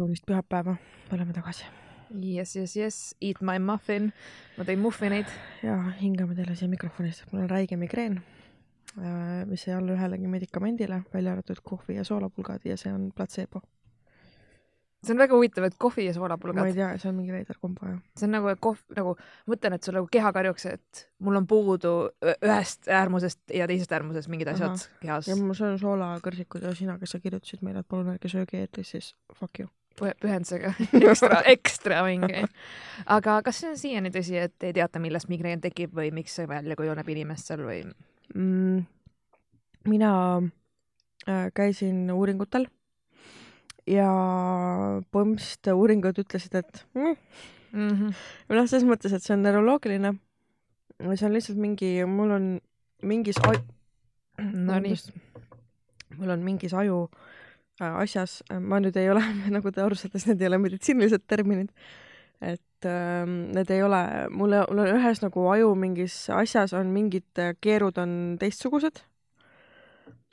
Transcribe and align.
kaunist 0.00 0.26
pühapäeva, 0.26 0.76
me 1.10 1.18
oleme 1.18 1.36
tagasi. 1.36 1.68
Yes, 2.10 2.56
yes, 2.56 2.76
yes, 2.76 3.16
eat 3.22 3.40
my 3.40 3.58
muffin. 3.62 4.10
ma 4.58 4.66
tõin 4.66 4.80
muffineid. 4.82 5.30
ja 5.62 5.76
hingame 6.00 6.34
teile 6.34 6.56
siia 6.58 6.70
mikrofoni, 6.70 7.12
sest 7.14 7.30
mul 7.30 7.44
on 7.44 7.50
räige 7.52 7.78
migreen, 7.78 8.18
mis 9.46 9.66
ei 9.68 9.76
allu 9.76 9.94
ühelegi 9.94 10.30
medikamendile, 10.30 11.04
välja 11.14 11.36
arvatud 11.36 11.60
kohvi 11.62 12.00
ja 12.00 12.06
soolapulgad 12.06 12.66
ja 12.66 12.76
see 12.80 12.90
on 12.92 13.12
platseebo. 13.14 13.62
see 15.04 15.14
on 15.14 15.22
väga 15.22 15.38
huvitav, 15.38 15.68
et 15.70 15.78
kohvi 15.78 16.08
ja 16.08 16.14
soolapulgad. 16.16 16.64
ma 16.64 16.66
ei 16.72 16.74
tea, 16.74 16.90
see 16.98 17.12
on 17.12 17.20
mingi 17.20 17.32
veider 17.36 17.62
kombo 17.62 17.86
jah. 17.86 18.02
see 18.18 18.26
on 18.26 18.34
nagu 18.34 18.56
kohv, 18.66 18.82
nagu 18.96 19.16
mõtlen, 19.46 19.78
et 19.78 19.86
sul 19.86 19.94
nagu 20.00 20.10
keha 20.10 20.32
karjuks, 20.34 20.66
et 20.66 21.06
mul 21.22 21.38
on 21.38 21.46
puudu 21.46 21.96
ühest 22.34 22.90
äärmusest 22.90 23.54
ja 23.54 23.70
teisest 23.70 23.94
äärmusest 23.94 24.32
mingid 24.34 24.50
asjad 24.50 24.74
Aha. 24.74 25.02
kehas. 25.04 25.30
ja 25.30 25.38
ma 25.38 25.54
söön 25.54 25.78
soolakõrsikud 25.78 26.66
ja 26.66 26.74
sina, 26.74 26.98
kes 26.98 27.14
sa 27.14 27.22
kirjutasid 27.22 27.62
meile, 27.62 27.84
et 27.84 27.88
palun 27.88 28.16
ärge 28.16 28.32
sööge 28.34 28.64
eetris, 28.64 28.96
siis 28.96 29.14
fuck 29.30 29.62
you 29.62 29.70
pühendusega 29.98 30.72
ekstra, 31.10 31.42
ekstra 31.54 32.00
mingi. 32.06 32.44
aga 33.06 33.40
kas 33.46 33.60
see 33.62 33.72
on 33.72 33.78
siiani 33.80 34.12
tõsi, 34.14 34.38
et 34.40 34.66
ei 34.66 34.74
teata, 34.76 35.02
millest 35.02 35.30
migreen 35.32 35.62
tekib 35.62 35.94
või 35.96 36.12
miks 36.14 36.38
see 36.38 36.48
välja 36.50 36.76
kujuneb 36.78 37.08
inimestel 37.08 37.64
või 37.66 37.82
mm,? 38.34 38.84
mina 39.90 40.12
äh, 41.28 41.48
käisin 41.56 42.04
uuringutel 42.12 42.68
ja 43.88 44.10
põhimõtteliselt 45.10 45.72
uuringud 45.74 46.20
ütlesid, 46.22 46.58
et 46.60 46.84
mm, 46.94 47.16
mm 47.72 47.88
-hmm. 47.88 48.18
noh, 48.54 48.68
selles 48.68 48.86
mõttes, 48.86 49.14
et 49.16 49.24
see 49.24 49.34
on 49.34 49.42
neuroloogiline. 49.46 50.14
see 51.14 51.26
on 51.26 51.32
lihtsalt 51.34 51.58
mingi, 51.58 52.04
mul 52.04 52.30
on 52.30 52.48
mingis 53.02 53.40
aju. 53.48 53.60
Nonii. 54.40 54.96
mul 56.16 56.30
on 56.30 56.40
mingis 56.44 56.72
aju 56.74 57.08
Äh, 57.10 57.29
asjas, 57.80 58.40
äh, 58.50 58.60
ma 58.60 58.80
nüüd 58.82 58.96
ei 59.00 59.10
ole, 59.12 59.22
nagu 59.56 59.72
te 59.72 59.82
aru 59.84 59.98
saate, 59.98 60.18
siis 60.18 60.30
need 60.30 60.44
ei 60.44 60.50
ole 60.50 60.60
meditsiinilised 60.62 61.26
terminid, 61.30 61.70
et 62.40 62.88
ähm, 62.88 63.50
need 63.56 63.70
ei 63.72 63.82
ole, 63.84 64.00
mul, 64.32 64.56
mul 64.70 64.82
on 64.84 64.96
ühes 64.96 65.22
nagu 65.24 65.46
aju 65.54 65.74
mingis 65.78 66.22
asjas 66.34 66.74
on 66.76 66.92
mingid 66.94 67.40
äh, 67.40 67.54
keerud 67.60 67.98
on 68.00 68.36
teistsugused. 68.40 69.02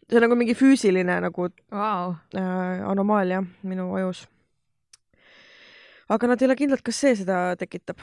see 0.07 0.15
on 0.15 0.23
nagu 0.23 0.37
mingi 0.39 0.55
füüsiline 0.55 1.19
nagu 1.23 1.49
wow. 1.71 2.15
äh, 2.35 2.85
anomaalia 2.87 3.43
minu 3.63 3.89
ajus. 3.99 4.27
aga 6.09 6.31
nad 6.31 6.41
ei 6.41 6.47
ole 6.47 6.55
kindlad, 6.55 6.83
kas 6.83 7.03
see 7.03 7.15
seda 7.23 7.57
tekitab. 7.59 7.99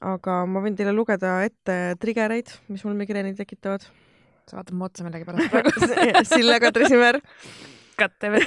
aga 0.00 0.42
ma 0.46 0.64
võin 0.64 0.76
teile 0.76 0.92
lugeda 0.92 1.40
ette 1.44 1.96
trigereid, 2.00 2.52
mis 2.68 2.84
mul 2.84 2.96
migreeni 3.00 3.34
tekitavad. 3.36 3.88
sa 4.48 4.60
vaatad 4.60 4.76
mu 4.76 4.84
otsa 4.84 5.08
millegipärast 5.08 5.52
praegu 5.52 6.24
Sille 6.36 6.60
Kadri 6.60 6.88
Simmer 6.88 7.20
katte 7.98 8.32
veel 8.32 8.46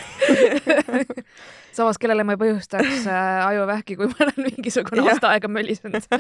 samas, 1.78 2.00
kellele 2.02 2.26
ma 2.28 2.36
ei 2.36 2.42
põhjustaks 2.42 3.06
äh, 3.08 3.46
ajuvähki, 3.52 4.00
kui 4.00 4.10
ma 4.12 4.26
olen 4.28 4.50
mingisugune 4.50 5.08
aasta 5.08 5.36
aega 5.36 5.52
mölisenud 5.52 6.08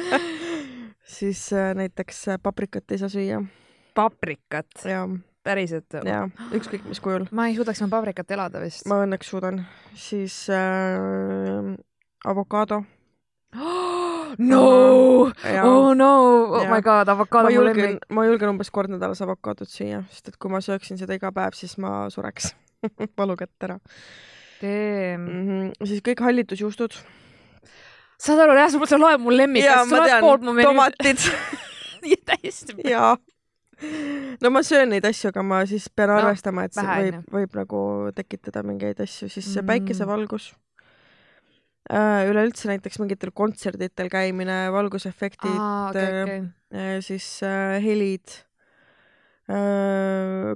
siis 1.18 1.54
äh, 1.54 1.76
näiteks 1.76 2.28
äh, 2.28 2.40
paprikat 2.44 2.92
ei 2.92 2.98
saa 2.98 3.10
süüa. 3.10 3.42
paprikat? 3.96 4.70
päriselt? 5.44 5.94
jaa, 6.06 6.30
ükskõik 6.54 6.86
mis 6.88 7.02
kujul. 7.04 7.26
ma 7.32 7.48
ei 7.50 7.58
suudaks 7.58 7.82
ilma 7.82 7.98
paprikat 7.98 8.32
elada 8.32 8.62
vist. 8.62 8.86
ma 8.90 9.02
õnneks 9.06 9.34
suudan. 9.34 9.64
siis 9.94 10.46
äh, 10.50 11.72
avokaado 12.26 12.84
no, 14.52 14.64
oh 14.64 15.94
no, 15.96 16.12
oh 16.56 16.64
ja. 16.64 16.70
my 16.72 16.82
god, 16.82 17.10
avokaado 17.10 17.50
ma 17.50 17.56
julgen, 17.56 18.00
ma 18.10 18.26
julgen 18.30 18.54
umbes 18.54 18.72
kord 18.72 18.94
nädalas 18.94 19.22
avokaadot 19.26 19.70
süüa, 19.70 20.06
sest 20.12 20.32
et 20.34 20.38
kui 20.40 20.54
ma 20.54 20.62
sööksin 20.64 21.02
seda 21.02 21.18
iga 21.18 21.34
päev, 21.36 21.58
siis 21.58 21.78
ma 21.82 22.06
sureks 22.14 22.54
valukätt 23.18 23.64
ära. 23.64 23.80
Mm 24.62 25.28
-hmm. 25.28 25.86
siis 25.86 26.02
kõik 26.06 26.22
hallitusjuustud. 26.22 26.94
saad 28.22 28.40
aru, 28.40 28.54
jah, 28.54 28.70
sa 28.70 28.98
loed 28.98 29.20
mu 29.20 29.32
loed 29.32 30.20
poolt 30.22 30.42
mu 30.42 30.54
menüüd. 30.54 30.70
tomatid 30.70 31.20
täiesti. 32.30 32.76
jaa. 32.86 33.18
no 34.42 34.50
ma 34.50 34.64
söön 34.64 34.90
neid 34.90 35.06
asju, 35.06 35.30
aga 35.30 35.44
ma 35.44 35.66
siis 35.66 35.90
pean 35.90 36.10
no, 36.10 36.18
arvestama, 36.18 36.64
et 36.64 36.74
see 36.74 36.86
võib, 36.86 37.24
võib 37.32 37.56
nagu 37.56 38.12
tekitada 38.16 38.64
mingeid 38.64 39.02
asju, 39.02 39.30
siis 39.30 39.48
mm. 39.56 39.66
päikesevalgus 39.66 40.54
äh, 41.90 42.30
üleüldse 42.30 42.70
näiteks 42.70 43.00
mingitel 43.00 43.32
kontserditel 43.34 44.10
käimine, 44.10 44.72
valgusefektid 44.72 45.58
okay, 45.90 46.24
okay. 46.24 46.40
Äh, 46.74 47.02
siis 47.02 47.42
äh, 47.44 47.82
helid 47.84 48.38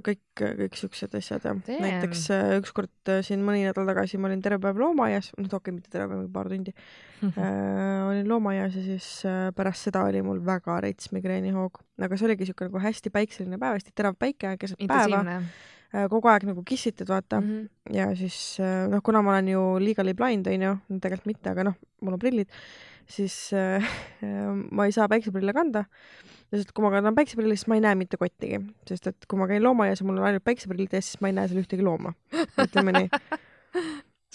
kõik, 0.06 0.22
kõik 0.40 0.76
siuksed 0.78 1.14
asjad 1.18 1.44
ja 1.44 1.52
Damn. 1.54 1.82
näiteks 1.82 2.22
äh, 2.34 2.54
ükskord 2.60 3.10
äh, 3.10 3.20
siin 3.26 3.42
mõni 3.44 3.64
nädal 3.66 3.88
tagasi 3.88 4.20
ma 4.20 4.30
olin 4.30 4.42
terve 4.44 4.60
päev 4.62 4.80
loomaaias, 4.80 5.32
noh 5.36 5.46
okei 5.48 5.58
okay,, 5.58 5.74
mitte 5.76 5.92
terve 5.92 6.14
päev, 6.14 6.26
paar 6.32 6.50
tundi 6.52 6.72
mm. 6.72 7.30
-hmm. 7.36 8.08
olin 8.10 8.28
loomaaias 8.30 8.76
ja 8.78 8.84
siis 8.84 9.08
pärast 9.56 9.88
seda 9.88 10.04
oli 10.08 10.22
mul 10.22 10.42
väga 10.46 10.80
rets 10.84 11.12
migreenihoog, 11.12 11.80
aga 12.02 12.16
see 12.16 12.28
oligi 12.30 12.50
siuke 12.50 12.68
nagu 12.68 12.82
hästi 12.82 13.12
päikseline 13.14 13.58
päev, 13.58 13.80
hästi 13.80 13.94
terav 13.94 14.18
päike 14.18 14.56
keset 14.60 14.78
päeva. 14.88 15.40
kogu 16.10 16.28
aeg 16.28 16.44
nagu 16.44 16.62
kissitud, 16.66 17.08
vaata 17.08 17.40
mm. 17.40 17.46
-hmm. 17.46 17.96
ja 17.96 18.10
siis 18.16 18.58
noh, 18.90 19.02
kuna 19.02 19.22
ma 19.22 19.36
olen 19.36 19.48
ju 19.48 19.62
legally 19.80 20.14
blind 20.14 20.46
onju, 20.46 20.76
tegelikult 21.00 21.26
mitte, 21.26 21.50
aga 21.50 21.64
noh, 21.64 21.76
mul 22.00 22.18
on 22.18 22.18
prillid, 22.18 22.48
siis 23.10 23.34
äh, 23.56 23.84
ma 24.76 24.86
ei 24.86 24.94
saa 24.94 25.08
päikseprille 25.10 25.54
kanda. 25.56 25.86
Sest 26.54 26.70
kui 26.70 26.84
ma 26.84 26.92
kannan 26.94 27.16
päikseprillid, 27.16 27.58
siis 27.58 27.66
ma 27.70 27.78
ei 27.78 27.82
näe 27.82 27.96
mitte 27.98 28.18
kottigi, 28.20 28.60
sest 28.86 29.08
et 29.10 29.26
kui 29.26 29.38
ma 29.40 29.48
käin 29.50 29.64
loomaaias 29.64 30.02
ja 30.02 30.06
mul 30.06 30.20
on 30.20 30.28
ainult 30.28 30.44
päikseprillid 30.46 30.94
ees, 30.94 31.08
siis 31.10 31.22
ma 31.22 31.32
ei 31.32 31.34
näe 31.34 31.50
seal 31.50 31.58
ühtegi 31.64 31.82
looma. 31.82 32.14
ütleme 32.66 32.94
nii. 32.94 33.08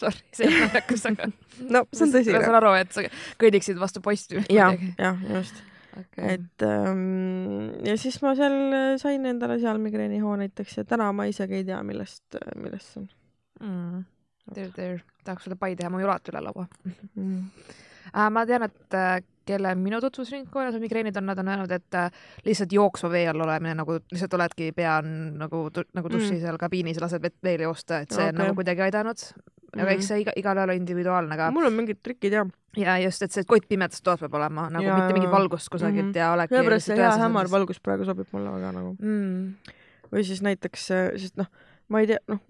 Sorry, 0.01 0.23
see 0.35 0.47
ei 0.47 0.51
ole 0.51 0.61
naljakas, 0.67 1.05
aga 1.07 1.27
no 1.71 1.83
see 1.91 2.07
on 2.07 2.15
tõsi. 2.15 2.33
ma 2.35 2.41
saan 2.43 2.57
aru, 2.59 2.71
et 2.79 2.95
sa 2.95 3.03
kõndiksid 3.41 3.79
vastu 3.79 4.03
posti. 4.03 4.43
jah, 4.51 4.75
jah, 4.99 5.27
just. 5.37 5.61
Okay.. 5.91 6.37
et 6.37 6.63
ähm, 6.63 7.83
ja 7.83 7.97
siis 7.99 8.21
ma 8.23 8.31
seal 8.39 8.53
sain 9.01 9.25
endale 9.27 9.57
seal 9.59 9.79
migreenihoo 9.83 10.37
näiteks 10.39 10.77
ja 10.79 10.85
täna 10.87 11.09
ma 11.15 11.25
isegi 11.27 11.57
ei 11.59 11.65
tea, 11.67 11.81
millest, 11.83 12.39
millest 12.55 12.93
see 12.93 13.01
on. 13.03 13.09
Mm.. 13.61 14.03
There, 14.51 14.71
there, 14.75 15.01
tahaks 15.27 15.45
sulle 15.45 15.57
pai 15.59 15.75
teha, 15.79 15.91
mu 15.91 15.99
julat 16.01 16.31
üle 16.31 16.43
laua. 16.47 16.65
Mm.. 17.15 17.43
Uh, 18.11 18.27
ma 18.33 18.45
tean, 18.49 18.65
et 18.67 18.97
uh, 18.97 19.19
kelle 19.45 19.73
minu 19.75 19.99
tutvusringkonnas 20.01 20.75
on 20.77 20.83
migreenid 20.83 21.17
on, 21.17 21.25
nad 21.29 21.39
on 21.41 21.49
öelnud, 21.53 21.71
et 21.75 21.97
äh, 21.97 22.11
lihtsalt 22.45 22.73
jooksva 22.75 23.09
vee 23.11 23.23
all 23.29 23.41
olemine 23.45 23.73
nagu 23.77 23.97
lihtsalt 23.99 24.35
oledki, 24.37 24.71
pea 24.75 24.97
on 25.01 25.15
nagu, 25.41 25.63
nagu 25.97 26.11
duši 26.11 26.35
mm. 26.35 26.43
seal 26.43 26.59
kabiinis 26.61 27.01
lased 27.01 27.23
vett 27.23 27.39
veel 27.43 27.65
joosta, 27.65 28.03
et 28.05 28.13
see 28.13 28.21
okay. 28.21 28.35
on 28.35 28.41
nagu 28.43 28.55
kuidagi 28.59 28.85
aidanud. 28.87 29.25
aga 29.71 29.87
mm. 29.87 29.93
eks 29.95 30.11
see 30.11 30.21
iga, 30.25 30.35
igal 30.39 30.61
ühel 30.61 30.73
on 30.73 30.81
individuaalne, 30.81 31.35
aga. 31.37 31.49
mul 31.55 31.69
on 31.69 31.75
mingid 31.79 32.01
trikid 32.03 32.37
jah. 32.37 32.53
ja 32.77 32.97
just, 33.01 33.23
et 33.25 33.33
see 33.33 33.47
kott 33.47 33.67
pimedas 33.69 34.03
toas 34.05 34.21
peab 34.21 34.35
olema 34.39 34.67
nagu 34.69 34.85
ja, 34.85 34.97
mitte 34.99 35.17
mingit 35.17 35.31
valgust 35.31 35.71
kusagilt 35.71 36.09
mm 36.09 36.11
-hmm. 36.11 36.17
ja 36.19 36.31
olegi. 36.33 36.55
sellepärast 36.55 36.91
see 36.91 36.97
hea 37.01 37.11
hämar 37.25 37.51
valgus 37.51 37.79
praegu 37.79 38.05
sobib 38.05 38.27
mulle 38.31 38.51
väga 38.51 38.71
nagu 38.77 38.95
mm.. 38.99 39.53
või 40.13 40.25
siis 40.27 40.41
näiteks, 40.41 40.87
sest 41.23 41.37
noh, 41.39 41.47
ma 41.87 42.03
ei 42.03 42.11
tea, 42.11 42.19
noh, 42.27 42.43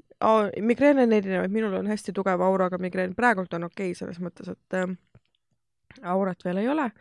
migreene 0.61 1.03
on 1.03 1.13
erinevaid, 1.13 1.51
minul 1.53 1.73
on 1.73 1.87
hästi 1.87 2.13
tugeva 2.13 2.45
auraga 2.45 2.77
migreen, 2.77 3.15
praegult 3.15 3.53
on 3.53 3.69
okei 3.69 3.91
okay 3.91 3.95
selles 3.95 4.19
mõttes, 4.19 4.49
et 4.49 4.77
äh, 4.77 4.89
aurat 6.03 6.45
veel 6.45 6.61
ei 6.63 6.69
ole. 6.71 6.91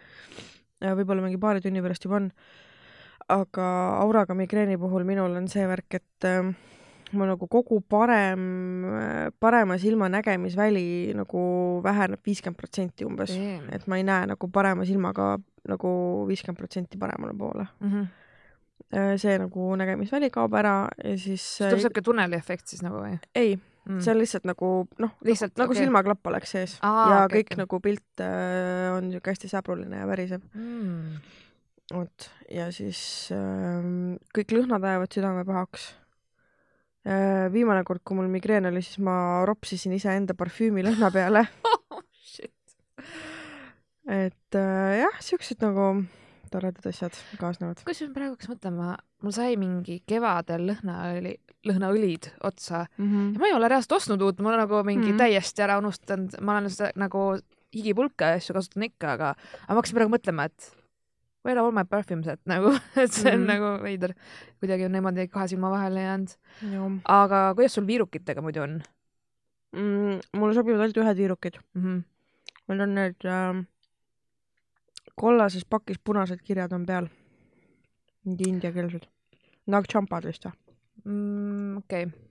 võib-olla 0.80 1.22
mingi 1.24 1.38
paari 1.40 1.60
tunni 1.60 1.82
pärast 1.84 2.04
juba 2.04 2.20
on. 2.20 2.30
aga 3.30 3.66
auraga 4.00 4.34
migreeni 4.34 4.78
puhul 4.78 5.04
minul 5.06 5.36
on 5.38 5.46
see 5.48 5.66
värk, 5.68 6.00
et 6.00 6.26
äh, 6.26 6.50
mul 7.12 7.30
nagu 7.30 7.46
kogu 7.50 7.80
parem, 7.80 8.40
parema 9.42 9.78
silma 9.78 10.08
nägemisväli 10.10 11.12
nagu 11.18 11.42
väheneb 11.84 12.22
viiskümmend 12.26 12.58
protsenti 12.58 13.06
umbes 13.06 13.34
mm., 13.36 13.70
et 13.74 13.86
ma 13.90 13.98
ei 13.98 14.06
näe 14.06 14.30
nagu 14.30 14.50
parema 14.52 14.86
silmaga 14.86 15.36
nagu 15.68 15.92
viiskümmend 16.28 16.58
protsenti 16.58 16.98
paremale 16.98 17.36
poole 17.38 17.66
mm. 17.80 17.92
-hmm 17.92 18.08
see 18.90 19.36
nagu 19.38 19.76
nägemisväli 19.78 20.30
kaob 20.34 20.54
ära 20.58 20.88
ja 21.04 21.18
siis. 21.18 21.44
tuleb 21.58 21.78
siuke 21.78 22.02
tunneliefekt 22.02 22.66
siis 22.66 22.82
nagu 22.82 22.98
või? 22.98 23.18
ei, 23.38 23.52
mm.. 23.86 24.00
see 24.00 24.14
on 24.14 24.20
lihtsalt 24.20 24.48
nagu 24.48 24.70
noh, 25.02 25.12
lihtsalt 25.26 25.56
nagu 25.60 25.74
okay. 25.74 25.84
silmaklapp 25.84 26.32
oleks 26.32 26.54
sees 26.56 26.76
Aa, 26.86 27.04
ja 27.12 27.20
okay, 27.24 27.40
kõik 27.40 27.52
okay. 27.52 27.60
nagu 27.62 27.80
pilt 27.84 28.24
äh, 28.24 28.88
on 28.94 29.08
niisugune 29.08 29.34
hästi 29.34 29.52
säbruline 29.52 30.02
ja 30.02 30.10
värisev 30.10 30.44
mm.. 30.50 31.16
vot 31.94 32.28
ja 32.52 32.68
siis 32.74 33.00
äh, 33.36 33.88
kõik 34.36 34.56
lõhnad 34.56 34.86
ajavad 34.92 35.16
südame 35.16 35.46
pahaks 35.48 35.90
äh,. 37.08 37.48
viimane 37.54 37.84
kord, 37.88 38.04
kui 38.04 38.18
mul 38.18 38.30
migreen 38.32 38.68
oli, 38.70 38.84
siis 38.84 39.00
ma 39.04 39.44
ropsisin 39.48 39.96
iseenda 39.96 40.36
parfüümi 40.38 40.84
lõhna 40.86 41.12
peale 41.14 41.46
oh, 41.94 42.04
et 44.10 44.58
äh, 44.58 44.94
jah, 45.00 45.20
siuksed 45.22 45.62
nagu 45.62 45.92
toredad 46.50 46.86
asjad 46.90 47.16
kaasnevad. 47.40 47.84
kusjuures 47.86 48.14
praegu 48.14 48.36
hakkas 48.36 48.50
mõtlema, 48.52 48.96
mul 49.22 49.36
sai 49.36 49.56
mingi 49.60 50.00
kevadel 50.08 50.66
lõhnaõli, 50.70 51.36
lõhnaõlid 51.68 52.30
otsa 52.46 52.84
mm 52.96 53.06
-hmm. 53.06 53.32
ja 53.34 53.42
ma 53.42 53.50
ei 53.50 53.56
ole 53.56 53.70
reaalselt 53.72 53.96
ostnud 53.98 54.22
uut, 54.26 54.40
ma 54.40 54.52
olen 54.52 54.64
nagu 54.64 54.82
mingi 54.84 55.06
mm 55.06 55.12
-hmm. 55.12 55.24
täiesti 55.24 55.62
ära 55.62 55.78
unustanud, 55.78 56.36
ma 56.40 56.58
olen 56.58 56.70
seda 56.70 56.92
nagu 56.96 57.38
higipulka 57.74 58.34
ja 58.34 58.40
asju 58.40 58.54
kasutan 58.54 58.82
ikka, 58.82 59.12
aga, 59.12 59.34
aga 59.34 59.74
ma 59.74 59.80
hakkasin 59.80 59.98
praegu 59.98 60.14
mõtlema, 60.16 60.44
et 60.50 60.76
where 61.44 61.58
are 61.58 61.66
all 61.66 61.72
my 61.72 61.84
perfumes 61.84 62.28
et 62.28 62.40
nagu, 62.50 62.72
et 63.02 63.12
see 63.12 63.32
on 63.32 63.40
mm 63.40 63.46
-hmm. 63.46 63.52
nagu 63.52 63.82
veider, 63.82 64.14
kuidagi 64.60 64.84
on 64.84 64.92
niimoodi 64.92 65.28
kahe 65.28 65.48
silma 65.48 65.70
vahele 65.70 66.02
jäänud. 66.02 66.30
aga 67.04 67.54
kuidas 67.54 67.74
sul 67.74 67.86
viirukitega 67.86 68.42
muidu 68.42 68.62
on? 68.62 68.82
mm,? 69.72 70.20
mulle 70.36 70.54
sobivad 70.54 70.80
ainult 70.80 70.96
ühed 70.96 71.16
viirukid. 71.16 71.58
mm? 71.74 71.82
-hmm. 71.82 72.02
mul 72.68 72.80
on 72.80 72.94
need 72.94 73.24
äh, 73.24 73.64
kollases 75.20 75.66
pakis 75.68 76.00
punased 76.04 76.40
kirjad 76.46 76.72
on 76.72 76.86
peal. 76.86 77.08
mingi 78.24 78.48
indiakeelsed. 78.48 79.06
Nagchampad 79.66 80.26
vist 80.28 80.44
või? 80.48 80.56
mm,. 81.04 81.76
okei. 81.84 82.29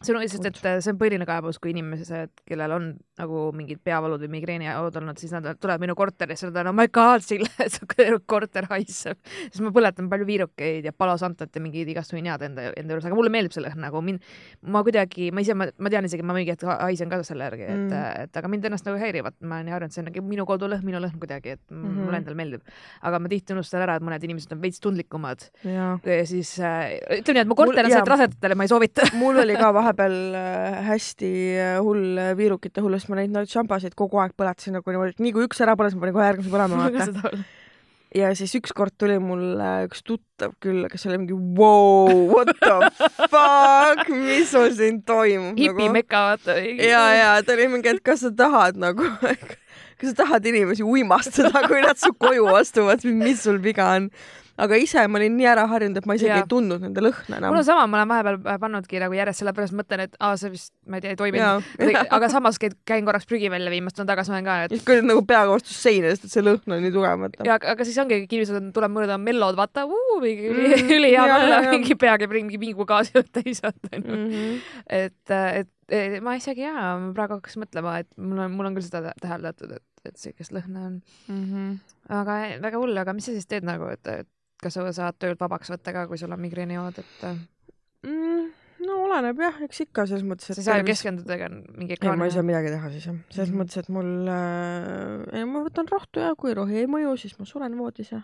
See 0.00 0.14
on 0.14 0.20
lihtsalt, 0.22 0.46
et 0.48 0.60
äh, 0.64 0.78
see 0.80 0.92
on 0.94 0.98
põhiline 1.00 1.26
kaebus, 1.28 1.58
kui 1.60 1.74
inimesed, 1.74 2.32
kellel 2.48 2.74
on 2.76 2.86
nagu 3.20 3.42
mingid 3.56 3.82
peavalud 3.84 4.22
või 4.24 4.32
migreeniolud 4.38 4.96
olnud, 5.00 5.20
siis 5.20 5.32
nad 5.34 5.46
tulevad 5.60 5.82
minu 5.82 5.96
korterisse, 5.98 6.48
nad 6.48 6.60
on 6.62 6.72
oh 6.72 6.76
my 6.76 6.88
god, 6.92 7.24
Sille, 7.24 7.50
su 7.74 7.88
korter 8.26 8.68
haiseb. 8.70 9.20
siis 9.42 9.60
ma 9.64 9.72
põletan 9.74 10.08
palju 10.12 10.28
viirukeid 10.28 10.88
ja 10.88 10.92
palosantot 10.96 11.52
ja 11.54 11.62
mingeid 11.62 11.88
igast 11.92 12.14
hunniad 12.16 12.42
enda, 12.48 12.70
enda 12.76 12.96
juures, 12.96 13.08
aga 13.08 13.18
mulle 13.18 13.32
meeldib 13.32 13.56
lõhn 13.60 13.84
nagu 13.84 14.00
mind, 14.04 14.24
ma 14.72 14.82
kuidagi, 14.86 15.30
ma 15.34 15.44
ise, 15.44 15.56
ma 15.56 15.92
tean 15.92 16.08
isegi, 16.08 16.24
ma 16.24 16.36
mingi 16.36 16.54
hetk 16.54 16.64
haisen 16.70 17.12
ka 17.12 17.22
selle 17.26 17.50
järgi, 17.50 17.68
et 17.68 17.80
Mm. 17.90 18.24
et 18.24 18.36
aga 18.36 18.48
mind 18.50 18.66
ennast 18.68 18.86
nagu 18.86 18.98
häirivad, 19.00 19.36
ma 19.46 19.58
olen 19.60 19.72
harjunud, 19.72 19.94
see 19.94 20.02
on 20.02 20.08
nagu 20.10 20.22
minu 20.26 20.44
kodulõhn, 20.48 20.84
minu 20.86 21.00
lõhn 21.02 21.16
kuidagi, 21.20 21.56
et 21.56 21.62
mm. 21.70 21.80
-hmm. 21.82 22.04
mulle 22.06 22.20
endale 22.20 22.36
meeldib. 22.38 22.62
aga 23.02 23.18
ma 23.18 23.30
tihti 23.32 23.54
unustan 23.54 23.84
ära, 23.84 23.96
et 23.96 24.04
mõned 24.06 24.24
inimesed 24.26 24.52
on 24.54 24.60
veits 24.62 24.80
tundlikumad 24.80 25.46
ja 25.64 26.24
siis 26.26 26.52
äh, 26.60 26.98
ütleme 27.18 27.40
nii, 27.40 27.44
et 27.44 27.50
mu 27.50 27.56
korter 27.58 27.84
on 27.84 27.90
Mul- 27.90 27.94
see, 27.94 28.02
et 28.02 28.12
rasedatele 28.14 28.54
ma 28.54 28.66
ei 28.66 28.72
soovita. 28.72 29.08
mul 29.20 29.42
oli 29.44 29.56
ka 29.60 29.70
vahepeal 29.76 30.18
äh, 30.36 30.80
hästi 30.88 31.30
äh, 31.60 31.78
hull 31.84 32.18
äh, 32.18 32.34
viirukite 32.38 32.82
hull, 32.84 32.96
sest 32.98 33.10
ma 33.12 33.20
neid 33.20 33.32
Nagchampasid 33.34 33.96
kogu 33.98 34.20
aeg 34.22 34.34
põletasin 34.38 34.78
nagu 34.78 34.92
niimoodi, 34.92 35.16
et 35.16 35.24
nii 35.24 35.34
kui 35.36 35.46
üks 35.48 35.60
ära 35.64 35.76
põles, 35.78 35.96
ma 35.96 36.04
panin 36.04 36.16
kohe 36.16 36.28
järgmise 36.30 36.52
põlema, 36.52 36.80
vaata. 36.96 37.32
ja 38.16 38.32
siis 38.38 38.56
ükskord 38.58 38.96
tuli 39.00 39.18
mul 39.22 39.60
äh, 39.60 39.84
üks 39.88 40.04
tuttav 40.06 40.56
külla, 40.64 40.90
kes 40.92 41.06
oli 41.10 41.20
mingi 41.22 41.36
wow,, 41.58 42.10
what 42.32 42.52
the 42.64 42.80
fuck, 43.30 44.10
mis 44.12 44.50
sul 44.52 44.70
siin 44.76 45.02
toimub 45.06 45.60
hipimeka, 45.60 46.24
vaata. 46.32 46.58
ja, 46.60 47.04
ja 47.18 47.32
ta 47.44 47.56
oli 47.56 47.70
mingi, 47.76 47.92
et 47.92 48.04
kas 48.04 48.24
sa 48.26 48.32
tahad 48.34 48.80
nagu, 48.80 49.06
kas 50.00 50.12
sa 50.12 50.18
tahad 50.24 50.50
inimesi 50.50 50.86
uimastada, 50.86 51.66
kui 51.68 51.84
nad 51.84 52.00
su 52.00 52.14
koju 52.16 52.50
astuvad, 52.56 53.04
mis 53.22 53.44
sul 53.46 53.60
viga 53.62 53.92
on. 53.98 54.12
Aga 54.56 54.76
ise 54.80 55.06
ma 55.08 55.18
olin 55.20 55.36
nii 55.36 55.48
ära 55.52 55.66
harjunud, 55.70 55.96
et 56.00 56.06
ma 56.06 56.16
isegi 56.18 56.30
Jaa. 56.32 56.42
ei 56.42 56.48
tundnud 56.50 56.82
nende 56.84 57.04
lõhna 57.04 57.38
enam 57.38 57.54
mul 57.54 57.60
on. 57.62 57.64
sama, 57.64 57.86
ma 57.86 58.00
olen 58.00 58.12
vahepeal 58.14 58.40
äh, 58.42 58.58
pannudki 58.60 59.02
nagu 59.02 59.16
järjest 59.16 59.44
sellepärast 59.44 59.76
mõtlen, 59.76 60.04
et 60.06 60.16
aa, 60.20 60.36
see 60.40 60.52
vist, 60.54 60.72
ma 60.86 61.00
ei 61.00 61.06
tea, 61.06 61.14
ei 61.14 61.20
toimi 61.20 61.40
Jaa.. 61.42 61.60
aga 62.10 62.28
samas 62.32 62.58
käin, 62.62 62.76
käin 62.88 63.08
korraks 63.08 63.28
prügi 63.30 63.50
välja 63.52 63.70
viimas, 63.72 63.96
tulen 63.96 64.10
tagasi, 64.10 64.34
olen 64.34 64.44
ka, 64.44 64.58
et 64.68 64.94
olid 64.96 65.08
nagu 65.10 65.24
peaga 65.26 65.50
vastu 65.54 65.74
seina, 65.74 66.12
sest 66.14 66.28
et 66.28 66.36
see 66.36 66.44
lõhn 66.44 66.76
on 66.76 66.84
nii 66.84 66.94
tugev, 66.94 67.24
vaata. 67.24 67.46
ja 67.48 67.58
aga 67.74 67.88
siis 67.88 67.98
ongi, 68.02 68.22
inimesed 68.26 68.60
on, 68.60 68.70
tuleb 68.76 68.94
mööda 68.96 69.18
mellod, 69.20 69.58
vaata, 69.58 69.86
mingi 70.20 70.50
Mhm. 70.50 70.92
ülihea 70.96 71.24
olla 71.24 71.36
jaa,, 71.38 71.62
jaa. 71.64 71.74
mingi 71.74 71.96
käib 71.96 72.32
ringi 72.34 72.60
vingugaasi 72.60 73.22
täis, 73.32 73.62
vaata 73.62 73.92
onju. 73.96 74.16
-hmm. 74.16 74.58
et, 74.86 75.36
et 75.60 76.20
ma 76.22 76.34
isegi 76.38 76.64
jaa, 76.66 76.96
ma 77.02 77.12
praegu 77.16 77.38
hakkasin 77.38 77.64
mõtlema, 77.64 77.98
et 78.02 78.10
mul 78.18 78.38
on, 78.44 78.52
mul 78.56 78.70
on 78.70 78.76
küll 78.78 78.86
seda 78.86 79.14
täheldatud, 79.22 79.72
et, 79.78 79.86
et 80.06 80.20
siukest 80.20 80.54
lõhna 80.54 80.86
on. 80.88 81.00
Mm 81.28 81.44
-hmm. 81.44 81.96
aga 82.20 82.38
väga 82.62 82.82
hull, 82.82 82.96
aga 83.02 83.14
mis 83.16 83.26
sa 83.26 83.34
siis 83.36 83.46
teed 83.50 83.66
nagu, 83.66 83.88
et, 83.90 84.06
et 84.06 84.28
kas 84.62 84.76
sa 84.76 84.86
saad 84.94 85.18
töölt 85.20 85.40
vabaks 85.40 85.70
võtta 85.72 85.94
ka, 85.94 86.06
kui 86.10 86.20
sul 86.20 86.32
on 86.34 86.40
migreenijood, 86.42 87.00
et 87.00 87.22
äh, 87.28 87.38
mm,. 88.06 88.50
no 88.86 88.98
oleneb 89.06 89.40
jah, 89.40 89.60
eks 89.66 89.84
ikka 89.86 90.06
selles 90.10 90.26
mõttes, 90.26 90.50
sa 90.50 90.54
et 90.54 90.60
ei 90.62 90.66
saa 90.66 90.80
ju 90.82 90.88
keskenduda 90.90 91.36
ega 91.36 91.48
mingi 91.52 91.96
ei, 91.96 92.12
ma 92.20 92.28
ei 92.28 92.34
saa 92.34 92.44
midagi 92.46 92.72
teha 92.74 92.92
siis 92.92 93.08
jah, 93.08 93.16
selles 93.32 93.50
mm. 93.50 93.54
-hmm. 93.54 93.62
mõttes, 93.62 93.80
et 93.80 93.90
mul 93.96 94.30
äh,, 94.34 95.40
ei 95.40 95.48
ma 95.48 95.64
võtan 95.64 95.88
rohtu 95.90 96.24
ja 96.24 96.34
kui 96.36 96.54
rohi 96.56 96.82
ei 96.82 96.90
mõju, 96.90 97.16
siis 97.24 97.38
ma 97.40 97.48
suren 97.48 97.78
voodis 97.78 98.12
ja 98.12 98.20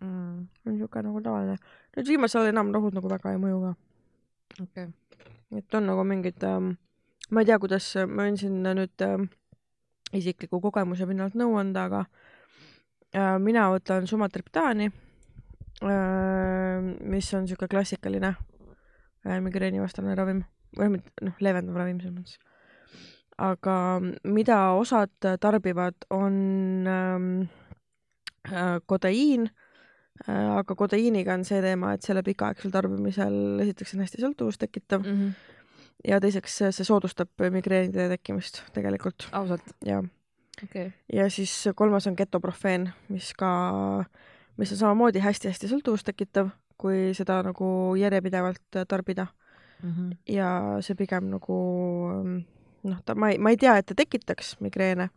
mm,. 0.00 0.48
on 0.70 0.80
siuke 0.80 1.04
nagu 1.04 1.24
tavaline. 1.24 1.58
nüüd 1.96 2.12
viimasel 2.14 2.42
ajal 2.42 2.54
enam 2.54 2.72
rohud 2.74 2.96
nagu 2.96 3.12
väga 3.12 3.36
ei 3.36 3.42
mõju 3.44 3.60
ka. 3.66 3.74
okei 4.62 4.88
okay., 4.88 4.92
et 5.60 5.80
on 5.80 5.88
nagu 5.92 6.04
mingid 6.08 6.48
ähm,, 6.48 6.74
ma 7.30 7.44
ei 7.44 7.52
tea, 7.52 7.60
kuidas, 7.60 7.92
ma 8.08 8.24
võin 8.24 8.40
siin 8.40 8.62
nüüd 8.64 9.04
ähm, 9.04 9.28
isikliku 10.16 10.60
kogemuse 10.64 11.06
pinnalt 11.06 11.36
nõu 11.36 11.58
anda, 11.60 11.88
aga 11.90 12.04
äh, 13.12 13.36
mina 13.42 13.68
võtan 13.74 14.08
sumatriptaani 14.08 14.88
äh,, 14.88 15.03
mis 15.82 17.34
on 17.34 17.48
siuke 17.48 17.68
klassikaline 17.68 18.34
äh, 19.26 19.40
migreenivastane 19.42 20.14
ravim 20.14 20.44
või 20.78 20.98
noh, 20.98 21.36
leevendav 21.42 21.78
ravim 21.78 22.00
selles 22.02 22.14
mõttes. 22.14 22.38
aga 23.38 23.76
mida 24.24 24.58
osad 24.78 25.14
tarbivad, 25.40 26.06
on 26.14 26.34
ähm, 26.90 27.28
äh, 28.50 28.78
kodeiin 28.86 29.48
äh,, 29.48 30.58
aga 30.58 30.76
kodeiiniga 30.78 31.34
on 31.34 31.46
see 31.46 31.62
teema, 31.64 31.94
et 31.94 32.06
selle 32.06 32.22
pikaaegsel 32.26 32.74
tarbimisel 32.74 33.64
esiteks 33.66 33.96
on 33.96 34.04
hästi 34.04 34.22
sõltuvust 34.22 34.62
tekitav 34.62 35.02
mm. 35.02 35.16
-hmm. 35.20 35.32
ja 36.10 36.20
teiseks 36.20 36.60
see 36.70 36.86
soodustab 36.86 37.48
migreenide 37.50 38.08
tekkimist 38.16 38.62
tegelikult 38.76 39.28
ausalt, 39.32 39.74
ja, 39.84 40.02
okei 40.62 40.86
okay.. 40.86 40.92
ja 41.12 41.30
siis 41.30 41.56
kolmas 41.74 42.06
on 42.06 42.16
ketoprofeen, 42.16 42.92
mis 43.08 43.32
ka, 43.34 44.04
mis 44.56 44.72
on 44.72 44.78
samamoodi 44.78 45.22
hästi-hästi 45.24 45.68
sõltuvust 45.68 46.06
tekitav, 46.06 46.50
kui 46.78 47.14
seda 47.14 47.42
nagu 47.42 47.94
järjepidevalt 47.98 48.84
tarbida 48.88 49.26
Mm 49.84 49.90
-hmm. 49.90 50.16
ja 50.32 50.76
see 50.80 50.94
pigem 50.94 51.24
nagu 51.24 51.56
noh, 52.82 52.98
ta, 53.04 53.14
ma 53.14 53.30
ei, 53.30 53.38
ma 53.38 53.50
ei 53.50 53.56
tea, 53.56 53.76
et 53.76 53.86
ta 53.86 53.94
tekitaks 53.94 54.56
migreene, 54.60 55.08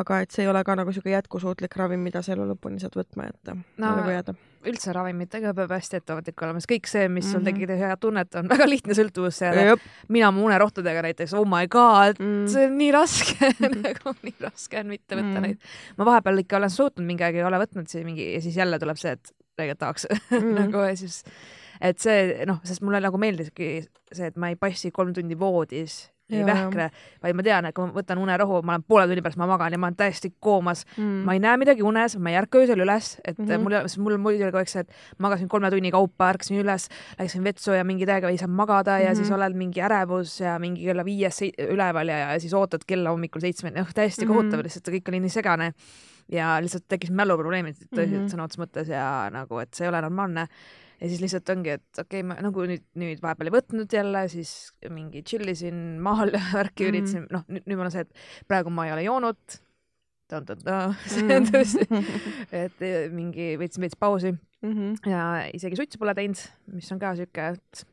aga 0.00 0.20
et 0.24 0.34
see 0.34 0.44
ei 0.44 0.48
ole 0.50 0.60
ka 0.66 0.74
nagu 0.78 0.92
siuke 0.92 1.10
jätkusuutlik 1.14 1.76
ravim, 1.80 2.02
mida 2.04 2.22
sa 2.22 2.32
elu 2.34 2.44
lõpuni 2.52 2.80
saad 2.82 2.94
võtma, 2.98 3.28
et 3.32 3.50
no, 3.54 3.62
nagu 3.96 4.10
jääda. 4.12 4.34
üldse 4.66 4.90
ravimitega 4.96 5.52
peab 5.54 5.70
hästi 5.76 6.00
ettevaatlik 6.00 6.42
olema, 6.42 6.58
sest 6.60 6.70
kõik 6.72 6.88
see, 6.90 7.08
mis 7.08 7.28
sul 7.30 7.38
Mhm. 7.40 7.46
tekitab 7.46 7.78
head 7.78 8.00
tunnet, 8.02 8.34
on 8.34 8.48
väga 8.50 8.66
lihtne 8.66 8.94
sõltuvusse 8.98 9.46
jääda. 9.46 9.76
mina 10.08 10.28
oma 10.28 10.42
unerohtudega 10.48 11.02
näiteks, 11.06 11.34
oh 11.38 11.44
my 11.46 11.66
god, 11.70 12.18
Mm. 12.18 12.46
see 12.50 12.66
on 12.66 12.76
nii 12.78 12.90
raske 12.92 13.52
nagu 13.86 14.14
nii 14.22 14.34
raske 14.40 14.80
on 14.80 14.86
mitte 14.90 15.14
võtta 15.14 15.36
Mm. 15.38 15.42
neid. 15.42 15.58
ma 15.96 16.04
vahepeal 16.04 16.38
ikka 16.42 16.56
olen 16.56 16.70
suutnud 16.70 17.06
mingi 17.06 17.22
aeg 17.24 17.36
ei 17.36 17.44
ole 17.46 17.58
võtnud 17.62 17.86
siis 17.88 18.04
mingi 18.04 18.32
ja 18.34 18.40
siis 18.40 18.56
jälle 18.56 18.78
tuleb 18.78 18.96
see, 18.98 19.12
et 19.12 19.32
tegelikult 19.56 19.78
tahaks 19.78 20.06
Mm. 20.34 20.54
nagu 20.58 20.82
ja 20.82 20.96
siis, 20.96 21.22
et 21.80 21.98
see 22.02 22.44
noh, 22.46 22.58
sest 22.64 22.82
mulle 22.82 22.98
nagu 23.00 23.16
meeldiski 23.18 23.86
see, 24.12 24.26
et 24.26 24.36
ma 24.36 24.48
ei 24.50 24.56
passi 24.56 24.90
kolm 24.90 25.12
tundi 25.14 25.38
voodis, 25.38 26.10
ei 26.30 26.38
Jaa, 26.40 26.46
vähkle, 26.46 26.90
vaid 27.22 27.36
ma 27.38 27.42
tean, 27.46 27.66
et 27.68 27.74
kui 27.74 27.84
ma 27.86 27.92
võtan 27.94 28.18
unerohu, 28.18 28.62
ma 28.66 28.72
olen 28.74 28.82
poole 28.88 29.06
tunni 29.06 29.22
pärast, 29.22 29.38
ma 29.38 29.46
magan 29.46 29.72
ja 29.72 29.78
ma 29.78 29.86
olen 29.86 29.96
täiesti 29.96 30.32
koomas 30.40 30.84
Mm. 30.98 31.22
ma 31.24 31.32
ei 31.36 31.38
näe 31.38 31.56
midagi 31.56 31.82
unes, 31.82 32.16
ma 32.18 32.30
ei 32.30 32.36
ärka 32.40 32.58
öösel 32.58 32.80
üles, 32.82 33.20
et 33.24 33.38
mm. 33.38 33.46
-hmm. 33.46 33.62
mul, 33.62 33.72
sest 33.86 33.98
mul 33.98 34.16
muidu 34.18 34.42
oli 34.42 34.50
kogu 34.50 34.58
aeg 34.58 34.68
see, 34.68 34.80
et 34.80 34.90
magasin 35.18 35.48
kolme 35.48 35.70
tunni 35.70 35.90
kaupa, 35.90 36.30
ärkasin 36.32 36.58
üles, 36.64 36.88
läksin 37.18 37.44
vetsu 37.44 37.72
ja 37.72 37.84
mingi 37.84 38.06
täiega 38.06 38.28
ei 38.28 38.38
saa 38.38 38.48
magada 38.48 38.90
mm 38.90 38.98
-hmm. 38.98 39.04
ja 39.04 39.10
Mhm. 39.10 39.16
siis 39.16 39.30
oled 39.30 39.54
mingi 39.54 39.80
ärevus 39.80 40.40
ja 40.40 40.58
mingi 40.58 40.84
kella 40.84 41.04
viies 41.04 41.40
üleval 41.58 42.08
ja, 42.08 42.18
ja 42.32 42.40
siis 42.40 42.54
ootad 42.54 42.80
kella 42.86 43.10
hommikul 43.10 43.40
seitsmeni, 43.40 43.78
noh 43.78 43.92
täiesti 43.94 44.24
Mhm. 44.26 44.32
kohutav 44.34 44.62
lihtsalt, 44.62 44.88
kõik 44.88 45.08
oli 45.08 45.20
nii 45.20 45.30
segane 45.30 45.72
ja 46.32 46.58
lihtsalt 46.60 46.88
tekkisid 46.88 47.14
mäluprobleemid 47.14 47.76
tõsiselt 47.94 48.06
mm. 48.10 48.26
-hmm. 48.26 48.32
sõna 48.34 48.42
otseses 48.44 48.66
mõttes 48.66 48.88
ja 48.90 49.30
nagu, 49.30 49.58
et 49.58 49.74
see 49.74 49.84
ei 49.84 49.88
ole 49.88 50.00
normaalne 50.02 50.46
ja 51.00 51.08
siis 51.10 51.20
lihtsalt 51.20 51.50
ongi, 51.52 51.70
et 51.76 52.00
okei 52.00 52.20
okay,, 52.20 52.26
ma 52.26 52.36
nagu 52.40 52.64
nüüd, 52.70 52.84
nüüd 52.96 53.20
vahepeal 53.24 53.50
ei 53.50 53.54
võtnud 53.58 53.92
jälle, 53.92 54.22
siis 54.32 54.52
mingi 54.90 55.22
chill 55.22 55.48
isin 55.52 55.98
maal 56.02 56.32
ja 56.32 56.40
värki 56.60 56.84
Mhm. 56.84 56.88
mm. 56.88 56.92
üritasin, 56.94 57.26
noh 57.30 57.44
nüüd, 57.48 57.64
nüüd 57.66 57.76
mul 57.76 57.88
on 57.90 57.94
see, 57.94 58.06
et 58.06 58.12
praegu 58.48 58.70
ma 58.72 58.86
ei 58.88 58.92
ole 58.96 59.04
joonud. 59.08 59.58
see 61.06 61.36
on 61.36 61.44
tõesti, 61.46 61.84
et 62.64 62.80
eh, 62.82 63.04
mingi 63.14 63.52
võtsin 63.60 63.84
veits 63.86 63.94
pausi 64.00 64.32
Mhm. 64.66 64.94
ja 65.06 65.20
isegi 65.54 65.76
suitsu 65.78 65.98
pole 66.00 66.14
teinud, 66.16 66.40
mis 66.74 66.88
on 66.90 66.98
ka 66.98 67.12
siuke, 67.14 67.44
et 67.54 67.84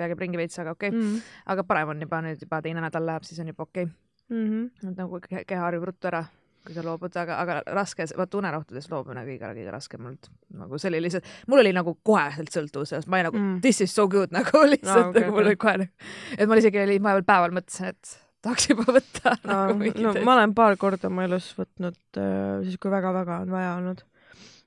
pea 0.00 0.08
käib 0.10 0.18
ringi 0.24 0.38
veits, 0.40 0.56
aga 0.58 0.72
okei 0.74 0.88
okay., 0.90 0.98
Mhm. 0.98 1.20
aga 1.52 1.62
parem 1.68 1.92
on 1.92 2.00
juba 2.02 2.22
nüüd 2.24 2.40
juba 2.42 2.58
teine 2.64 2.80
nädal 2.82 3.04
läheb, 3.06 3.22
siis 3.28 3.38
on 3.44 3.46
juba 3.52 3.62
okei 3.68 3.84
Mhm. 4.30 4.64
okay., 4.80 4.90
et 4.90 4.96
nagu 4.98 5.20
ke- 5.20 5.44
keha 5.46 5.60
harjub 5.68 5.84
ruttu 5.90 6.08
ära, 6.10 6.24
kui 6.66 6.74
sa 6.76 6.82
loobud, 6.84 7.14
aga, 7.16 7.36
aga 7.40 7.58
raske, 7.74 8.04
vaata 8.18 8.36
unerohtudest 8.40 8.90
loobumine 8.92 9.22
kõige, 9.24 9.52
kõige 9.56 9.70
raskem 9.72 10.04
olnud. 10.10 10.28
nagu 10.60 10.78
see 10.78 10.90
oli 10.92 11.00
lihtsalt, 11.06 11.28
mul 11.48 11.62
oli 11.62 11.72
nagu 11.72 11.94
koheselt 12.04 12.50
sõltuvus 12.52 12.92
sellest, 12.92 13.08
ma 13.08 13.16
olin 13.20 13.28
nagu 13.30 13.38
Mm. 13.40 13.60
this 13.64 13.80
is 13.80 13.94
so 13.94 14.06
good 14.08 14.32
nagu 14.38 14.64
lihtsalt 14.68 15.06
no, 15.06 15.10
okay, 15.10 15.22
nagu 15.24 15.36
mul 15.38 15.46
oli 15.48 15.56
kohe 15.56 15.76
nagu, 15.84 16.10
et 16.38 16.48
ma 16.48 16.58
isegi 16.60 16.82
olin 16.82 17.02
vahepeal 17.06 17.24
päeval 17.32 17.56
mõtlesin, 17.56 17.94
et 17.94 18.12
tahaks 18.44 18.68
juba 18.70 18.84
võtta 18.92 19.34
nagu 19.48 19.74
mingi 19.80 20.04
no 20.04 20.12
ma 20.24 20.36
olen 20.36 20.54
paar 20.56 20.76
korda 20.80 21.08
oma 21.08 21.24
elus 21.28 21.50
võtnud 21.58 21.96
äh, 22.20 22.62
siis, 22.66 22.76
kui 22.80 22.92
väga-väga 22.92 23.40
on 23.46 23.50
vaja 23.56 23.74
olnud. 23.80 24.04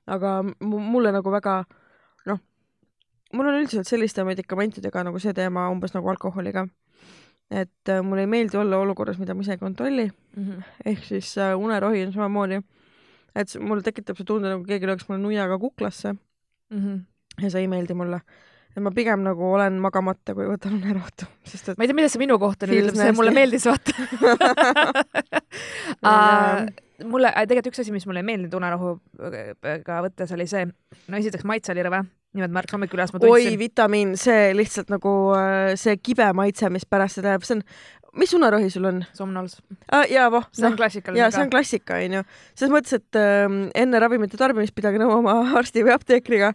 aga 0.06 0.34
mu- 0.44 0.82
mulle 0.84 1.10
nagu 1.14 1.30
väga 1.32 1.56
noh, 2.30 2.38
mul 3.32 3.48
on 3.52 3.60
üldiselt 3.62 3.86
selliste 3.88 4.22
medikamentidega 4.26 5.02
nagu 5.06 5.18
see 5.22 5.32
teema 5.34 5.68
umbes 5.72 5.94
nagu 5.94 6.10
alkoholiga. 6.12 6.66
Et 7.54 7.90
äh, 7.92 8.00
mulle 8.02 8.24
ei 8.24 8.30
meeldi 8.30 8.56
olla 8.58 8.76
olukorras, 8.82 9.18
mida 9.20 9.34
ma 9.34 9.44
ise 9.46 9.52
ei 9.56 9.60
kontrolli, 9.62 10.08
Mhm. 10.36 10.62
ehk 10.90 11.04
siis 11.06 11.36
äh, 11.38 11.54
unerohi 11.58 12.02
on 12.06 12.12
samamoodi. 12.12 12.58
et 13.36 13.54
mul 13.60 13.80
tekitab 13.82 14.16
see 14.18 14.24
tunde, 14.26 14.48
nagu 14.50 14.64
keegi 14.66 14.86
lööks 14.86 15.06
mulle 15.08 15.22
nuiaga 15.22 15.58
kuklasse 15.58 16.14
Mhm. 16.74 16.98
ja 17.42 17.50
see 17.50 17.60
ei 17.64 17.68
meeldi 17.70 17.94
mulle. 17.94 18.20
et 18.76 18.82
ma 18.82 18.90
pigem 18.90 19.22
nagu 19.22 19.52
olen 19.54 19.78
magamata, 19.78 20.34
kui 20.34 20.48
võtan 20.50 20.74
unerohtu, 20.80 21.26
sest 21.50 21.68
et 21.68 21.78
ma 21.78 21.84
ei 21.84 21.88
tea, 21.92 21.94
mida 21.94 22.08
see 22.10 22.18
minu 22.24 22.38
kohta 22.42 22.66
nüüd 22.66 22.88
ütleb, 22.90 22.96
see 22.98 23.12
mulle 23.14 23.30
meeldis 23.30 23.66
vaata. 23.70 23.92
mulle, 27.12 27.30
tegelikult 27.46 27.70
üks 27.72 27.82
asi, 27.84 27.92
mis 27.94 28.06
mulle 28.08 28.22
ei 28.22 28.26
meeldinud 28.28 28.54
unerohuga 28.58 30.00
võttes, 30.08 30.32
oli 30.36 30.46
see, 30.50 30.66
no 31.08 31.20
esiteks 31.20 31.46
maitse 31.48 31.72
oli 31.74 31.84
rõve, 31.86 32.02
niimoodi 32.34 32.54
ma 32.54 32.62
ärkasin 32.62 32.78
hommikul 32.78 33.00
üles, 33.00 33.12
ma 33.14 33.20
oi, 33.22 33.28
tundsin, 33.28 33.58
vitamiin, 33.60 34.14
see 34.20 34.48
lihtsalt 34.58 34.90
nagu 34.92 35.12
äh, 35.38 35.74
see 35.80 35.96
kibe 36.02 36.26
maitse, 36.36 36.70
mis 36.74 36.86
pärast 36.88 37.20
seda 37.20 37.34
jääb, 37.34 37.46
see 37.46 37.58
on 37.58 37.64
mis 38.18 38.34
unerohi 38.34 38.70
sul 38.70 38.84
on 38.84 39.04
Somnols. 39.12 39.56
ah,? 39.92 40.04
jaa, 40.10 40.28
voh, 40.30 40.46
see 40.52 40.66
on 40.66 40.74
noh, 40.74 40.78
klassikaline 40.78 41.20
jaa, 41.20 41.30
see 41.34 41.44
on 41.44 41.50
klassika, 41.52 41.98
onju. 42.02 42.22
selles 42.54 42.74
mõttes, 42.74 42.98
et 43.00 43.18
äh, 43.18 43.46
enne 43.82 44.02
ravimite 44.02 44.38
tarbimist 44.40 44.74
pidage 44.76 45.00
nõu 45.02 45.16
oma 45.18 45.36
arsti 45.60 45.84
või 45.86 45.94
apteekriga, 45.96 46.52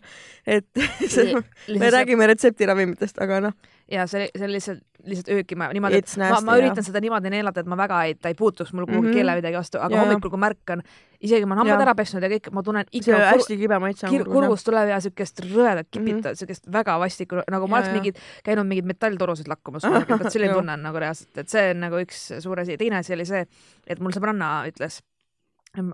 et 0.48 0.68
see, 1.16 1.36
me 1.76 1.92
räägime 1.96 2.30
retseptiravimitest, 2.32 3.20
aga 3.24 3.44
noh, 3.50 3.58
ja 3.92 4.06
see, 4.10 4.28
see 4.38 4.48
lihtsalt, 4.50 4.82
lihtsalt 5.10 5.30
ööki 5.34 5.56
ma 5.58 5.70
niimoodi, 5.74 6.00
et 6.04 6.12
ma, 6.18 6.30
nasty, 6.30 6.46
ma 6.46 6.56
jah. 6.58 6.64
üritan 6.64 6.86
seda 6.86 7.02
niimoodi 7.04 7.32
neelata, 7.34 7.64
et 7.64 7.70
ma 7.72 7.78
väga 7.80 8.02
ei, 8.08 8.16
ta 8.20 8.32
ei 8.32 8.38
puutuks 8.38 8.74
mul 8.76 8.86
kuhugi 8.90 9.10
Mhm. 9.10 9.16
keele 9.18 9.36
midagi 9.40 9.58
vastu, 9.58 9.80
aga 9.82 9.96
Jaa. 9.96 10.06
hommikul, 10.06 10.30
kui 10.34 10.42
märkan, 10.44 10.84
isegi 11.20 11.42
kui 11.42 11.50
ma 11.50 11.56
olen 11.56 11.64
hambad 11.64 11.86
ära 11.88 11.96
pesnud 11.98 12.24
ja 12.24 12.30
kõik, 12.30 12.52
ma 12.54 12.64
tunnen 12.64 12.86
see 12.92 13.00
ikka 13.02 13.16
kur, 13.16 13.26
hästi 13.32 13.58
kibe 13.64 13.80
maitse 13.80 14.08
on 14.08 14.14
jah. 14.14 14.26
kurgust 14.30 14.66
tuleb 14.70 14.94
ja 14.94 15.00
siukest 15.02 15.44
rõvedat 15.46 15.90
kipita 15.90 16.16
mm, 16.16 16.22
-hmm. 16.22 16.40
siukest 16.44 16.72
väga 16.72 17.00
vastikku, 17.00 17.44
nagu 17.50 17.68
ma 17.68 17.78
oleks 17.82 17.94
mingid, 17.94 18.20
käinud 18.44 18.68
mingeid 18.68 18.86
metalltorusid 18.94 19.48
lakkumas, 19.48 19.84
selline 20.34 20.54
tunne 20.54 20.74
on 20.74 20.84
nagu 20.84 21.00
reaalselt, 21.00 21.38
et 21.38 21.50
see 21.50 21.72
on 21.72 21.80
nagu 21.80 21.96
üks 22.06 22.34
suur 22.40 22.60
asi. 22.60 22.78
teine 22.78 23.02
asi 23.02 23.14
oli 23.14 23.26
see, 23.26 23.46
et 23.88 24.00
mul 24.00 24.12
sõbranna 24.12 24.68
ütles, 24.70 25.02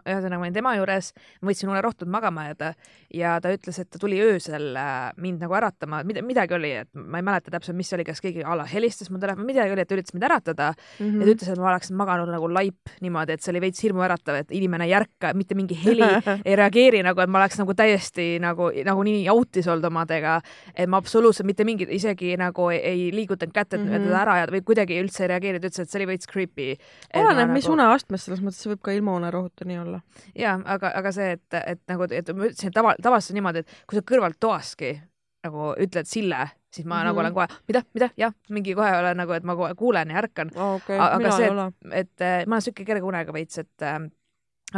ühesõnaga 0.06 0.40
ma 0.40 0.46
olin 0.48 0.54
tema 0.54 0.76
juures, 0.78 1.12
võtsin 1.46 1.70
unerohtud 1.72 2.08
magama 2.12 2.48
jääda 2.50 2.74
ja 3.14 3.36
ta 3.42 3.52
ütles, 3.54 3.80
et 3.80 3.90
ta 3.90 4.00
tuli 4.02 4.20
öösel 4.22 4.76
äh, 4.76 5.12
mind 5.18 5.42
nagu 5.46 5.54
äratama, 5.58 6.04
mida, 6.04 6.22
midagi 6.26 6.54
oli, 6.58 6.72
et 6.84 6.90
ma 6.94 7.18
ei 7.22 7.26
mäleta 7.28 7.52
täpselt, 7.52 7.78
mis 7.78 7.94
oli, 7.94 8.04
kas 8.08 8.22
keegi 8.22 8.44
a 8.44 8.56
la 8.56 8.66
helistas 8.66 9.10
mu 9.10 9.20
telefoni, 9.20 9.46
midagi 9.46 9.72
oli, 9.76 9.82
et 9.82 9.88
ta 9.90 9.96
üritas 9.96 10.14
mind 10.14 10.24
äratada 10.30 10.72
mm 11.00 11.06
Mhm. 11.06 11.22
ja 11.22 11.26
ta 11.26 11.32
ütles, 11.36 11.50
et 11.52 11.60
ma 11.60 11.70
oleksin 11.72 11.96
maganud 11.96 12.30
nagu 12.30 12.48
laip 12.50 12.90
niimoodi, 13.02 13.34
et 13.34 13.42
see 13.42 13.52
oli 13.54 13.62
veits 13.62 13.82
hirmuäratav, 13.84 14.36
et 14.36 14.52
inimene 14.52 14.86
ei 14.86 14.94
ärka, 14.98 15.34
mitte 15.36 15.56
mingi 15.56 15.76
heli 15.84 16.02
ei 16.46 16.56
reageeri 16.56 17.04
nagu, 17.04 17.22
et 17.22 17.30
ma 17.30 17.40
oleks 17.40 17.58
nagu 17.60 17.74
täiesti 17.74 18.40
nagu, 18.42 18.72
nagu 18.86 19.04
nii 19.04 19.28
out'is 19.30 19.68
olnud 19.68 19.86
omadega, 19.92 20.42
et 20.76 20.90
ma 20.90 20.98
absoluutselt 20.98 21.46
mitte 21.46 21.64
mingit, 21.64 21.90
isegi 21.90 22.36
nagu 22.38 22.70
ei, 22.74 22.80
ei 22.80 23.12
liigutanud 23.14 23.54
kätt, 23.54 23.74
et 23.74 23.80
mm 23.80 23.86
Mhm. 23.86 23.94
-hmm. 23.96 24.06
teda 24.06 24.22
ära 24.22 24.34
ajada 24.34 24.52
või 24.56 24.62
kuidagi 24.66 25.00
üldse 25.02 25.24
ei 25.24 25.28
reageerinud, 25.28 25.64
ütles, 25.66 25.80
et 25.80 25.90
see 25.90 26.00
oli 26.00 26.08
veits 26.08 26.28
creepy. 26.28 26.76
oleneb, 27.14 27.50
mis 27.54 27.68
uneastmes, 27.68 28.26
selles 28.26 28.42
mõttes 28.42 28.62
see 28.64 28.72
võib 28.74 28.82
ka 28.82 28.92
ilma 28.92 29.16
unerohuta 29.16 29.66
nii 29.66 29.75
olla. 29.82 30.02
ja 30.36 30.60
aga, 30.66 30.92
aga 30.96 31.12
see, 31.12 31.32
et, 31.32 31.54
et 31.66 31.82
nagu, 31.88 32.04
et 32.12 32.30
ma 32.36 32.46
ütlesin, 32.50 32.68
et 32.68 32.74
tava, 32.74 32.96
tavaliselt 33.02 33.32
on 33.34 33.36
niimoodi, 33.42 33.60
et 33.66 33.68
kui 33.88 33.98
sa 34.00 34.02
kõrvalt 34.12 34.40
toaski 34.40 35.02
nagu 35.46 35.74
ütled 35.78 36.08
Sille, 36.10 36.48
siis 36.74 36.86
ma 36.86 36.96
mm 36.96 37.00
-hmm. 37.00 37.06
nagu 37.06 37.16
Mhm. 37.16 37.26
olen 37.26 37.34
kohe, 37.34 37.48
mida, 37.68 37.82
mida, 37.94 38.10
jah, 38.18 38.34
mingi 38.50 38.74
kohe 38.76 38.92
olen 39.00 39.18
nagu, 39.18 39.32
et 39.34 39.44
ma 39.44 39.56
kohe 39.56 39.76
kuulen 39.76 40.10
ja 40.10 40.18
ärkan, 40.22 40.50
okei 40.76 41.00
Aga 41.00 41.32
see- 41.32 41.50
ole. 41.52 41.72
et 41.92 42.22
äh, 42.22 42.46
ma 42.48 42.56
olen 42.56 42.62
siuke 42.62 42.86
kerge 42.86 43.04
unega 43.04 43.34
veits, 43.34 43.58
et 43.58 43.82
äh, 43.82 44.00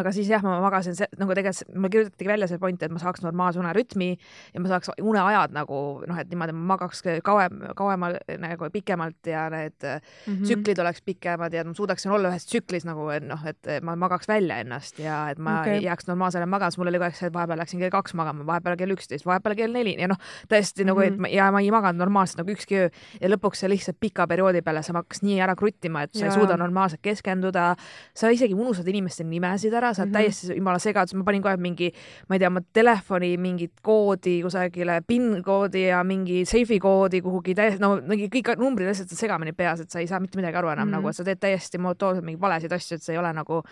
aga 0.02 0.14
siis 0.16 0.30
jah, 0.32 0.44
ma 0.46 0.58
magasin 0.64 0.96
see, 0.98 1.08
nagu 1.20 1.36
tegelikult 1.38 1.76
mul 1.76 1.92
kirjutatigi 1.94 2.32
välja 2.32 2.50
see 2.52 2.62
point, 2.62 2.84
et 2.84 2.94
ma 2.94 3.02
saaks 3.02 3.24
normaalse 3.26 3.62
unerütmi 3.62 4.10
ja 4.54 4.64
ma 4.64 4.72
saaks 4.72 4.94
uneajad 5.02 5.56
nagu 5.56 5.82
noh, 6.08 6.22
et 6.22 6.32
niimoodi 6.32 6.56
ma 6.56 6.76
magaks 6.76 7.04
kauem, 7.26 7.62
kauemal 7.78 8.18
nagu 8.42 8.72
pikemalt 8.74 9.28
ja 9.28 9.48
need 9.54 9.78
mm. 9.84 10.00
-hmm. 10.32 10.44
tsüklid 10.44 10.80
oleks 10.84 11.04
pikemad 11.06 11.54
ja 11.54 11.62
et 11.62 11.68
ma 11.68 11.76
suudaksin 11.78 12.12
olla 12.12 12.32
ühes 12.32 12.48
tsüklis 12.48 12.88
nagu, 12.88 13.10
noh, 13.28 13.46
et 13.46 13.72
ma 13.82 13.96
magaks 13.96 14.28
välja 14.28 14.60
ennast 14.64 15.00
ja 15.00 15.30
et 15.30 15.40
ma 15.40 15.62
okay. 15.62 15.84
jääks 15.84 16.08
normaalsele 16.08 16.46
magama, 16.46 16.72
siis 16.72 16.78
mul 16.82 16.88
oli 16.88 16.98
kogu 16.98 17.10
aeg 17.12 17.20
see, 17.20 17.28
et 17.28 17.34
vahepeal 17.34 17.60
läksin 17.60 17.80
kell 17.80 17.94
kaks 17.94 18.14
magama, 18.14 18.46
vahepeal 18.46 18.78
kell 18.78 18.96
üksteist, 18.96 19.26
vahepeal 19.26 19.56
kell 19.56 19.74
neli 19.74 19.96
ja 20.00 20.08
noh, 20.08 20.20
tõesti 20.48 20.86
nagu, 20.88 21.02
et 21.02 21.18
Mhm. 21.18 21.22
ma, 21.22 21.28
ja 21.28 21.52
ma 21.52 21.62
ei 21.62 21.72
maganud 21.74 22.00
normaalselt 22.00 22.42
nagu 22.42 22.54
ükski 22.54 22.78
öö 22.78 22.90
ja 23.22 23.30
lõpuks 23.32 23.64
see 23.64 23.72
lihtsalt 23.72 23.98
pika 24.00 24.28
perioodi 24.30 24.62
peale 24.66 24.84
sa 24.86 24.94
hakkas 24.98 25.24
nii 25.26 25.40
ära 25.44 25.56
kruttima, 25.58 26.04
et 26.06 26.14
sa 26.14 26.26
Jaa. 26.26 26.32
ei 26.32 26.40
suuda 26.40 26.58
normaalselt 26.60 27.02
keskenduda, 27.02 27.76
sa 28.16 28.32
isegi 28.34 28.54
unustad 28.54 28.88
inimeste 28.88 29.26
nimesid 29.28 29.74
ära, 29.74 29.87
sa 29.94 30.02
oled 30.04 30.10
mm 30.12 30.18
Mhm. 30.18 30.20
-hmm. 30.20 30.24
täiesti 30.24 30.56
jumala 30.58 30.80
segaduses, 30.80 31.14
ma 31.18 31.24
panin 31.24 31.42
kohe 31.42 31.58
mingi, 31.58 31.92
ma 32.30 32.36
ei 32.36 32.40
tea, 32.40 32.48
oma 32.48 32.62
telefoni 32.74 33.38
mingit 33.38 33.74
koodi 33.82 34.42
kusagile, 34.44 35.02
PIN 35.08 35.44
koodi 35.44 35.88
ja 35.88 36.04
mingi 36.04 36.46
seifi 36.46 36.80
koodi 36.80 37.22
kuhugi 37.22 37.56
täiesti, 37.56 37.80
no 37.80 37.96
mingi 38.02 38.28
kõik 38.30 38.58
numbrid 38.58 38.88
lihtsalt 38.88 39.10
segamini 39.10 39.54
peas, 39.54 39.80
et 39.80 39.90
sa 39.90 40.00
ei 40.00 40.08
saa 40.08 40.20
mitte 40.20 40.38
midagi 40.38 40.58
aru 40.58 40.68
enam 40.70 40.88
mm 40.88 40.92
Mhm. 40.92 40.94
-hmm. 40.94 40.98
nagu, 40.98 41.10
et 41.10 41.16
sa 41.16 41.24
teed 41.24 41.40
täiesti 41.40 41.78
monotoonselt 41.78 42.26
mingeid 42.26 42.42
valesid 42.42 42.72
asju, 42.72 42.96
et 42.96 43.02
see 43.04 43.14
ei 43.16 43.20
ole 43.20 43.34
nagu 43.34 43.64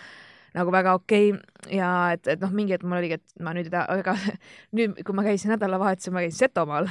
nagu 0.55 0.72
väga 0.72 0.93
okei 0.93 1.31
okay. 1.34 1.77
ja 1.77 2.12
et, 2.13 2.27
et 2.27 2.39
noh, 2.39 2.50
mingi 2.51 2.72
hetk 2.74 2.84
mul 2.84 2.98
oligi, 2.98 3.13
et 3.13 3.24
ma 3.41 3.51
nüüd 3.53 3.65
ei 3.65 3.69
taha, 3.69 3.86
aga 3.89 4.13
nüüd, 4.75 5.03
kui 5.03 5.15
ma 5.15 5.24
käisin 5.24 5.51
nädalavahetusel, 5.51 6.13
ma 6.13 6.19
käisin 6.19 6.38
Setomaal 6.38 6.88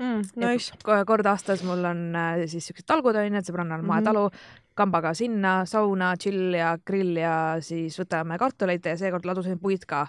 Mm, 0.00 0.22
nice. 0.36 0.72
Ko- 0.84 1.04
kord 1.04 1.26
aastas 1.26 1.64
mul 1.64 1.84
on 1.84 2.14
äh, 2.14 2.46
siis 2.46 2.66
siuksed 2.66 2.86
talgud 2.86 3.16
onju, 3.16 3.34
et 3.38 3.44
sõbrannal 3.48 3.82
Mhm. 3.82 3.86
moetalu, 3.86 4.30
kambaga 4.78 5.14
sinna, 5.18 5.62
sauna, 5.68 6.12
chill 6.20 6.54
ja 6.56 6.76
grill 6.86 7.18
ja 7.18 7.34
siis 7.64 7.98
võtame 8.00 8.38
kartuleid 8.40 8.86
ja 8.86 8.96
seekord 9.00 9.26
ladusin 9.28 9.58
puid 9.62 9.86
ka 9.88 10.06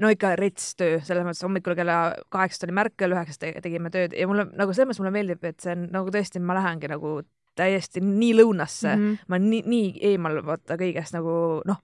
no 0.00 0.10
ikka 0.12 0.32
rets 0.40 0.72
töö, 0.80 1.00
selles 1.04 1.26
mõttes 1.26 1.44
hommikul 1.44 1.76
kella 1.78 1.98
kaheksast 2.32 2.64
oli 2.66 2.76
märk, 2.76 2.96
kell 3.00 3.14
üheksast 3.16 3.42
te- 3.42 3.58
tegime 3.64 3.92
tööd 3.92 4.16
ja 4.16 4.28
mulle 4.30 4.46
nagu 4.48 4.72
selles 4.72 4.88
mõttes 4.88 5.02
mulle 5.02 5.14
meeldib, 5.18 5.44
et 5.44 5.60
see 5.60 5.76
on 5.76 5.86
nagu 5.92 6.14
tõesti, 6.14 6.40
ma 6.40 6.56
lähengi 6.56 6.90
nagu 6.90 7.20
täiesti 7.58 8.00
nii 8.04 8.32
lõunasse 8.38 8.94
mm. 8.94 9.04
-hmm. 9.04 9.28
ma 9.28 9.40
nii, 9.42 9.62
nii 9.66 9.92
eemal 10.12 10.40
vaata 10.46 10.78
kõigest 10.80 11.16
nagu 11.16 11.34
noh, 11.68 11.80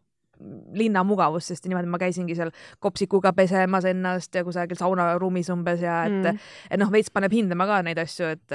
linna 0.76 1.02
mugavustest 1.06 1.64
ja 1.64 1.70
niimoodi 1.70 1.90
ma 1.90 2.00
käisingi 2.00 2.36
seal 2.36 2.50
kopsikuga 2.82 3.32
pesemas 3.36 3.86
ennast 3.88 4.34
ja 4.34 4.44
kusagil 4.44 4.78
saunaruumis 4.80 5.50
umbes 5.54 5.84
ja 5.84 6.02
et 6.08 6.18
mm. 6.20 6.42
Et 6.70 6.80
noh, 6.80 6.90
veits 6.92 7.10
paneb 7.12 7.32
hindama 7.32 7.66
ka 7.68 7.78
neid 7.86 7.98
asju, 8.00 8.28
et, 8.36 8.54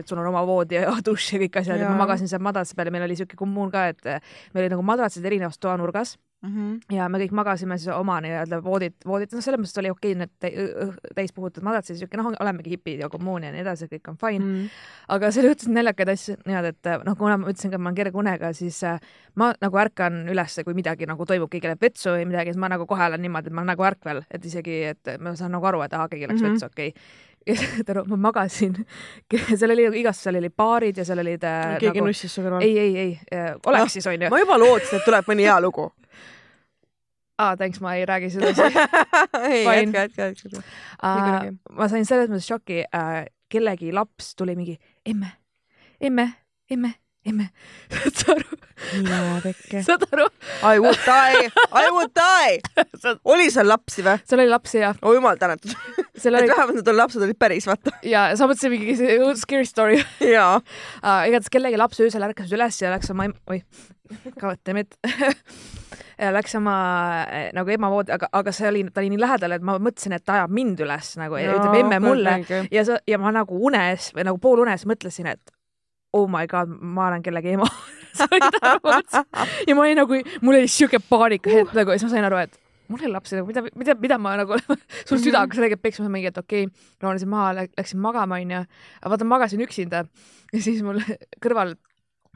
et 0.00 0.08
sul 0.08 0.20
on 0.20 0.28
oma 0.30 0.44
voodi 0.46 0.78
ja 0.78 0.94
dušš 1.06 1.34
ja 1.34 1.42
kõik 1.44 1.60
asjad 1.62 1.82
ja 1.82 1.90
ma 1.90 2.04
magasin 2.04 2.30
seal 2.30 2.42
madratsi 2.44 2.76
peal 2.78 2.88
ja 2.88 2.94
meil 2.94 3.06
oli 3.08 3.18
siuke 3.18 3.36
kommuun 3.38 3.72
ka, 3.74 3.88
et 3.92 4.04
meil 4.06 4.64
olid 4.64 4.76
nagu 4.76 4.86
madratsid 4.86 5.26
erinevas 5.28 5.60
toanurgas 5.60 6.16
Mhm. 6.42 6.76
ja 6.94 7.08
me 7.10 7.18
kõik 7.18 7.32
magasime 7.34 7.74
siis 7.78 7.90
oma 7.90 8.20
nii-öelda 8.22 8.60
voodit, 8.62 8.94
voodit, 9.06 9.32
noh, 9.34 9.42
selles 9.42 9.58
mõttes 9.58 9.80
oli 9.80 9.90
okei 9.90 10.14
need 10.14 10.30
tä- 10.38 10.52
õ- 10.54 10.94
täis 11.16 11.32
puhutud 11.34 11.64
madratsid, 11.66 11.98
siuke 11.98 12.16
noh, 12.20 12.28
olemegi 12.38 12.76
hipid 12.76 13.02
ja 13.02 13.08
kommuun 13.10 13.42
ja 13.42 13.50
nii 13.50 13.64
edasi, 13.64 13.88
kõik 13.90 14.12
on 14.12 14.20
fine 14.20 14.44
mm.. 14.44 14.52
Mm. 14.60 14.68
aga 15.16 15.32
seal 15.34 15.48
juhtusid 15.50 15.74
naljakaid 15.74 16.12
asju 16.14 16.36
niimoodi, 16.46 16.68
et 16.68 16.90
noh, 17.08 17.16
kuna 17.18 17.40
ma 17.42 17.50
ütlesin 17.50 17.74
ka, 17.74 17.82
ma 17.82 17.90
olen 17.90 17.98
kerge 17.98 18.22
unega, 18.22 18.52
siis 18.54 18.78
äh, 18.86 19.00
ma 19.34 19.50
nagu 19.58 19.82
ärkan 19.82 20.28
üles, 20.30 20.60
kui 20.64 20.78
midagi 20.78 21.10
nagu 21.10 21.26
toimub, 21.26 21.50
keegi 21.50 21.72
läheb 21.72 21.82
vetsu 21.82 22.14
või 22.14 22.28
midagi, 22.30 22.54
siis 22.54 22.62
ma 22.62 22.70
nagu 22.70 22.86
kohe 22.86 23.10
olen 23.10 23.26
niimoodi, 23.26 23.50
et 23.50 23.58
ma 23.58 23.64
olen 23.64 23.74
nagu 23.74 23.88
ärkvel, 23.90 24.22
et 24.30 24.46
isegi, 24.46 24.82
et 24.94 25.16
ma 25.18 25.34
saan 25.34 25.50
nagu 25.58 25.66
aru, 25.66 25.82
et 25.82 25.98
aa, 25.98 26.06
keegi 26.06 26.30
läks 26.30 26.38
mm. 26.38 26.46
-hmm. 26.46 26.54
vetsu, 26.54 26.70
okei 26.70 26.94
okay. 26.94 27.26
Ja 27.46 27.56
saad 27.58 27.92
aru, 27.94 28.04
ma 28.12 28.18
magasin, 28.28 28.74
seal 29.58 29.74
oli 29.74 29.86
igast, 30.00 30.24
seal 30.26 30.38
oli 30.40 30.50
baarid 30.50 31.00
ja 31.00 31.06
seal 31.08 31.22
olid 31.22 31.46
äh, 31.46 31.76
keegi 31.78 32.00
nagu... 32.00 32.10
nussis 32.10 32.34
su 32.34 32.44
kõrval. 32.44 32.64
ei, 32.66 32.78
ei, 32.78 32.96
ei, 33.04 33.46
oleks 33.66 33.84
Ah, 33.84 33.94
siis 33.94 34.06
onju. 34.10 34.30
ma 34.34 34.42
juba 34.42 34.58
lootsin, 34.60 34.98
et 35.00 35.08
tuleb 35.08 35.30
mõni 35.30 35.48
hea 35.48 35.56
lugu. 35.64 35.88
aa, 37.42 37.56
thanks, 37.56 37.80
ma 37.84 37.94
ei 37.98 38.06
räägi 38.08 38.32
seda 38.34 38.52
ei, 39.48 39.64
jätka, 39.64 40.06
jätka, 40.06 40.30
jätka. 40.32 40.62
ma 41.78 41.90
sain 41.90 42.08
selles 42.08 42.30
mõttes 42.30 42.48
šoki 42.48 42.82
uh,, 42.88 43.20
kellegi 43.48 43.92
laps 43.94 44.34
tuli 44.36 44.56
mingi 44.58 44.76
emme, 45.08 45.30
emme, 46.00 46.26
emme, 46.70 46.94
emme. 47.30 47.48
saad 48.18 48.34
aru, 48.34 48.58
mina 49.02 49.20
pekke. 49.44 49.82
saad 49.86 50.04
aru, 50.08 50.26
I 50.66 50.82
would 50.82 51.00
die, 51.04 51.48
I 51.48 51.90
would 51.94 52.14
die. 52.16 52.58
oli 53.32 53.48
seal 53.54 53.70
lapsi 53.70 54.04
või? 54.06 54.18
seal 54.28 54.44
oli 54.44 54.52
lapsi 54.52 54.82
ja 54.82 54.92
oh 55.02 55.16
jumal 55.16 55.40
tänatud. 55.40 55.74
seal 56.20 56.38
et 56.38 56.42
oli 56.42 56.52
vähemalt 56.52 56.80
need 56.80 56.92
lapsed 57.00 57.26
olid 57.26 57.40
päris, 57.40 57.68
vaata. 57.70 57.94
ja 58.06 58.28
sa 58.38 58.50
mõtlesid 58.50 58.74
mingi 58.74 58.98
scary 59.40 59.68
story 59.68 60.00
jaa. 60.34 60.58
uh,. 60.60 61.20
igatahes 61.28 61.52
kellegi 61.52 61.80
laps 61.80 62.00
öösel 62.04 62.28
ärkas 62.28 62.54
üles 62.54 62.82
ja 62.82 62.92
läks 62.94 63.12
oma 63.14 63.28
em-, 63.28 63.38
oih, 63.50 63.64
damn 64.64 64.82
it 64.84 64.96
ja 66.18 66.32
läks 66.34 66.56
oma 66.58 66.76
eh, 67.30 67.50
nagu 67.56 67.70
ema 67.72 67.90
voodi, 67.92 68.12
aga, 68.14 68.30
aga 68.40 68.54
see 68.54 68.68
oli, 68.70 68.84
ta 68.92 69.02
oli 69.02 69.12
nii 69.12 69.20
lähedal, 69.22 69.54
et 69.54 69.64
ma 69.64 69.76
mõtlesin, 69.82 70.16
et 70.16 70.24
ta 70.26 70.38
ajab 70.38 70.54
mind 70.54 70.82
üles 70.84 71.12
nagu 71.20 71.38
ja 71.38 71.54
ütleb 71.54 71.78
emme 71.82 72.00
mulle 72.02 72.38
ja 72.74 72.84
sa 72.88 72.98
ja 73.08 73.20
ma 73.22 73.32
nagu 73.34 73.60
unes 73.70 74.10
või 74.16 74.26
nagu 74.28 74.42
poolunes 74.42 74.86
mõtlesin, 74.90 75.30
et 75.34 75.54
oh 76.12 76.28
my 76.30 76.46
god, 76.50 76.70
ma 76.80 77.08
olen 77.08 77.22
kellegi 77.22 77.56
ema 77.56 77.68
ja 79.68 79.74
ma 79.74 79.84
olin 79.84 80.00
nagu, 80.02 80.22
mul 80.42 80.60
oli 80.60 80.70
siuke 80.70 80.98
paanikahetk 81.10 81.74
nagu 81.76 81.92
ja 81.92 81.98
siis 81.98 82.08
ma 82.08 82.14
sain 82.16 82.26
aru, 82.28 82.40
et 82.46 82.56
mul 82.88 83.02
ei 83.04 83.10
lapsi 83.12 83.36
nagu, 83.36 83.48
mida, 83.50 83.62
mida, 83.76 83.94
mida 84.00 84.18
ma 84.18 84.36
nagu 84.40 84.56
sul 85.08 85.20
süda 85.20 85.42
hakkas 85.44 85.60
tegelikult 85.60 85.84
peksma 85.84 86.08
mingi, 86.12 86.30
et 86.32 86.40
okei 86.40 86.66
okay,, 86.68 86.88
rahunesin 87.04 87.30
maha, 87.32 87.66
läksin 87.66 88.00
magama 88.04 88.40
onju, 88.40 88.62
aga 89.02 89.12
vaata 89.14 89.28
magasin 89.28 89.62
üksinda 89.66 90.04
ja 90.52 90.62
siis 90.64 90.80
mul 90.86 91.02
kõrval 91.44 91.76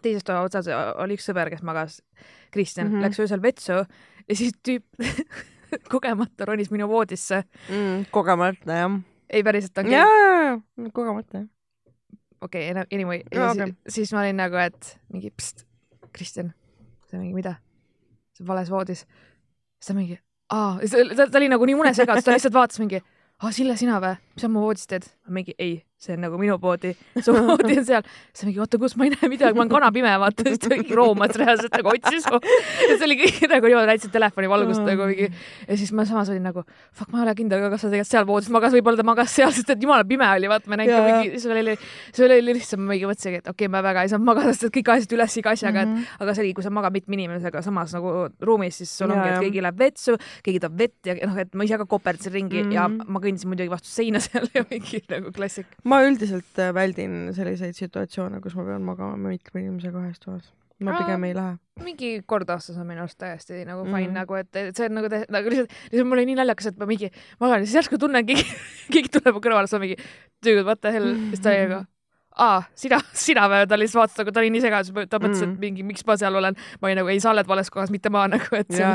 teises 0.03 0.27
toa 0.27 0.43
otsas 0.45 0.69
oli 1.01 1.17
üks 1.17 1.27
sõber, 1.31 1.51
kes 1.53 1.63
magas, 1.63 2.01
Kristjan 2.53 2.89
mm, 2.89 2.93
Mhm. 2.93 2.99
-hmm. 2.99 3.07
läks 3.07 3.21
öösel 3.23 3.43
vetsu 3.43 3.73
ja 4.29 4.37
siis 4.37 4.53
tüüp 4.67 4.85
kogemata 5.93 6.45
ronis 6.45 6.71
minu 6.71 6.89
voodisse. 6.89 7.45
mm,. 7.69 8.05
kogemata 8.11 8.73
jah. 8.83 9.01
ei 9.31 9.43
päriselt 9.43 9.77
jaa 9.77 9.85
okay., 9.87 9.93
jaa, 9.97 10.91
kogemata 10.93 11.39
jah. 11.39 11.47
Okei 12.43 12.71
okay,, 12.71 12.85
anyway, 12.93 13.23
ja 13.33 13.51
okei. 13.51 13.67
siis, 13.67 13.95
siis 13.95 14.13
ma 14.13 14.25
olin 14.25 14.39
nagu, 14.43 14.59
et 14.61 14.97
mingi 15.13 15.31
pst, 15.31 15.67
Kristjan, 16.13 16.53
sa 17.09 17.21
mingi 17.21 17.35
mida? 17.37 17.57
sa 18.37 18.47
vales 18.49 18.71
voodis. 18.73 19.07
siis 19.79 19.93
ta 19.93 19.97
mingi, 19.97 20.19
aa, 20.53 20.79
ta, 20.83 21.27
ta, 21.27 21.39
oli 21.41 21.51
nagu 21.53 21.69
nii 21.69 21.79
unesegadus, 21.85 22.27
ta 22.27 22.35
lihtsalt 22.35 22.57
vaatas 22.57 22.83
mingi, 22.83 23.03
aa 23.43 23.53
Sille, 23.55 23.77
sina 23.81 24.01
või? 24.03 24.19
mis 24.35 24.45
sa 24.45 24.51
oma 24.51 24.65
voodis 24.67 24.91
teed? 24.91 25.09
mingi 25.29 25.57
ei, 25.59 25.81
see 26.03 26.17
on 26.17 26.25
nagu 26.25 26.39
minu 26.41 26.59
poodi, 26.63 26.93
su 27.23 27.35
voodi 27.35 27.77
on 27.79 27.87
seal. 27.87 28.07
siis 28.33 28.49
mingi 28.49 28.61
oota, 28.63 28.79
kus 28.83 28.97
ma 28.99 29.07
ei 29.07 29.13
näe 29.15 29.31
midagi, 29.31 29.55
ma 29.55 29.63
olen 29.65 29.73
kanapime, 29.73 30.13
vaata, 30.23 30.47
siis 30.49 30.63
ta 30.63 30.71
mingi 30.73 30.97
roomas 30.99 31.37
reaalselt 31.39 31.77
nagu 31.79 31.93
otsis 31.93 32.27
mu. 32.33 32.41
ja 32.43 32.95
see 32.99 33.07
oli 33.07 33.19
kõik 33.21 33.39
nagu 33.53 33.71
niimoodi, 33.71 33.91
näitasid 33.93 34.15
telefoni 34.15 34.51
valgust 34.51 34.83
nagu 34.87 35.09
mingi. 35.11 35.29
ja 35.69 35.79
siis 35.79 35.93
ma 35.95 36.07
samas 36.09 36.33
olin 36.33 36.47
nagu, 36.49 36.65
fuck, 36.91 37.13
ma 37.13 37.23
ei 37.23 37.27
ole 37.29 37.37
kindel, 37.39 37.67
kas 37.73 37.85
sa 37.85 37.93
tegelikult 37.93 38.13
seal 38.13 38.29
voodis 38.29 38.51
magas, 38.55 38.75
võib-olla 38.75 38.99
ta 38.99 39.07
magas 39.07 39.37
seal, 39.39 39.55
sest 39.55 39.71
et 39.75 39.87
jumala 39.87 40.07
pime 40.09 40.27
oli, 40.27 40.51
vaata, 40.51 40.71
ma 40.73 40.81
nägin 40.81 40.97
ka 40.97 41.05
mingi, 41.07 41.39
siis 41.39 41.47
oli, 41.55 41.77
see 42.11 42.27
oli 42.27 42.41
lihtsalt, 42.49 42.83
ma 42.83 42.93
mingi 42.95 43.09
mõtlesingi, 43.11 43.43
et 43.43 43.53
okei 43.53 43.69
okay,, 43.69 43.73
ma 43.73 43.85
väga 43.87 44.05
ei 44.07 44.13
saanud 44.13 44.27
magada, 44.27 44.57
sest 44.57 44.69
et 44.69 44.77
kõik 44.79 44.93
ajasid 44.97 45.17
üles 45.17 45.39
iga 45.39 45.55
asjaga 45.55 45.85
mm, 45.85 45.95
-hmm. 45.95 46.03
et 46.03 46.19
mhm. 46.19 46.27
aga 46.27 46.35
see 46.35 46.45
oli, 46.45 46.53
kui 46.59 46.67
sa 46.67 46.75
magad 46.75 46.99
mitme 46.99 47.19
inimesega 47.19 47.63
samas 47.63 47.95
nagu 47.97 48.15
ruumis, 48.41 48.81
siis 48.83 48.93
sul 48.99 49.15
ongi, 49.15 49.29
et 49.29 49.47
keegi 49.47 49.65
läheb 49.65 49.79
vetsu, 49.79 50.19
keegi 50.43 50.63
tahab 50.67 50.79
vett 50.83 51.11
ja 51.11 51.17
noh, 51.23 51.39
et 51.43 51.55
ma 51.55 51.67
ise 51.69 51.79
ka 51.81 51.87
koperdasin 51.87 52.35
ringi 52.35 52.63
mm 52.63 52.69
-hmm. 52.69 52.75
ja 52.75 52.89
ma 52.89 53.23
kõndisin 53.23 53.53
muidugi 53.53 53.71
vastu 53.71 53.91
seina 53.93 54.21
seal 54.27 54.49
ja 54.55 54.65
mingi 54.71 55.03
nagu 55.09 55.33
klassik. 55.33 55.67
Ma 55.93 56.01
üldiselt 56.07 56.59
äh, 56.63 56.73
väldin 56.75 57.31
selliseid 57.37 57.77
situatsioone, 57.79 58.41
kus 58.45 58.57
ma 58.59 58.67
pean 58.67 58.85
magama 58.87 59.19
mitme 59.21 59.63
inimesega 59.63 60.03
ühes 60.07 60.21
toas. 60.23 60.51
ma 60.83 60.97
pigem 60.99 61.25
ei 61.29 61.35
lähe. 61.37 61.55
mingi 61.85 62.09
kord 62.27 62.49
aastas 62.51 62.79
on 62.81 62.89
minu 62.89 63.05
arust 63.05 63.19
täiesti 63.21 63.61
nagu 63.69 63.85
fine 63.85 64.01
mm 64.01 64.09
-hmm. 64.09 64.19
nagu, 64.19 64.35
et, 64.35 64.77
see 64.77 64.89
on 64.89 64.97
nagu, 64.99 65.09
nagu 65.37 65.53
lihtsalt, 65.53 65.79
lihtsalt 65.93 66.09
mul 66.09 66.19
oli 66.19 66.27
nii 66.33 66.41
naljakas, 66.41 66.73
et 66.73 66.79
ma 66.81 66.89
mingi 66.91 67.13
magan 67.41 67.63
ja 67.63 67.67
siis 67.67 67.79
järsku 67.81 67.99
tunnen, 68.03 68.27
keegi, 68.27 68.45
keegi 68.93 69.13
tuleb 69.19 69.37
mu 69.37 69.45
kõrvale, 69.45 69.71
siis 69.71 69.79
ma 69.79 69.85
mingi, 69.87 69.97
dude, 70.45 70.65
what 70.67 70.81
the 70.81 70.93
hell, 70.93 71.15
siis 71.31 71.45
ta 71.45 71.55
oli 71.55 71.69
nagu 71.69 71.85
aa, 72.37 72.63
sina, 72.75 72.99
sina 73.13 73.49
või? 73.51 73.65
ta 73.69 73.79
lihtsalt 73.79 74.01
vaatas, 74.01 74.21
aga 74.25 74.33
ta 74.33 74.41
oli 74.43 74.53
nii 74.55 74.63
segaduses, 74.65 75.09
ta 75.11 75.21
mõtles 75.21 75.43
mm., 75.43 75.53
et 75.53 75.65
mingi, 75.67 75.83
miks 75.87 76.07
ma 76.09 76.17
seal 76.17 76.39
olen. 76.41 76.57
ma 76.81 76.89
olin 76.89 77.03
nagu, 77.03 77.11
ei, 77.13 77.21
sa 77.21 77.31
oled 77.31 77.49
vales 77.49 77.71
kohas, 77.71 77.93
mitte 77.95 78.11
ma 78.11 78.25
nagu, 78.35 78.49
et 78.57 78.71
see, 78.73 78.93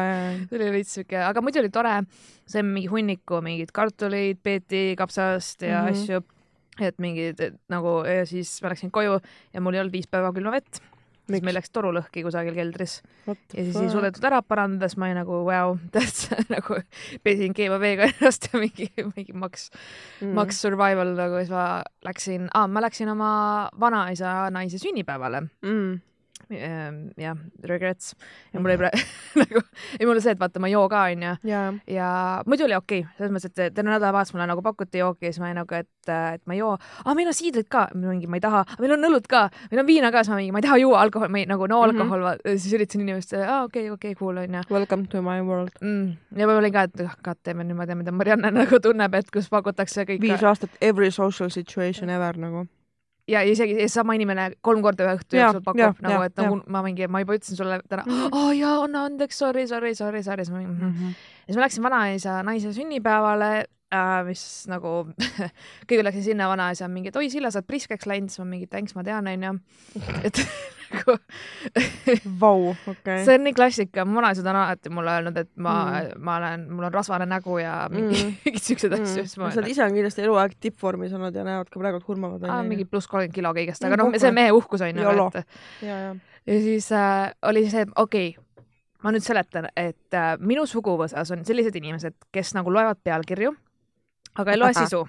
see 0.50 0.58
oli 0.60 0.72
veits 0.80 0.96
siuke, 0.98 1.20
aga 1.24 1.44
muidu 1.46 1.62
oli 1.62 1.70
tore. 1.70 2.02
saime 2.48 2.72
mingi 2.72 2.90
hunniku 2.92 3.42
mingeid 3.44 3.72
kartuleid, 3.76 4.42
peeti 4.44 4.96
kapsast 4.98 5.62
ja 5.62 5.84
mm 5.84 5.88
-hmm. 5.88 6.02
asju 6.02 6.37
et 6.84 7.00
mingid 7.02 7.42
et, 7.44 7.58
nagu 7.72 8.02
ja 8.08 8.28
siis 8.30 8.52
ma 8.64 8.74
läksin 8.74 8.94
koju 8.94 9.18
ja 9.54 9.64
mul 9.64 9.78
ei 9.78 9.84
olnud 9.84 9.96
viis 9.96 10.10
päeva 10.10 10.34
külma 10.36 10.54
vett. 10.58 10.80
siis 11.28 11.44
meil 11.44 11.58
läks 11.58 11.74
toru 11.76 11.90
lõhki 11.92 12.24
kusagil 12.24 12.56
keldris. 12.56 13.02
Ja 13.28 13.36
siis 13.58 13.76
ei 13.76 13.90
suudetud 13.92 14.24
ära 14.30 14.40
parandada, 14.42 14.88
siis 14.88 15.00
ma 15.02 15.10
olin 15.10 15.20
nagu 15.20 15.42
vau 15.42 15.74
wow,, 15.74 15.78
täitsa 15.92 16.40
nagu 16.56 16.80
pesin 17.24 17.56
keema 17.58 17.80
veega 17.84 18.08
ennast 18.12 18.50
ja 18.52 18.62
mingi, 18.62 18.88
mingi 19.16 19.36
maks 19.36 19.70
mm., 20.22 20.36
maks 20.38 20.62
survival 20.64 21.16
nagu 21.18 21.42
siis 21.42 21.52
ma 21.52 21.68
läksin 22.08 22.48
ah,, 22.54 22.70
ma 22.72 22.84
läksin 22.86 23.12
oma 23.12 23.32
vanaisa 23.80 24.52
naise 24.56 24.80
sünnipäevale. 24.82 25.48
Mm 25.66 25.98
jah, 27.18 27.38
regrets 27.68 28.14
ja 28.54 28.62
mul 28.62 28.72
oli 28.72 28.80
praegu 28.80 29.02
nagu, 29.42 29.62
ei 30.00 30.06
mul 30.06 30.16
on 30.16 30.24
see, 30.24 30.34
et 30.36 30.40
vaata, 30.40 30.62
ma 30.64 30.70
ei 30.70 30.76
joo 30.76 30.86
ka, 30.92 31.04
onju. 31.12 31.34
ja 31.92 32.10
muidu 32.48 32.68
oli 32.68 32.78
okei 32.78 33.02
okay., 33.04 33.18
selles 33.18 33.34
mõttes, 33.36 33.52
et 33.52 33.76
terve 33.76 33.90
nädalavahetus 33.90 34.36
mulle 34.36 34.48
nagu 34.50 34.64
pakuti 34.66 35.02
jooki 35.02 35.28
ja 35.28 35.34
siis 35.34 35.42
ma 35.44 35.50
olin 35.50 35.60
nagu, 35.62 35.80
et, 35.80 36.12
et 36.14 36.44
ma 36.48 36.56
ei 36.56 36.62
joo. 36.62 36.78
aa, 36.78 37.16
meil 37.18 37.32
on 37.32 37.38
siidrit 37.38 37.70
ka, 37.72 37.88
mingi 37.98 38.30
ma 38.32 38.40
ei 38.40 38.46
taha, 38.46 38.64
meil 38.84 38.96
on 38.96 39.10
õlut 39.10 39.28
ka, 39.32 39.48
meil 39.72 39.84
on 39.84 39.90
viina 39.90 40.12
ka, 40.14 40.24
siis 40.24 40.34
ma 40.34 40.40
mingi, 40.40 40.56
ma 40.56 40.64
ei 40.64 40.68
taha 40.68 40.80
juua 40.84 41.02
alkoholi, 41.04 41.34
ma 41.34 41.44
ei 41.44 41.50
nagu 41.50 41.68
no 41.68 41.82
mhm. 41.82 41.90
alkohol 41.90 42.26
mm, 42.28 42.40
-hmm. 42.46 42.64
siis 42.64 42.78
üritasin 42.80 43.04
inimestele, 43.08 43.44
aa 43.48 43.64
okei 43.66 43.88
okay,, 43.90 43.94
okei 43.98 44.16
okay,, 44.16 44.20
cool 44.20 44.38
onju. 44.44 44.64
Welcome 44.72 45.08
to 45.12 45.22
my 45.26 45.42
world 45.42 45.74
mm.. 45.82 46.16
ja 46.38 46.48
ma 46.48 46.58
olin 46.62 46.74
ka, 46.74 46.88
et 46.88 47.06
ah, 47.06 47.18
god 47.24 47.44
damn 47.46 47.66
nüüd 47.66 47.78
ma 47.78 47.90
tean, 47.90 48.02
mida 48.04 48.12
Marianne 48.12 48.52
nagu 48.62 48.80
tunneb, 48.80 49.14
et 49.14 49.32
kus 49.34 49.50
pakutakse 49.50 50.08
kõik. 50.08 50.22
viis 50.22 50.44
aastat 50.44 50.82
every 50.82 51.12
social 51.12 51.50
situation 51.50 52.10
ever 52.10 52.38
nagu 52.38 52.68
ja 53.28 53.44
isegi 53.44 53.88
sama 53.92 54.16
inimene 54.16 54.52
kolm 54.62 54.82
korda 54.86 55.08
ühe 55.08 55.16
õhtu 55.20 55.40
jooksul 55.40 55.64
pakub 55.66 56.02
nagu, 56.04 56.22
et 56.28 56.38
nagu 56.40 56.60
ma 56.72 56.84
mingi, 56.86 57.08
ma 57.12 57.22
juba 57.24 57.38
ütlesin 57.38 57.60
sulle 57.60 57.80
täna 57.90 58.06
mm, 58.06 58.20
-hmm. 58.20 58.38
oh 58.40 58.52
jaa, 58.56 58.76
anna 58.84 59.06
andeks, 59.10 59.40
sorry, 59.44 59.68
sorry, 59.68 59.96
sorry, 59.96 60.24
sorry, 60.24 60.46
mingi 60.52 60.72
mm 60.72 60.94
-hmm. 60.94 61.18
ja 61.48 61.48
siis 61.52 61.58
ma 61.58 61.66
läksin 61.66 61.84
vanaisa 61.84 62.44
naise 62.44 62.74
sünnipäevale 62.74 63.66
äh,, 63.94 64.24
mis 64.28 64.42
nagu 64.72 64.96
kõigepealt 65.88 66.10
läksin 66.10 66.26
sinna, 66.32 66.50
vanaisa 66.52 66.88
on 66.88 66.96
mingi, 66.96 67.12
et 67.12 67.20
oi, 67.20 67.30
Silla, 67.34 67.52
sa 67.54 67.62
oled 67.62 67.70
priskeks 67.70 68.10
läinud, 68.10 68.34
siis 68.34 68.44
ma 68.44 68.50
mingi, 68.50 68.70
thanks, 68.72 68.96
ma 68.98 69.06
tean, 69.08 69.30
onju. 69.32 69.54
et 70.28 70.42
nagu 70.96 71.18
Vau, 72.40 72.70
okei. 72.88 73.24
see 73.26 73.36
on 73.36 73.44
nii 73.44 73.56
klassika, 73.56 74.06
mu 74.08 74.20
vanaisad 74.22 74.48
on 74.48 74.60
alati 74.62 74.92
mulle 74.94 75.12
öelnud, 75.18 75.38
et 75.42 75.50
ma 75.60 75.76
mm., 75.84 76.24
ma 76.24 76.38
olen, 76.40 76.66
mul 76.72 76.88
on 76.88 76.94
rasvane 76.94 77.28
nägu 77.30 77.60
ja 77.60 77.76
mingi 77.92 78.16
mm. 78.16 78.38
mingeid 78.46 78.64
siukseid 78.64 78.96
mm. 78.96 79.04
asju, 79.04 79.28
sa 79.28 79.50
oled 79.50 79.72
ise 79.74 79.84
on 79.86 79.96
kindlasti 79.98 80.24
eluaeg 80.24 80.58
tippvormis 80.64 81.16
olnud 81.18 81.36
ja 81.36 81.46
näevad 81.48 81.72
ka 81.72 81.82
praegu 81.82 82.02
hurmavad. 82.08 82.48
mingi 82.68 82.88
pluss 82.88 83.10
kolmkümmend 83.12 83.36
kilo 83.36 83.54
kõigest, 83.58 83.84
aga 83.88 84.00
noh, 84.00 84.16
see 84.16 84.32
on 84.32 84.40
mehe 84.40 84.56
uhkus 84.56 84.84
on 84.88 85.04
ju. 85.04 85.16
et 85.28 85.40
ja, 85.84 86.02
ja. 86.08 86.16
ja 86.48 86.60
siis 86.70 86.92
äh, 86.96 87.32
oli 87.52 87.68
see, 87.72 87.88
okei 87.96 88.32
okay, 88.36 88.66
ma 89.04 89.14
nüüd 89.14 89.26
seletan, 89.26 89.70
et 89.78 90.16
äh, 90.16 90.34
minu 90.40 90.66
suguvõsas 90.70 91.32
on 91.36 91.46
sellised 91.48 91.76
inimesed, 91.80 92.16
kes 92.34 92.56
nagu 92.58 92.72
loevad 92.74 93.04
pealkirju, 93.04 93.54
aga 94.38 94.52
ei 94.52 94.62
loe 94.62 94.74
sisu 94.74 95.08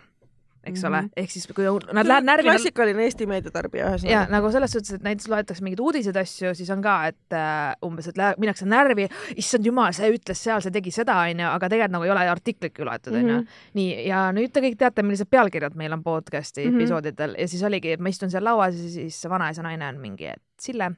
eks 0.68 0.84
ole 0.84 1.00
mm, 1.00 1.06
-hmm. 1.06 1.12
ehk 1.16 1.30
siis 1.30 1.46
kui 1.54 1.64
nad 1.92 2.06
lähevad 2.06 2.24
närvi. 2.24 2.48
klassikaline 2.48 3.02
Eesti 3.04 3.26
meediatarbija 3.26 3.86
ühesõnaga. 3.90 4.12
ja 4.12 4.26
nagu 4.30 4.50
selles 4.52 4.72
suhtes, 4.72 4.92
et 4.92 5.02
näiteks 5.02 5.28
loetakse 5.28 5.64
mingeid 5.64 5.80
uudiseid 5.80 6.16
asju, 6.16 6.54
siis 6.54 6.70
on 6.74 6.82
ka, 6.82 6.96
et 7.12 7.36
äh, 7.36 7.76
umbes, 7.86 8.08
et 8.08 8.18
läheb, 8.18 8.40
minnakse 8.42 8.66
närvi, 8.66 9.08
issand 9.36 9.66
jumal, 9.66 9.92
see 9.96 10.10
ütles 10.16 10.42
seal, 10.44 10.60
see 10.64 10.74
tegi 10.74 10.92
seda, 10.94 11.20
onju, 11.24 11.46
aga 11.46 11.68
tegelikult 11.68 11.96
nagu 11.96 12.08
ei 12.08 12.14
ole 12.14 12.26
artiklit 12.34 12.78
loetud, 12.78 13.14
onju. 13.14 13.40
Mhm. 13.40 13.62
nii, 13.78 14.06
ja 14.08 14.28
nüüd 14.32 14.52
te 14.52 14.64
kõik 14.64 14.78
teate, 14.78 15.02
millised 15.06 15.30
pealkirjad 15.30 15.78
meil 15.78 15.92
on 15.92 16.02
podcast'i 16.02 16.64
mm 16.64 16.70
-hmm. 16.70 16.82
episoodidel 16.82 17.36
ja 17.38 17.48
siis 17.48 17.62
oligi, 17.62 17.92
et 17.92 18.00
ma 18.00 18.08
istun 18.08 18.30
seal 18.30 18.44
lauas 18.44 18.74
ja 18.74 18.90
siis 18.90 19.24
vanaisa 19.28 19.62
naine 19.62 19.88
on 19.88 20.00
mingi, 20.00 20.26
et 20.26 20.42
Sille, 20.60 20.90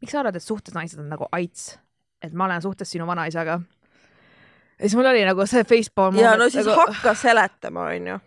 miks 0.00 0.12
sa 0.12 0.20
arvad, 0.20 0.36
et 0.36 0.42
suhtes 0.42 0.74
naised 0.74 1.00
on 1.00 1.08
nagu 1.08 1.26
aits? 1.32 1.78
et 2.22 2.32
ma 2.32 2.44
olen 2.44 2.62
suhtes 2.62 2.90
sinu 2.90 3.06
vanaisaga 3.06 3.60
ja 4.78 4.88
siis 4.88 4.96
mul 4.98 5.10
oli 5.10 5.24
nagu 5.24 5.46
see 5.46 5.64
facepalm. 5.64 6.20
ja 6.20 6.36
no 6.36 6.48
siis 6.50 6.66
nagu... 6.66 6.80
hakka 6.80 7.14
seletama, 7.18 7.88
onju 7.94 8.20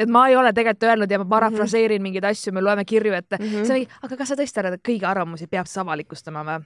et 0.00 0.08
ma 0.08 0.26
ei 0.28 0.36
ole 0.36 0.52
tegelikult 0.56 0.88
öelnud 0.88 1.10
ja 1.10 1.18
ma 1.20 1.28
parafraseerin 1.28 1.96
mm 1.96 1.98
-hmm. 1.98 2.02
mingeid 2.02 2.24
asju, 2.24 2.52
me 2.52 2.60
loeme 2.60 2.84
kirju 2.84 3.12
ette 3.12 3.36
mm. 3.38 3.44
-hmm. 3.44 3.66
see 3.66 3.76
oli, 3.76 3.88
aga 4.02 4.16
kas 4.16 4.28
sa 4.28 4.34
tõesti 4.34 4.58
arvad, 4.58 4.78
et 4.78 4.88
kõigi 4.88 5.08
arvamusi 5.08 5.46
peab 5.46 5.66
siis 5.66 5.78
avalikustama 5.78 6.44
või? 6.44 6.64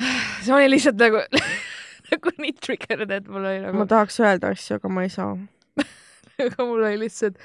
see 0.44 0.54
oli 0.54 0.70
lihtsalt 0.70 0.96
nagu 0.96 1.24
nagu 2.10 2.34
nii 2.38 2.52
triggered, 2.52 3.10
et 3.10 3.28
mul 3.28 3.44
oli 3.44 3.60
nagu. 3.64 3.78
ma 3.78 3.86
tahaks 3.86 4.20
öelda 4.20 4.54
asju, 4.54 4.76
aga 4.76 4.88
ma 4.88 5.02
ei 5.02 5.08
saa 5.08 5.36
aga 6.46 6.64
mul 6.64 6.82
oli 6.82 6.98
lihtsalt, 7.04 7.38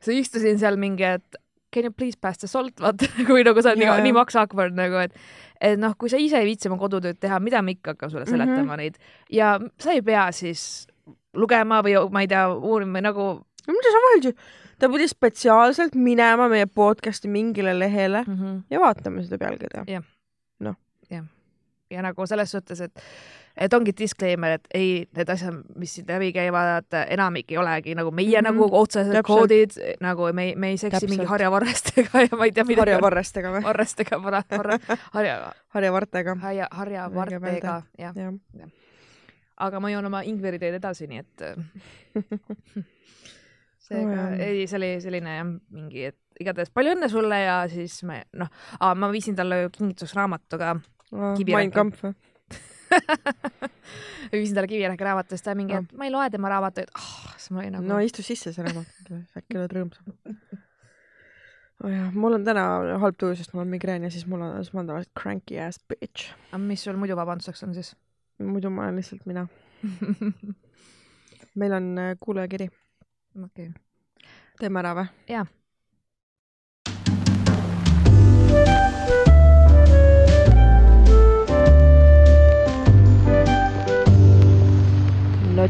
sa 0.00 0.12
istusin 0.12 0.58
seal 0.58 0.76
mingi, 0.80 1.04
et 1.04 1.39
can 1.72 1.84
you 1.84 1.92
please 1.92 2.16
pass 2.16 2.38
the 2.38 2.48
salt, 2.50 2.74
vaata 2.80 3.08
kui 3.28 3.44
nagu 3.46 3.62
sa 3.62 3.74
oled 3.74 3.82
nii, 3.84 4.06
nii 4.08 4.16
maks 4.16 4.36
awkward 4.40 4.76
nagu, 4.78 5.02
et 5.06 5.14
et 5.60 5.78
noh, 5.78 5.94
kui 5.98 6.10
sa 6.12 6.18
ise 6.20 6.40
ei 6.40 6.48
viitsi 6.48 6.70
oma 6.70 6.80
kodutööd 6.80 7.20
teha, 7.20 7.40
mida 7.40 7.62
ma 7.62 7.74
ikka 7.74 7.94
hakkan 7.94 8.10
sulle 8.10 8.26
seletama 8.26 8.62
mm 8.62 8.70
-hmm. 8.70 8.76
neid 8.76 8.98
ja 9.30 9.58
sa 9.78 9.92
ei 9.92 10.02
pea 10.02 10.30
siis 10.32 10.88
lugema 11.34 11.82
või 11.82 11.96
ma 12.10 12.24
ei 12.24 12.28
tea, 12.28 12.48
uurima 12.54 13.00
nagu 13.00 13.32
mida 13.68 13.92
sa 13.92 14.02
vahel, 14.06 14.32
ta 14.80 14.88
pidi 14.92 15.08
spetsiaalselt 15.10 15.98
minema 15.98 16.48
meie 16.52 16.66
podcast'i 16.66 17.28
mingile 17.28 17.74
lehele 17.78 18.24
mm 18.26 18.36
-hmm. 18.36 18.62
ja 18.70 18.80
vaatama 18.80 19.22
seda 19.22 19.38
pealkirja. 19.38 20.02
noh. 20.60 20.76
jah. 21.10 21.24
ja 21.90 22.02
nagu 22.02 22.26
selles 22.26 22.50
suhtes, 22.50 22.80
et, 22.80 23.02
et 23.60 23.74
ongi 23.76 23.92
disclaimer, 23.96 24.56
et 24.56 24.68
ei, 24.76 24.92
need 25.16 25.30
asjad, 25.32 25.60
mis 25.78 25.92
siit 25.94 26.08
läbi 26.08 26.30
käivad, 26.34 26.88
enamik 27.12 27.52
ei 27.52 27.58
olegi 27.60 27.94
nagu 27.98 28.10
meie 28.10 28.40
mm 28.40 28.46
-hmm. 28.46 28.48
nagu 28.48 28.68
otsesed 28.80 29.12
Täpselt. 29.12 29.26
koodid, 29.26 29.70
nagu 30.00 30.32
me, 30.32 30.52
me 30.56 30.68
ei 30.68 30.76
seksi 30.76 30.96
Täpselt. 30.96 31.10
mingi 31.10 31.26
harjavarrestega 31.28 32.20
ja 32.30 32.36
ma 32.36 32.44
ei 32.44 32.52
tea, 32.52 32.64
mida. 32.64 32.82
harjavarrestega 32.82 33.52
või? 33.52 33.62
varrestega, 33.62 34.20
harja, 34.20 34.42
harja. 35.12 35.52
harjavartega. 35.68 36.36
harja, 36.40 36.68
harjavartega, 36.70 37.82
jah 37.98 38.16
ja. 38.16 38.32
ja. 38.58 38.68
aga 39.56 39.80
ma 39.80 39.90
joon 39.90 40.06
oma 40.06 40.22
ingveriteed 40.22 40.74
edasi, 40.74 41.06
nii 41.06 41.18
et 41.18 41.44
seega 43.90 44.24
oh, 44.24 44.40
ei, 44.40 44.66
see 44.66 44.78
oli 44.78 44.90
selline 45.00 45.36
jah, 45.36 45.52
mingi, 45.70 46.04
et 46.04 46.18
igatahes 46.40 46.70
palju 46.70 46.94
õnne 46.96 47.08
sulle 47.12 47.42
ja 47.42 47.60
siis 47.68 48.02
me 48.08 48.22
noh, 48.32 48.48
ma 48.96 49.12
viisin 49.12 49.36
talle 49.36 49.68
kingitusraamatu 49.76 50.58
ka 50.58 50.74
oh,. 51.12 51.36
Mein 51.52 51.70
Kampf 51.74 52.04
või? 52.04 52.14
viisin 54.32 54.56
talle 54.56 54.70
Kivirähki 54.70 55.06
raamatu, 55.06 55.34
siis 55.34 55.46
ta 55.46 55.54
mingi, 55.58 55.76
et 55.78 55.94
ma 55.98 56.08
ei 56.08 56.14
loe 56.14 56.30
tema 56.32 56.50
raamatuid 56.52 56.92
oh,. 56.98 57.12
siis 57.36 57.50
ma 57.54 57.62
olin 57.62 57.76
nagu. 57.78 57.88
no 57.88 58.00
istu 58.04 58.24
sisse 58.26 58.52
see 58.54 58.66
raamat, 58.66 59.12
äkki 59.40 59.58
oled 59.60 59.76
rõõmsam. 59.76 60.14
oh 61.84 61.92
jah, 61.92 62.10
mul 62.14 62.38
on 62.38 62.46
täna 62.46 62.66
halb 63.02 63.18
tuju, 63.20 63.38
sest 63.38 63.54
mul 63.54 63.64
on 63.64 63.72
migreen 63.74 64.06
ja 64.06 64.12
siis 64.12 64.26
mul 64.30 64.44
on, 64.46 64.58
siis 64.60 64.74
ma 64.74 64.82
olen 64.82 64.92
tavaliselt 64.92 65.14
cranky 65.22 65.60
ass 65.62 65.82
bitch. 65.90 66.32
aga 66.50 66.62
mis 66.64 66.84
sul 66.86 66.98
muidu 67.00 67.18
vabanduseks 67.18 67.66
on 67.68 67.76
siis? 67.78 67.94
muidu 68.40 68.72
ma 68.72 68.88
olen 68.88 69.00
lihtsalt 69.00 69.26
mina 69.28 69.46
meil 71.54 71.72
on 71.72 71.98
äh, 71.98 72.16
kuulajakiri 72.20 72.68
okei 73.44 73.68
okay.. 73.68 74.28
teeme 74.60 74.82
ära 74.82 74.94
või? 74.98 75.08
jaa. 75.28 75.46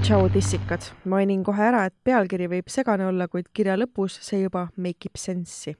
Tšau, 0.01 0.29
tissikad. 0.33 0.81
mainin 1.05 1.43
kohe 1.45 1.61
ära, 1.61 1.83
et 1.85 1.95
pealkiri 2.05 2.47
võib 2.49 2.71
segane 2.73 3.05
olla, 3.05 3.27
kuid 3.29 3.51
kirja 3.53 3.75
lõpus 3.77 4.17
see 4.25 4.41
juba 4.41 4.69
make 4.77 5.11
ib 5.11 5.19
sense'i. 5.21 5.75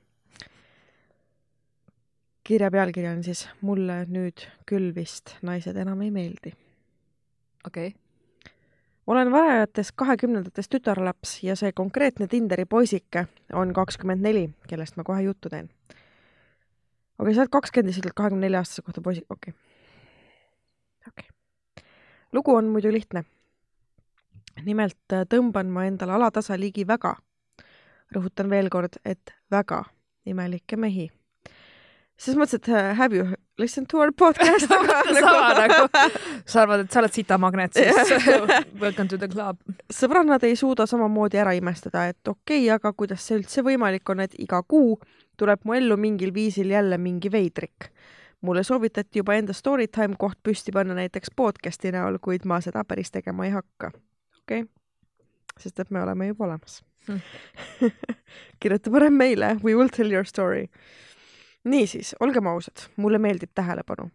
kirja 2.45 2.71
pealkiri 2.71 3.09
on 3.09 3.23
siis 3.25 3.47
Mulle 3.65 4.05
nüüd 4.09 4.45
küll 4.69 4.93
vist 4.95 5.37
naised 5.43 5.77
enam 5.77 6.03
ei 6.05 6.11
meeldi. 6.11 6.53
okei 7.67 7.89
okay 7.89 7.99
olen 9.07 9.33
varajates 9.33 9.93
kahekümnendates 9.93 10.69
tütarlaps 10.69 11.43
ja 11.43 11.57
see 11.57 11.73
konkreetne 11.73 12.29
Tinderi 12.29 12.65
poisike 12.65 13.27
on 13.53 13.73
kakskümmend 13.75 14.23
neli, 14.23 14.51
kellest 14.69 14.97
ma 14.97 15.05
kohe 15.05 15.23
juttu 15.23 15.49
teen. 15.49 15.71
okei 17.19 17.25
okay,, 17.25 17.35
sa 17.35 17.41
oled 17.41 17.57
kakskümmend 17.57 17.91
ja 17.91 17.97
sa 17.97 18.05
ütled 18.05 18.19
kahekümne 18.21 18.47
nelja 18.47 18.61
aastase 18.61 18.83
kohta 18.83 19.01
poisi, 19.01 19.25
okei 19.31 19.51
okay.. 19.51 19.61
okei 21.09 21.29
okay.. 21.29 21.85
lugu 22.33 22.55
on 22.55 22.69
muidu 22.69 22.93
lihtne. 22.93 23.25
Nimelt 24.65 25.15
äh, 25.15 25.25
tõmban 25.29 25.71
ma 25.73 25.87
endale 25.89 26.17
alatasa 26.19 26.59
ligi 26.59 26.87
väga, 26.87 27.17
rõhutan 28.15 28.51
veel 28.51 28.69
kord, 28.71 29.01
et 29.05 29.35
väga 29.51 29.85
imelikke 30.27 30.77
mehi 30.77 31.11
selles 32.21 32.37
mõttes, 32.37 32.61
et 32.61 32.69
äh, 32.69 32.91
have 32.97 33.17
you 33.17 33.25
listened 33.59 33.89
to 33.89 34.01
our 34.01 34.13
podcast 34.13 34.69
sama 34.69 35.55
nagu, 35.57 35.89
sa 36.51 36.65
arvad, 36.65 36.85
et 36.85 36.93
sa 36.93 37.01
oled 37.01 37.17
sitamagnet, 37.17 37.77
siis 37.77 38.13
welcome 38.83 39.09
to 39.09 39.19
the 39.21 39.29
club. 39.29 39.61
sõbrannad 39.93 40.45
ei 40.49 40.57
suuda 40.59 40.87
samamoodi 40.91 41.41
ära 41.41 41.55
imestada, 41.57 42.07
et 42.13 42.21
okei 42.29 42.67
okay,, 42.67 42.75
aga 42.77 42.93
kuidas 42.93 43.25
see 43.25 43.41
üldse 43.41 43.65
võimalik 43.65 44.13
on, 44.13 44.25
et 44.27 44.37
iga 44.41 44.61
kuu 44.63 44.99
tuleb 45.41 45.65
mu 45.65 45.77
ellu 45.79 45.97
mingil 45.97 46.35
viisil 46.37 46.73
jälle 46.75 46.99
mingi 47.01 47.33
veidrik. 47.33 47.91
mulle 48.41 48.63
soovitati 48.65 49.21
juba 49.21 49.35
enda 49.37 49.53
story 49.53 49.89
time 49.89 50.17
koht 50.19 50.39
püsti 50.43 50.73
panna 50.73 50.95
näiteks 50.97 51.33
podcast'i 51.37 51.93
näol, 51.93 52.19
kuid 52.21 52.45
ma 52.45 52.61
seda 52.61 52.85
päris 52.85 53.11
tegema 53.11 53.45
ei 53.45 53.57
hakka. 53.57 53.93
Okei. 54.51 54.63
Okay., 54.63 55.61
sest 55.61 55.81
et 55.81 55.91
me 55.91 56.03
oleme 56.03 56.27
juba 56.31 56.45
olemas. 56.45 56.81
Hmm. 57.07 57.21
kirjuta 58.61 58.91
parem 58.91 59.17
meile, 59.17 59.57
we 59.65 59.75
will 59.75 59.89
tell 59.89 60.11
your 60.13 60.27
story. 60.27 60.67
Niisiis, 61.65 62.15
olgem 62.21 62.47
ausad, 62.47 62.89
mulle 62.97 63.19
meeldib 63.19 63.53
tähelepanu. 63.55 64.11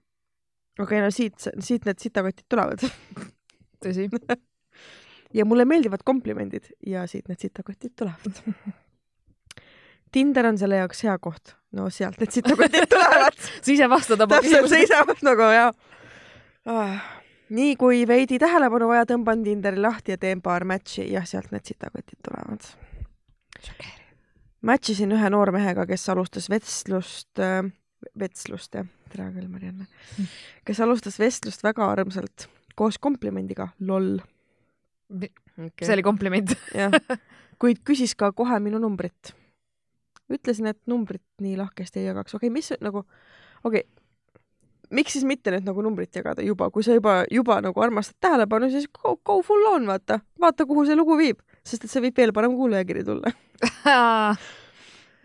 okei 0.80 0.84
okay,, 0.84 1.02
no 1.02 1.12
siit, 1.12 1.48
siit 1.60 1.86
need 1.86 2.02
sitakotid 2.02 2.46
tulevad. 2.50 2.86
Tõsi. 3.84 4.10
Ja 5.36 5.44
mulle 5.44 5.66
meeldivad 5.68 6.00
komplimendid 6.06 6.70
ja 6.88 7.02
siit 7.12 7.28
need 7.28 7.42
sitakotid 7.42 7.92
tulevad. 8.00 8.38
Tinder 10.16 10.48
on 10.48 10.56
selle 10.62 10.78
jaoks 10.80 11.02
hea 11.04 11.16
koht. 11.20 11.58
no 11.76 11.90
sealt 11.92 12.22
need 12.22 12.32
sitakotid 12.32 12.88
tulevad. 12.94 13.36
Sa 13.42 13.74
ise 13.74 13.90
vastad 13.92 14.24
oma 14.24 14.38
täpselt, 14.38 14.70
sa 14.72 14.80
ise 14.80 15.02
nagu 15.28 15.50
jah. 15.52 15.74
Ah.. 16.64 17.25
Nii 17.50 17.76
kui 17.80 18.04
veidi 18.08 18.40
tähelepanu 18.42 18.90
vaja, 18.90 19.06
tõmban 19.10 19.44
Tinderi 19.46 19.82
lahti 19.82 20.16
ja 20.16 20.22
teen 20.22 20.42
paar 20.46 20.66
match'i, 20.68 21.06
jah, 21.12 21.26
sealt 21.28 21.52
need 21.54 21.66
sitakotid 21.68 22.20
tulevad. 22.26 22.66
match 24.66 24.92
isin 24.96 25.14
ühe 25.14 25.30
noormehega, 25.30 25.86
kes 25.86 26.10
alustas 26.10 26.50
vestlust 26.50 27.42
äh,, 27.42 27.62
vetslust 28.20 28.76
jah, 28.76 28.88
tere 29.12 29.30
küll, 29.34 29.48
Marianne, 29.52 29.88
kes 30.66 30.82
alustas 30.82 31.20
vestlust 31.22 31.64
väga 31.64 31.88
armsalt, 31.92 32.48
koos 32.76 32.98
komplimendiga, 33.02 33.70
loll. 33.80 34.18
Okay. 35.16 35.86
see 35.86 35.94
oli 35.94 36.04
kompliment 36.04 36.56
jah, 36.74 36.94
kuid 37.62 37.84
küsis 37.86 38.16
ka 38.18 38.32
kohe 38.36 38.58
minu 38.60 38.82
numbrit. 38.82 39.36
ütlesin, 40.26 40.72
et 40.72 40.80
numbrit 40.90 41.24
nii 41.42 41.54
lahkesti 41.60 42.02
ei 42.02 42.10
jagaks, 42.10 42.34
okei 42.34 42.50
okay,, 42.50 42.54
mis 42.54 42.74
nagu, 42.82 43.06
okei 43.64 43.86
okay,, 43.86 43.95
miks 44.96 45.16
siis 45.16 45.26
mitte 45.28 45.54
nüüd 45.54 45.68
nagu 45.68 45.84
numbrit 45.86 46.16
jagada 46.16 46.44
juba, 46.46 46.70
kui 46.74 46.86
sa 46.86 46.96
juba, 46.96 47.22
juba 47.32 47.60
nagu 47.66 47.82
armastad 47.84 48.18
tähelepanu, 48.24 48.70
siis 48.74 48.88
go, 48.96 49.18
go 49.24 49.42
full 49.46 49.72
on, 49.74 49.88
vaata, 49.90 50.22
vaata, 50.42 50.68
kuhu 50.70 50.86
see 50.88 50.98
lugu 50.98 51.18
viib, 51.20 51.42
sest 51.66 51.88
et 51.88 51.92
see 51.92 52.04
võib 52.08 52.22
veel 52.24 52.36
parem 52.36 52.56
kuulajakiri 52.58 53.04
tulla 53.08 53.34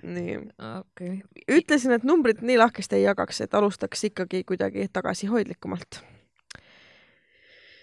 nii 0.02 0.36
okay.. 0.80 1.20
ütlesin, 1.48 1.92
et 1.92 2.04
numbrit 2.04 2.40
nii 2.42 2.58
lahkesti 2.58 2.96
ei 2.96 3.04
jagaks, 3.04 3.40
et 3.44 3.54
alustaks 3.54 4.04
ikkagi 4.10 4.44
kuidagi 4.44 4.88
tagasihoidlikumalt. 4.92 6.00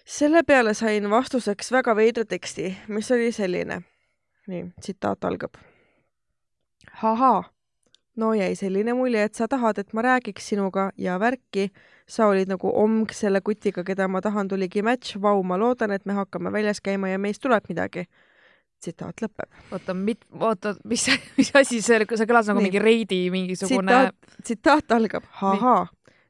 selle 0.06 0.44
peale 0.44 0.74
sain 0.74 1.10
vastuseks 1.10 1.72
väga 1.72 1.96
veidra 1.96 2.26
teksti, 2.26 2.78
mis 2.88 3.12
oli 3.12 3.32
selline. 3.32 3.82
nii, 4.48 4.64
tsitaat 4.82 5.24
algab. 5.24 5.58
ahaa, 7.04 7.44
no 8.18 8.34
jäi 8.34 8.56
selline 8.56 8.94
mulje, 8.98 9.24
et 9.24 9.36
sa 9.38 9.48
tahad, 9.48 9.78
et 9.78 9.94
ma 9.94 10.04
räägiks 10.06 10.50
sinuga 10.54 10.92
ja 10.98 11.20
värki. 11.20 11.70
sa 12.08 12.28
olid 12.28 12.48
nagu 12.48 12.70
omg 12.72 13.12
selle 13.12 13.42
kutiga, 13.42 13.84
keda 13.84 14.08
ma 14.08 14.22
tahan, 14.24 14.48
tuligi 14.48 14.82
match, 14.82 15.18
vau, 15.22 15.44
ma 15.44 15.58
loodan, 15.60 15.92
et 15.92 16.06
me 16.06 16.14
hakkame 16.16 16.52
väljas 16.52 16.80
käima 16.80 17.10
ja 17.10 17.18
meist 17.20 17.42
tuleb 17.44 17.68
midagi 17.68 18.06
tsitaat 18.80 19.22
lõpeb. 19.22 19.50
oota, 19.72 19.94
mit-, 19.94 20.26
oota, 20.40 20.76
mis, 20.86 21.08
mis 21.38 21.52
asi 21.56 21.82
see, 21.82 22.06
see 22.16 22.30
kõlas 22.30 22.50
nagu 22.50 22.62
Nii. 22.62 22.70
mingi 22.70 22.82
reidi 22.84 23.20
mingisugune. 23.34 24.12
tsitaat 24.44 24.96
algab, 24.96 25.26
ahaa, 25.42 25.88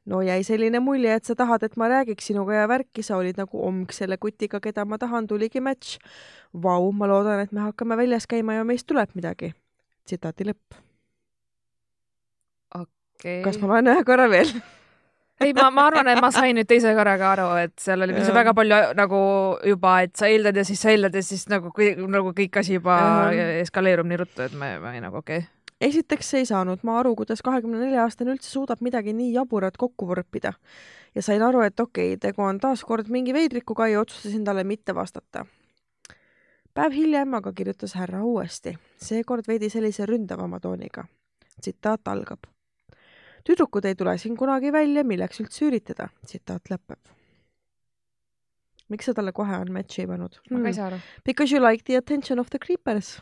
no 0.08 0.22
jäi 0.24 0.40
selline 0.46 0.80
mulje, 0.80 1.14
et 1.20 1.28
sa 1.28 1.36
tahad, 1.38 1.62
et 1.66 1.76
ma 1.80 1.90
räägiks 1.92 2.30
sinuga 2.30 2.56
ja 2.62 2.66
värki, 2.70 3.04
sa 3.04 3.20
olid 3.20 3.38
nagu 3.40 3.62
omg 3.68 3.92
selle 3.94 4.18
kutiga, 4.20 4.62
keda 4.64 4.86
ma 4.88 4.98
tahan, 4.98 5.28
tuligi 5.28 5.62
matš. 5.64 5.98
Vau, 6.56 6.90
ma 6.96 7.08
loodan, 7.10 7.44
et 7.44 7.52
me 7.52 7.66
hakkame 7.66 7.98
väljas 8.00 8.26
käima 8.26 8.56
ja 8.56 8.64
meist 8.64 8.88
tuleb 8.88 9.12
midagi. 9.18 9.52
tsitaati 10.08 10.48
lõpp. 10.48 10.87
Okay.. 13.18 13.42
kas 13.44 13.58
ma 13.60 13.72
loen 13.74 13.90
ühe 13.94 14.04
korra 14.06 14.28
veel 14.30 14.50
ei, 15.40 15.52
ma, 15.54 15.68
ma 15.70 15.86
arvan, 15.88 16.08
et 16.10 16.20
ma 16.22 16.30
sain 16.34 16.56
nüüd 16.58 16.68
teise 16.70 16.94
korraga 16.96 17.32
aru, 17.34 17.50
et 17.62 17.74
seal 17.82 18.02
oli 18.06 18.16
ja. 18.16 18.24
väga 18.34 18.54
palju 18.58 18.80
nagu 18.98 19.20
juba, 19.66 19.98
et 20.06 20.16
sa 20.18 20.30
eeldad 20.30 20.56
ja 20.58 20.64
siis 20.66 20.82
sa 20.82 20.94
eeldad 20.94 21.14
ja 21.14 21.22
siis 21.24 21.46
nagu, 21.50 21.72
nagu 22.10 22.34
kõik 22.36 22.58
asi 22.62 22.78
juba 22.78 22.98
eskaleerub 23.62 24.08
nii 24.08 24.20
ruttu, 24.22 24.42
et 24.46 24.56
ma, 24.58 24.74
ma 24.82 24.94
ei 24.96 25.04
nagu 25.04 25.20
okei 25.22 25.44
okay. 25.44 25.74
esiteks 25.90 26.34
ei 26.40 26.48
saanud 26.48 26.82
ma 26.86 26.98
aru, 27.02 27.14
kuidas 27.18 27.44
kahekümne 27.46 27.84
nelja 27.84 28.06
aastane 28.06 28.34
üldse 28.34 28.50
suudab 28.50 28.82
midagi 28.84 29.14
nii 29.16 29.32
jaburat 29.36 29.78
kokku 29.78 30.10
võrpida 30.10 30.54
ja 31.14 31.24
sain 31.24 31.44
aru, 31.44 31.62
et 31.66 31.78
okei 31.80 32.14
okay,, 32.14 32.22
tegu 32.28 32.46
on 32.46 32.60
taaskord 32.62 33.10
mingi 33.12 33.36
veidrikuga 33.36 33.88
ja 33.92 34.02
otsustasin 34.02 34.44
talle 34.44 34.66
mitte 34.66 34.94
vastata. 34.94 35.46
päev 36.74 36.92
hiljem 36.94 37.34
aga 37.34 37.52
kirjutas 37.52 37.94
härra 37.94 38.22
uuesti, 38.26 38.76
seekord 38.98 39.46
veidi 39.48 39.70
sellise 39.70 40.06
ründavama 40.06 40.60
tooniga. 40.60 41.06
tsitaat 41.60 42.08
algab 42.08 42.57
tüdrukud 43.46 43.86
ei 43.88 43.94
tule 43.98 44.16
siin 44.18 44.36
kunagi 44.36 44.72
välja, 44.72 45.04
milleks 45.04 45.40
üldse 45.44 45.66
üritada, 45.68 46.08
tsitaat 46.26 46.70
lõpeb. 46.72 47.00
miks 48.88 49.04
sa 49.04 49.12
talle 49.12 49.34
kohe 49.36 49.56
on 49.60 49.72
match'i 49.72 50.06
pannud 50.08 50.38
hmm.? 50.38 50.56
ma 50.56 50.62
ka 50.64 50.68
ei 50.68 50.78
saa 50.78 50.86
aru. 50.92 51.00
Because 51.24 51.54
you 51.54 51.62
like 51.62 51.84
the 51.84 51.96
attention 51.96 52.38
of 52.38 52.48
the 52.50 52.58
creepers. 52.58 53.18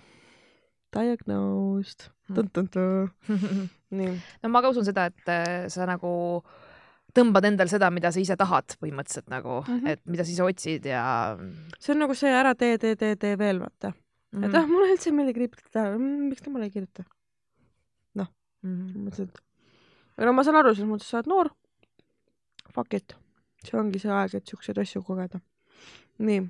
Diagnosed 0.94 2.06
hmm.. 2.28 3.66
nii. 3.98 4.14
no 4.42 4.48
ma 4.48 4.62
ka 4.62 4.70
usun 4.70 4.86
seda, 4.86 5.08
et 5.10 5.30
äh, 5.32 5.66
sa 5.72 5.86
nagu 5.88 6.12
tõmbad 7.16 7.48
endale 7.48 7.72
seda, 7.72 7.90
mida 7.94 8.12
sa 8.12 8.20
ise 8.22 8.36
tahad 8.38 8.76
põhimõtteliselt 8.80 9.30
nagu 9.32 9.60
mm, 9.62 9.78
-hmm. 9.78 9.94
et 9.94 10.02
mida 10.10 10.26
sa 10.26 10.34
ise 10.34 10.46
otsid 10.46 10.88
ja. 10.90 11.04
see 11.78 11.94
on 11.94 12.02
nagu 12.04 12.16
see 12.18 12.32
ära 12.32 12.54
tee, 12.58 12.76
tee, 12.82 12.96
tee, 13.00 13.16
tee 13.20 13.38
veel 13.40 13.60
vaata 13.62 13.92
mm. 13.92 14.38
-hmm. 14.38 14.48
et 14.48 14.58
ah, 14.58 14.66
mulle 14.68 14.92
üldse 14.92 15.10
ei 15.10 15.16
meeldi 15.16 15.36
kriipida, 15.38 15.86
mm, 15.96 16.28
miks 16.30 16.44
ta 16.44 16.52
mulle 16.52 16.68
ei 16.68 16.74
kirjuta? 16.74 17.06
noh 18.20 18.28
mm 18.62 18.74
-hmm., 18.74 19.06
mõtlesin, 19.06 19.30
et 19.30 19.45
aga 20.16 20.28
no 20.28 20.34
ma 20.36 20.44
saan 20.46 20.60
aru, 20.60 20.74
selles 20.74 20.90
mõttes 20.90 21.08
sa 21.10 21.20
oled 21.20 21.30
noor. 21.30 21.52
Fuck 22.76 22.98
it, 22.98 23.16
see 23.64 23.78
ongi 23.80 24.02
see 24.02 24.12
aeg, 24.12 24.36
et 24.38 24.52
siukseid 24.52 24.78
asju 24.82 25.02
kogeda. 25.06 25.40
nii. 26.26 26.44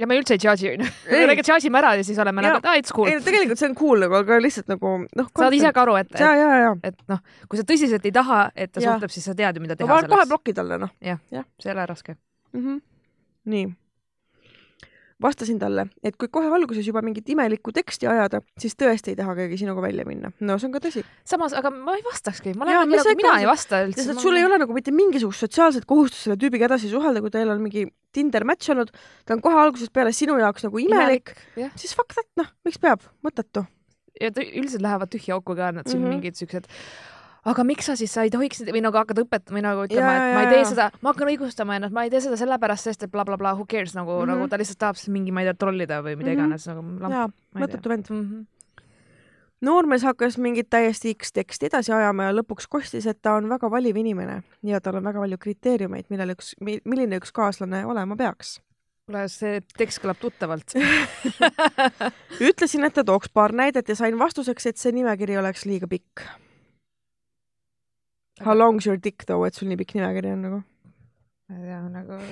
ja 0.00 0.08
me 0.10 0.16
üldse 0.18 0.34
ei 0.34 0.42
judge'i 0.42 0.72
onju. 0.72 0.88
tegelikult 1.06 1.50
judge 1.52 1.68
ime 1.70 1.78
ära 1.78 1.92
ja 1.94 2.06
siis 2.06 2.18
oleme 2.18 2.42
nagu, 2.42 2.58
et 2.58 2.66
aa, 2.66 2.80
it's 2.80 2.94
cool. 2.94 3.06
ei, 3.10 3.20
tegelikult 3.22 3.60
see 3.60 3.68
on 3.70 3.76
cool 3.78 4.02
nagu, 4.02 4.18
aga 4.18 4.40
lihtsalt 4.42 4.72
nagu 4.72 4.96
noh. 5.04 5.30
saad 5.38 5.54
ise 5.54 5.70
ka 5.76 5.84
aru, 5.84 5.94
et, 6.02 6.10
et, 6.18 6.90
et 6.90 7.06
noh, 7.12 7.22
kui 7.46 7.60
sa 7.60 7.66
tõsiselt 7.68 8.10
ei 8.10 8.14
taha, 8.14 8.40
et 8.56 8.74
ta 8.74 8.82
ja. 8.82 8.90
suhtleb, 8.90 9.14
siis 9.14 9.30
sa 9.30 9.36
tead 9.38 9.54
ju, 9.54 9.62
mida 9.62 9.78
teha 9.78 9.86
no, 9.86 10.00
selleks. 10.00 10.16
kohe 10.16 10.26
ploki 10.32 10.56
talle 10.58 10.80
noh. 10.82 10.94
jah 11.04 11.22
ja., 11.34 11.46
see 11.62 11.70
ei 11.70 11.76
ole 11.76 11.86
raske 11.92 12.16
mm. 12.16 12.60
-hmm. 12.60 12.82
nii 13.54 13.70
vastasin 15.22 15.58
talle, 15.60 15.86
et 16.02 16.16
kui 16.18 16.28
kohe 16.32 16.48
alguses 16.56 16.86
juba 16.86 17.02
mingit 17.04 17.28
imelikku 17.30 17.72
teksti 17.74 18.08
ajada, 18.10 18.40
siis 18.60 18.74
tõesti 18.78 19.12
ei 19.12 19.18
taha 19.18 19.36
keegi 19.38 19.60
sinuga 19.62 19.84
välja 19.84 20.06
minna. 20.08 20.32
no 20.40 20.56
see 20.58 20.68
on 20.68 20.74
ka 20.74 20.82
tõsi. 20.84 21.04
samas, 21.28 21.54
aga 21.56 21.70
ma 21.74 21.94
ei 21.98 22.02
vastakski, 22.06 22.54
ma 22.58 22.66
olen 22.66 22.90
nagu, 22.90 23.14
mina 23.20 23.36
ei 23.42 23.48
vasta 23.48 23.84
üldse. 23.86 24.00
lihtsalt 24.02 24.24
sul 24.24 24.38
ei 24.40 24.46
ole 24.46 24.58
nagu 24.62 24.76
mitte 24.76 24.94
mingisugust 24.94 25.46
sotsiaalset 25.46 25.86
kohustust 25.90 26.26
selle 26.26 26.38
tüübiga 26.40 26.68
edasi 26.68 26.90
suhelda, 26.92 27.22
kui 27.24 27.34
teil 27.34 27.52
on 27.54 27.62
mingi 27.62 27.86
Tinder 28.14 28.44
match 28.46 28.70
olnud, 28.70 28.92
ta 29.26 29.34
on 29.34 29.42
kohe 29.42 29.58
algusest 29.58 29.94
peale 29.94 30.12
sinu 30.14 30.36
jaoks 30.38 30.66
nagu 30.66 30.82
imelik, 30.82 31.34
imelik, 31.56 31.78
siis 31.80 31.94
fuck 31.98 32.14
that, 32.14 32.28
noh, 32.38 32.50
miks 32.66 32.78
peab, 32.82 33.02
mõttetu. 33.26 33.64
ja 34.20 34.30
üldiselt 34.30 34.82
lähevad 34.82 35.10
tühja 35.10 35.38
auku 35.38 35.56
ka 35.58 35.72
nad 35.74 35.88
siin 35.88 36.00
mm 36.00 36.06
-hmm. 36.06 36.18
mingid 36.18 36.38
siuksed 36.38 36.70
aga 37.50 37.64
miks 37.66 37.88
sa 37.90 37.96
siis, 37.98 38.12
sa 38.14 38.24
ei 38.24 38.32
tohiks 38.32 38.62
või 38.68 38.82
nagu 38.84 38.98
hakkad 38.98 39.20
õpetama 39.24 39.58
või 39.58 39.64
nagu 39.66 39.84
ütlema, 39.88 40.14
et 40.16 40.36
ma 40.36 40.44
ei 40.46 40.50
tee 40.52 40.64
seda, 40.70 40.88
ma 41.04 41.12
hakkan 41.12 41.30
õigustama 41.34 41.76
ennast, 41.78 41.94
ma 41.96 42.06
ei 42.06 42.12
tee 42.12 42.22
seda 42.24 42.38
sellepärast, 42.40 42.88
sest 42.88 43.06
et 43.06 43.12
blablabla 43.12 43.36
bla, 43.36 43.52
bla, 43.54 43.60
who 43.60 43.68
cares 43.70 43.94
nagu 43.96 44.10
mm, 44.10 44.22
-hmm. 44.22 44.32
nagu 44.32 44.48
ta 44.48 44.60
lihtsalt 44.60 44.80
tahab 44.80 45.00
siis 45.00 45.12
mingi, 45.12 45.34
ma 45.34 45.44
ei 45.44 45.50
tea, 45.50 45.58
trollida 45.60 46.00
või 46.00 46.16
mida 46.16 46.30
mm 46.30 46.36
-hmm. 46.36 46.40
iganes 46.40 46.66
nagu. 46.68 47.14
jaa, 47.14 47.28
mõttetu 47.60 47.88
vend 47.88 48.10
mm. 48.10 48.26
-hmm 48.26 48.50
noormees 49.64 50.02
hakkas 50.02 50.38
mingit 50.38 50.70
täiesti 50.70 51.14
X 51.14 51.32
teksti 51.32 51.66
edasi 51.66 51.92
ajama 51.92 52.24
ja 52.28 52.34
lõpuks 52.36 52.66
kostis, 52.68 53.06
et 53.06 53.22
ta 53.22 53.34
on 53.38 53.48
väga 53.48 53.70
valiv 53.70 53.96
inimene 53.96 54.42
ja 54.62 54.80
tal 54.80 54.98
on 55.00 55.04
väga 55.04 55.22
palju 55.22 55.38
kriteeriumeid, 55.38 56.04
millel 56.12 56.34
üks, 56.34 56.54
milline 56.60 57.16
üks 57.16 57.32
kaaslane 57.32 57.86
olema 57.86 58.16
peaks. 58.16 58.60
kuule, 59.06 59.28
see 59.28 59.60
tekst 59.78 60.02
kõlab 60.02 60.20
tuttavalt 60.20 60.76
ütlesin, 62.48 62.84
et 62.84 62.94
ta 62.94 63.04
tooks 63.04 63.28
paar 63.28 63.52
näidet 63.52 63.88
ja 63.88 63.96
sain 63.96 64.18
vastuseks, 64.18 64.66
et 64.66 64.76
see 64.76 64.92
nimekiri 64.92 65.38
oleks 65.38 65.64
liiga 65.64 65.88
pikk 65.88 66.26
How 68.40 68.58
long's 68.58 68.86
your 68.86 68.98
dick 68.98 69.26
though, 69.26 69.46
et 69.46 69.54
sul 69.54 69.68
nii 69.70 69.78
pikk 69.78 69.94
nimekiri 69.94 70.32
on 70.34 70.40
nagu? 70.42 70.62
ma 71.48 71.58
ei 71.58 71.66
tea, 71.68 71.80
nagu 71.92 72.16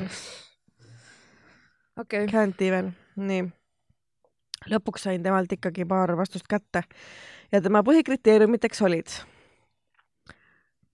okei 2.00 2.24
okay., 2.24 2.30
Can't 2.32 2.64
even, 2.64 2.94
nii. 3.16 3.44
lõpuks 4.72 5.06
sain 5.06 5.22
temalt 5.22 5.52
ikkagi 5.52 5.86
paar 5.86 6.16
vastust 6.18 6.48
kätte 6.50 6.82
ja 7.52 7.60
tema 7.60 7.84
põhikriteeriumiteks 7.86 8.82
olid 8.82 9.14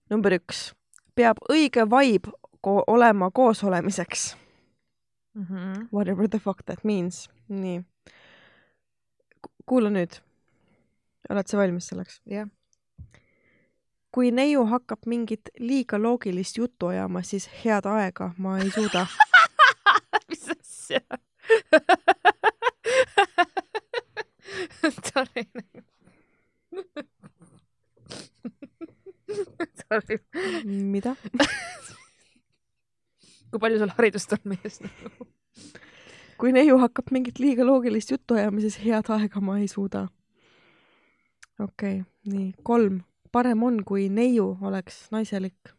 number 0.09 0.35
üks, 0.37 0.69
peab 1.17 1.41
õige 1.49 1.85
vibe 1.89 2.33
ko 2.65 2.83
olema 2.87 3.31
koos 3.31 3.63
olemiseks. 3.63 4.37
mm. 5.33 5.45
-hmm. 5.45 5.87
Whatever 5.91 6.27
the 6.27 6.39
fuck 6.39 6.63
that 6.65 6.83
means. 6.83 7.29
nii. 7.47 7.81
kuula 9.65 9.89
nüüd. 9.89 10.21
oled 11.29 11.47
sa 11.47 11.57
valmis 11.57 11.87
selleks? 11.87 12.21
jah, 12.25 12.49
kui 14.19 14.33
neiu 14.35 14.65
hakkab 14.67 15.05
mingit 15.07 15.47
liiga 15.63 15.95
loogilist 15.95 16.57
juttu 16.59 16.91
ajama, 16.91 17.23
siis 17.23 17.47
head 17.61 17.85
aega 17.87 18.35
ma 18.35 18.59
ei 18.59 18.67
suuda. 18.75 19.07
mis 20.29 20.43
asja 20.51 20.99
Sorry. 25.07 25.43
Sorry, 29.87 30.19
mida? 30.65 31.15
kui 33.49 33.59
palju 33.63 33.79
sul 33.79 33.95
haridust 33.95 34.33
on 34.35 34.43
mees 34.51 34.75
nagu? 34.83 35.31
kui 36.43 36.51
neiu 36.51 36.75
hakkab 36.83 37.07
mingit 37.15 37.39
liiga 37.39 37.63
loogilist 37.63 38.11
juttu 38.11 38.35
ajama, 38.35 38.59
siis 38.67 38.83
head 38.83 39.07
aega 39.15 39.39
ma 39.39 39.63
ei 39.63 39.71
suuda. 39.71 40.11
okei 41.59 42.01
okay,, 42.01 42.03
nii, 42.35 42.51
kolm. 42.67 42.99
Parem 43.31 43.63
on, 43.63 43.83
kui 43.85 44.09
neiu 44.09 44.57
oleks 44.61 45.07
naiselik. 45.11 45.73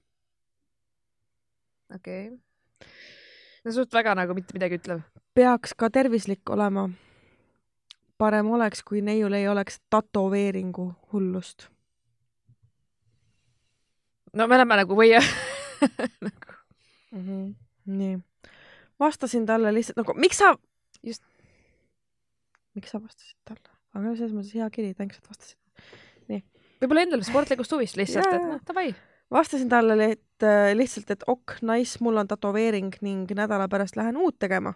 okei 1.94 2.28
okay.. 2.28 2.90
no 3.64 3.72
suht 3.72 3.92
väga 3.94 4.14
nagu 4.14 4.34
mitte 4.34 4.54
midagi 4.54 4.78
ütlev. 4.80 5.02
peaks 5.34 5.74
ka 5.74 5.90
tervislik 5.90 6.50
olema. 6.50 6.88
parem 8.18 8.50
oleks, 8.50 8.82
kui 8.82 9.02
neiul 9.02 9.32
ei 9.32 9.48
oleks 9.48 9.80
tätoveeringu 9.90 10.92
hullust. 11.12 11.68
no 14.32 14.46
me 14.46 14.60
oleme 14.60 14.82
nagu 14.82 14.96
või 14.96 15.14
nagu 16.26 16.56
mm. 17.12 17.26
-hmm. 17.26 17.54
nii, 17.86 18.18
vastasin 19.00 19.46
talle 19.46 19.74
lihtsalt 19.74 19.96
nagu, 19.96 20.14
miks 20.14 20.38
sa, 20.38 20.54
just, 21.02 21.24
miks 22.74 22.90
sa 22.90 23.02
vastasid 23.02 23.36
talle? 23.44 23.76
aga 23.94 24.14
selles 24.14 24.34
mõttes 24.34 24.54
hea 24.54 24.70
kiri, 24.70 24.94
thanks, 24.94 25.18
et 25.18 25.28
vastasid. 25.28 25.58
Võib-olla 26.81 27.05
endal 27.07 27.23
spordlikust 27.27 27.75
huvist 27.77 27.99
lihtsalt, 28.01 28.29
et 28.35 28.45
noh, 28.47 28.61
davai. 28.66 28.90
vastasin 29.33 29.71
talle, 29.71 29.97
et 30.16 30.47
äh, 30.47 30.73
lihtsalt, 30.77 31.12
et 31.14 31.25
ok, 31.31 31.59
nice, 31.69 32.01
mul 32.05 32.21
on 32.23 32.31
tätoveering 32.31 32.97
ning 33.05 33.31
nädala 33.37 33.69
pärast 33.73 33.99
lähen 34.01 34.19
uut 34.21 34.38
tegema. 34.40 34.75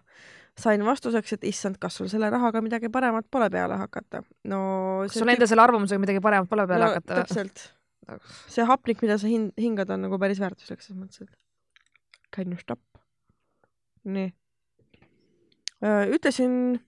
sain 0.59 0.85
vastuseks, 0.87 1.33
et 1.35 1.45
issand, 1.51 1.81
kas 1.83 1.97
sul 1.99 2.07
selle 2.07 2.29
rahaga 2.31 2.61
midagi 2.63 2.87
paremat 2.93 3.27
pole 3.31 3.49
peale 3.51 3.79
hakata. 3.81 4.23
no 4.51 4.61
kas 5.03 5.19
sul 5.19 5.33
enda 5.33 5.49
selle 5.51 5.65
arvamusega 5.65 6.03
midagi 6.03 6.23
paremat 6.23 6.51
pole 6.51 6.67
peale 6.71 6.93
hakata 6.93 7.15
või? 7.15 7.25
täpselt. 7.25 7.65
see 8.53 8.69
hapnik, 8.69 9.03
mida 9.03 9.19
sa 9.19 9.31
hin-, 9.31 9.53
hingad, 9.59 9.91
on 9.91 10.07
nagu 10.07 10.21
päris 10.21 10.41
väärtuslik 10.43 10.85
selles 10.85 11.01
mõttes, 11.01 11.25
et 11.25 12.35
can 12.37 12.53
you 12.53 12.61
stop? 12.61 12.81
nii. 14.05 14.31
ütlesin, 16.15 16.79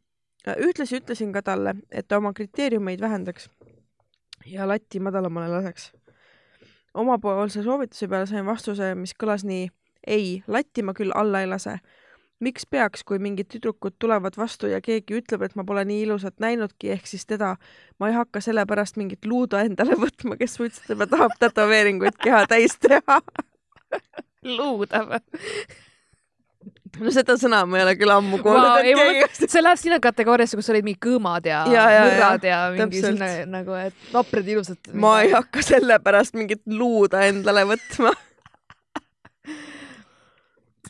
ühtlasi 0.47 1.01
ütlesin 1.01 1.33
ka 1.33 1.43
talle, 1.43 1.75
et 1.91 2.07
ta 2.07 2.21
oma 2.21 2.33
kriteeriumeid 2.37 3.01
vähendaks 3.01 3.49
ja 4.47 4.69
latti 4.69 5.01
madalamale 5.01 5.49
laseks. 5.49 5.93
omapoolse 6.95 7.63
soovituse 7.63 8.09
peale 8.09 8.27
sain 8.27 8.47
vastuse, 8.47 8.95
mis 8.95 9.13
kõlas 9.15 9.45
nii 9.45 9.69
ei, 10.07 10.43
latti 10.47 10.83
ma 10.83 10.95
küll 10.95 11.13
alla 11.15 11.41
ei 11.41 11.51
lase. 11.51 11.79
miks 12.41 12.67
peaks, 12.69 13.01
kui 13.09 13.17
mingid 13.19 13.49
tüdrukud 13.49 13.95
tulevad 13.99 14.35
vastu 14.37 14.69
ja 14.69 14.81
keegi 14.85 15.15
ütleb, 15.23 15.43
et 15.47 15.55
ma 15.57 15.65
pole 15.65 15.87
nii 15.89 16.03
ilusat 16.05 16.35
näinudki, 16.45 16.91
ehk 16.93 17.07
siis 17.09 17.25
teda, 17.27 17.55
ma 17.97 18.11
ei 18.11 18.15
hakka 18.15 18.43
sellepärast 18.45 18.99
mingit 19.01 19.25
luuda 19.25 19.63
endale 19.65 19.97
võtma, 20.05 20.37
kes 20.37 20.59
ütles, 20.61 20.83
et 20.85 21.01
ta 21.01 21.09
tahab 21.17 21.39
tätoveeringuid 21.41 22.21
keha 22.21 22.45
täis 22.51 22.77
teha. 22.77 23.21
luuda 24.59 25.07
või? 25.09 25.23
No 27.01 27.13
seda 27.15 27.37
sõna 27.41 27.63
ma 27.69 27.81
ei 27.81 27.87
ole 27.87 27.95
küll 28.01 28.13
ammu 28.15 28.41
kuulnud 28.45 28.67
Wow, 28.67 28.83
keegi 28.85 29.49
see 29.51 29.63
läheb 29.63 29.81
sinna 29.81 29.99
kategooriasse, 30.03 30.59
kus 30.59 30.71
olid 30.73 30.87
mingi 30.87 31.01
kõõmad 31.07 31.47
ja, 31.49 31.63
Ja, 31.73 31.87
ja, 31.93 32.05
mõrrad 32.07 32.47
ja, 32.47 32.61
ja 32.73 32.87
mingi 32.87 33.03
sinna 33.05 33.31
nagu, 33.51 33.77
et 33.81 34.13
vaprad 34.13 34.53
ilusad. 34.55 34.93
ma 34.95 35.19
ei 35.25 35.33
hakka 35.35 35.65
sellepärast 35.67 36.37
mingit 36.39 36.63
luuda 36.71 37.25
endale 37.29 37.67
võtma. 37.73 38.13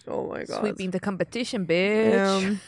oh 0.06 0.26
my 0.32 0.44
god. 0.44 0.60
Sweeping 0.60 0.92
the 0.94 1.00
competition, 1.00 1.66
bitch. 1.66 2.60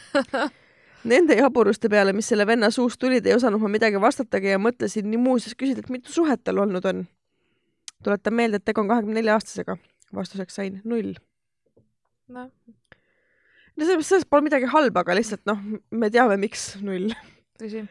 Nende 1.08 1.36
jaburuste 1.38 1.88
peale, 1.88 2.12
mis 2.12 2.26
selle 2.26 2.44
venna 2.46 2.72
suust 2.74 2.98
tulid, 3.00 3.26
ei 3.26 3.36
osanud 3.36 3.62
ma 3.62 3.70
midagi 3.70 4.00
vastatagi 4.02 4.50
ja 4.50 4.58
mõtlesin 4.60 5.06
nii 5.08 5.20
muuseas 5.22 5.54
küsida, 5.58 5.84
et 5.84 5.92
mitu 5.94 6.10
suhet 6.12 6.42
tal 6.44 6.58
olnud 6.64 6.84
on. 6.90 7.06
tuletan 8.02 8.34
meelde, 8.34 8.58
et 8.58 8.64
tegu 8.66 8.82
on 8.82 8.90
kahekümne 8.90 9.20
nelja 9.20 9.38
aastasega. 9.38 9.78
vastuseks 10.14 10.58
sain 10.58 10.80
null. 10.84 11.14
noh, 12.28 12.50
no 13.78 13.86
selles, 13.86 14.08
selles 14.08 14.26
pole 14.28 14.46
midagi 14.46 14.68
halba, 14.72 15.04
aga 15.04 15.16
lihtsalt 15.18 15.44
noh, 15.48 15.60
me 15.90 16.10
teame, 16.12 16.38
miks 16.40 16.72
null. 16.84 17.12
tõsi. 17.60 17.84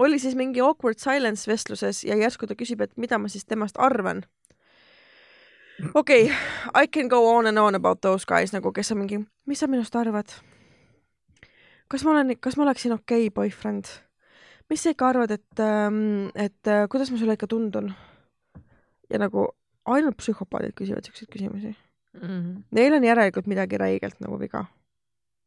oli 0.00 0.20
siis 0.22 0.36
mingi 0.38 0.62
awkward 0.64 1.00
silence 1.02 1.48
vestluses 1.50 2.02
ja 2.06 2.16
järsku 2.18 2.48
ta 2.48 2.56
küsib, 2.58 2.82
et 2.84 2.94
mida 3.00 3.20
ma 3.20 3.30
siis 3.32 3.44
temast 3.44 3.78
arvan. 3.78 4.24
okei 5.94 6.24
okay,, 6.30 6.34
I 6.74 6.88
can 6.88 7.08
go 7.08 7.24
on 7.30 7.46
and 7.50 7.58
on 7.58 7.74
about 7.74 8.00
those 8.00 8.26
guys 8.28 8.54
nagu, 8.56 8.72
kes 8.72 8.92
on 8.94 9.02
mingi, 9.04 9.20
mis 9.46 9.60
sa 9.60 9.70
minust 9.70 9.96
arvad? 9.96 10.32
kas 11.92 12.04
ma 12.04 12.16
olen, 12.16 12.36
kas 12.40 12.56
ma 12.56 12.66
oleksin 12.68 12.96
okei 12.96 13.28
okay 13.28 13.34
boyfriend? 13.34 13.92
mis 14.70 14.82
sa 14.82 14.94
ikka 14.94 15.12
arvad, 15.12 15.34
et, 15.36 15.64
et 16.40 16.72
äh, 16.72 16.88
kuidas 16.88 17.12
ma 17.12 17.20
sulle 17.20 17.36
ikka 17.36 17.50
tundun? 17.50 17.92
ja 19.12 19.20
nagu 19.20 19.50
ainult 19.84 20.16
psühhopaadid 20.16 20.72
küsivad 20.78 21.04
siukseid 21.04 21.28
küsimusi. 21.32 21.74
Neil 22.70 22.94
on 22.94 23.04
järelikult 23.04 23.46
midagi 23.50 23.78
räigelt 23.80 24.20
nagu 24.20 24.38
viga. 24.40 24.64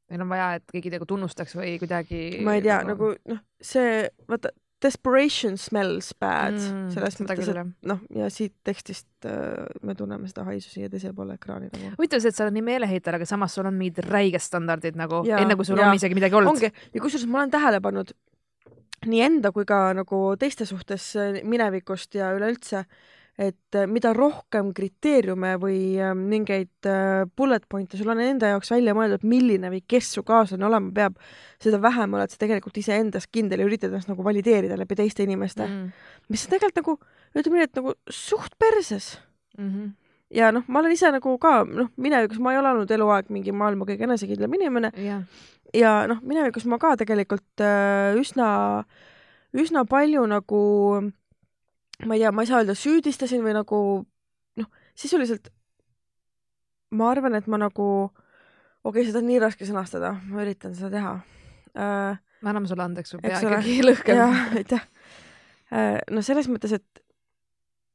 meil 0.10 0.22
on 0.24 0.30
vaja, 0.30 0.54
et 0.56 0.64
keegi 0.72 0.90
nagu 0.94 1.06
tunnustaks 1.06 1.56
või 1.56 1.78
kuidagi. 1.80 2.40
ma 2.44 2.54
ei 2.56 2.62
tea, 2.62 2.80
nagu 2.88 3.14
noh, 3.28 3.40
see, 3.62 4.08
vaata, 4.28 4.52
desperation 4.82 5.58
smells 5.58 6.14
bad 6.20 6.54
Mm, 6.54 6.84
mm, 6.86 6.92
selles 6.94 7.18
mõttes, 7.20 7.50
et 7.50 7.88
noh, 7.90 8.00
ja 8.14 8.28
siit 8.30 8.54
tekstist 8.64 9.26
äh, 9.26 9.66
me 9.84 9.96
tunneme 9.98 10.30
seda 10.30 10.46
haisu 10.46 10.70
siia 10.70 10.90
teisele 10.90 11.16
poole 11.18 11.34
ekraani 11.34 11.72
nagu. 11.74 11.96
huvitav 11.98 12.22
see, 12.22 12.30
et 12.30 12.38
sa 12.38 12.46
oled 12.46 12.54
nii 12.60 12.66
meeleheitel, 12.70 13.18
aga 13.18 13.26
samas 13.26 13.56
sul 13.58 13.66
on 13.66 13.74
mingid 13.74 14.04
räiged 14.06 14.44
standardid 14.44 14.96
nagu, 15.00 15.24
Jaa, 15.26 15.42
enne 15.42 15.58
kui 15.58 15.66
sul 15.66 15.82
jaa. 15.82 15.90
on 15.90 15.98
isegi 15.98 16.16
midagi 16.16 16.38
olnud. 16.38 16.54
ongi, 16.54 16.72
ja 16.94 17.02
kusjuures 17.02 17.26
ma 17.28 17.42
olen 17.42 17.52
tähele 17.58 17.82
pannud 17.82 18.14
nii 19.08 19.22
enda 19.26 19.52
kui 19.54 19.66
ka 19.66 19.94
nagu 19.98 20.22
teiste 20.40 20.66
suhtes 20.70 21.10
äh, 21.18 21.42
minevikust 21.44 22.16
ja 22.16 22.32
üleüldse, 22.38 22.86
et 23.38 23.76
äh, 23.78 23.86
mida 23.86 24.12
rohkem 24.18 24.72
kriteeriume 24.74 25.54
või 25.62 25.80
äh, 26.02 26.14
mingeid 26.18 26.88
äh, 26.90 27.28
bullet 27.38 27.68
point'e 27.70 28.00
sul 28.00 28.10
on 28.10 28.22
enda 28.24 28.50
jaoks 28.50 28.72
välja 28.74 28.96
mõeldud, 28.98 29.26
milline 29.30 29.70
või 29.70 29.84
kes 29.86 30.10
su 30.16 30.24
kaaslane 30.26 30.66
olema 30.66 30.90
peab, 30.96 31.20
seda 31.62 31.78
vähem 31.82 32.16
oled 32.18 32.34
sa 32.34 32.42
tegelikult 32.42 32.80
iseendas 32.82 33.30
kindel 33.30 33.62
ja 33.62 33.68
üritad 33.70 33.92
ennast 33.92 34.10
nagu 34.10 34.26
valideerida 34.26 34.78
läbi 34.80 34.98
teiste 34.98 35.26
inimeste 35.28 35.68
mm., 35.68 36.08
mis 36.34 36.48
on 36.48 36.56
tegelikult 36.56 36.82
nagu, 36.82 36.98
ütleme 37.38 37.62
nii, 37.62 37.68
et 37.70 37.78
nagu 37.78 37.94
suht 38.10 38.58
perses 38.58 39.20
-hmm. 39.58 39.92
ja 40.34 40.50
noh, 40.52 40.66
ma 40.68 40.82
olen 40.82 40.98
ise 40.98 41.14
nagu 41.14 41.38
ka 41.38 41.62
noh, 41.70 41.94
minevikus 41.96 42.42
ma 42.42 42.56
ei 42.56 42.62
ole 42.64 42.74
olnud 42.74 42.92
eluaeg 42.98 43.30
mingi 43.30 43.54
maailma 43.54 43.86
kõige 43.86 44.10
enesekindlam 44.10 44.58
inimene 44.58 44.92
jah, 44.98 45.22
ja 45.78 45.94
noh, 46.10 46.26
minevikus 46.26 46.66
ma 46.66 46.82
ka 46.82 46.96
tegelikult 46.98 47.62
äh, 47.62 48.18
üsna, 48.18 48.50
üsna 49.54 49.86
palju 49.86 50.26
nagu 50.26 50.66
ma 52.06 52.16
ei 52.16 52.22
tea, 52.22 52.32
ma 52.32 52.44
ei 52.44 52.50
saa 52.50 52.62
öelda 52.62 52.76
süüdistasin 52.78 53.42
või 53.46 53.56
nagu 53.58 53.80
noh, 54.60 54.70
sisuliselt 54.98 55.50
ma 56.98 57.12
arvan, 57.12 57.36
et 57.40 57.48
ma 57.52 57.60
nagu, 57.62 57.88
okei 58.84 59.02
okay,, 59.02 59.08
seda 59.10 59.22
on 59.24 59.30
nii 59.32 59.42
raske 59.44 59.68
sõnastada, 59.68 60.14
ma 60.30 60.44
üritan 60.46 60.76
seda 60.78 60.92
teha 60.94 61.16
äh,. 61.74 62.20
me 62.42 62.52
anname 62.52 62.70
sulle 62.70 62.86
andeks, 62.86 63.16
su 63.16 63.22
pea 63.24 63.42
ikkagi 63.42 63.80
lõhkeb. 63.86 64.22
aitäh 64.62 64.86
äh,. 65.74 65.98
no 66.12 66.24
selles 66.26 66.50
mõttes, 66.52 66.78
et, 66.78 67.04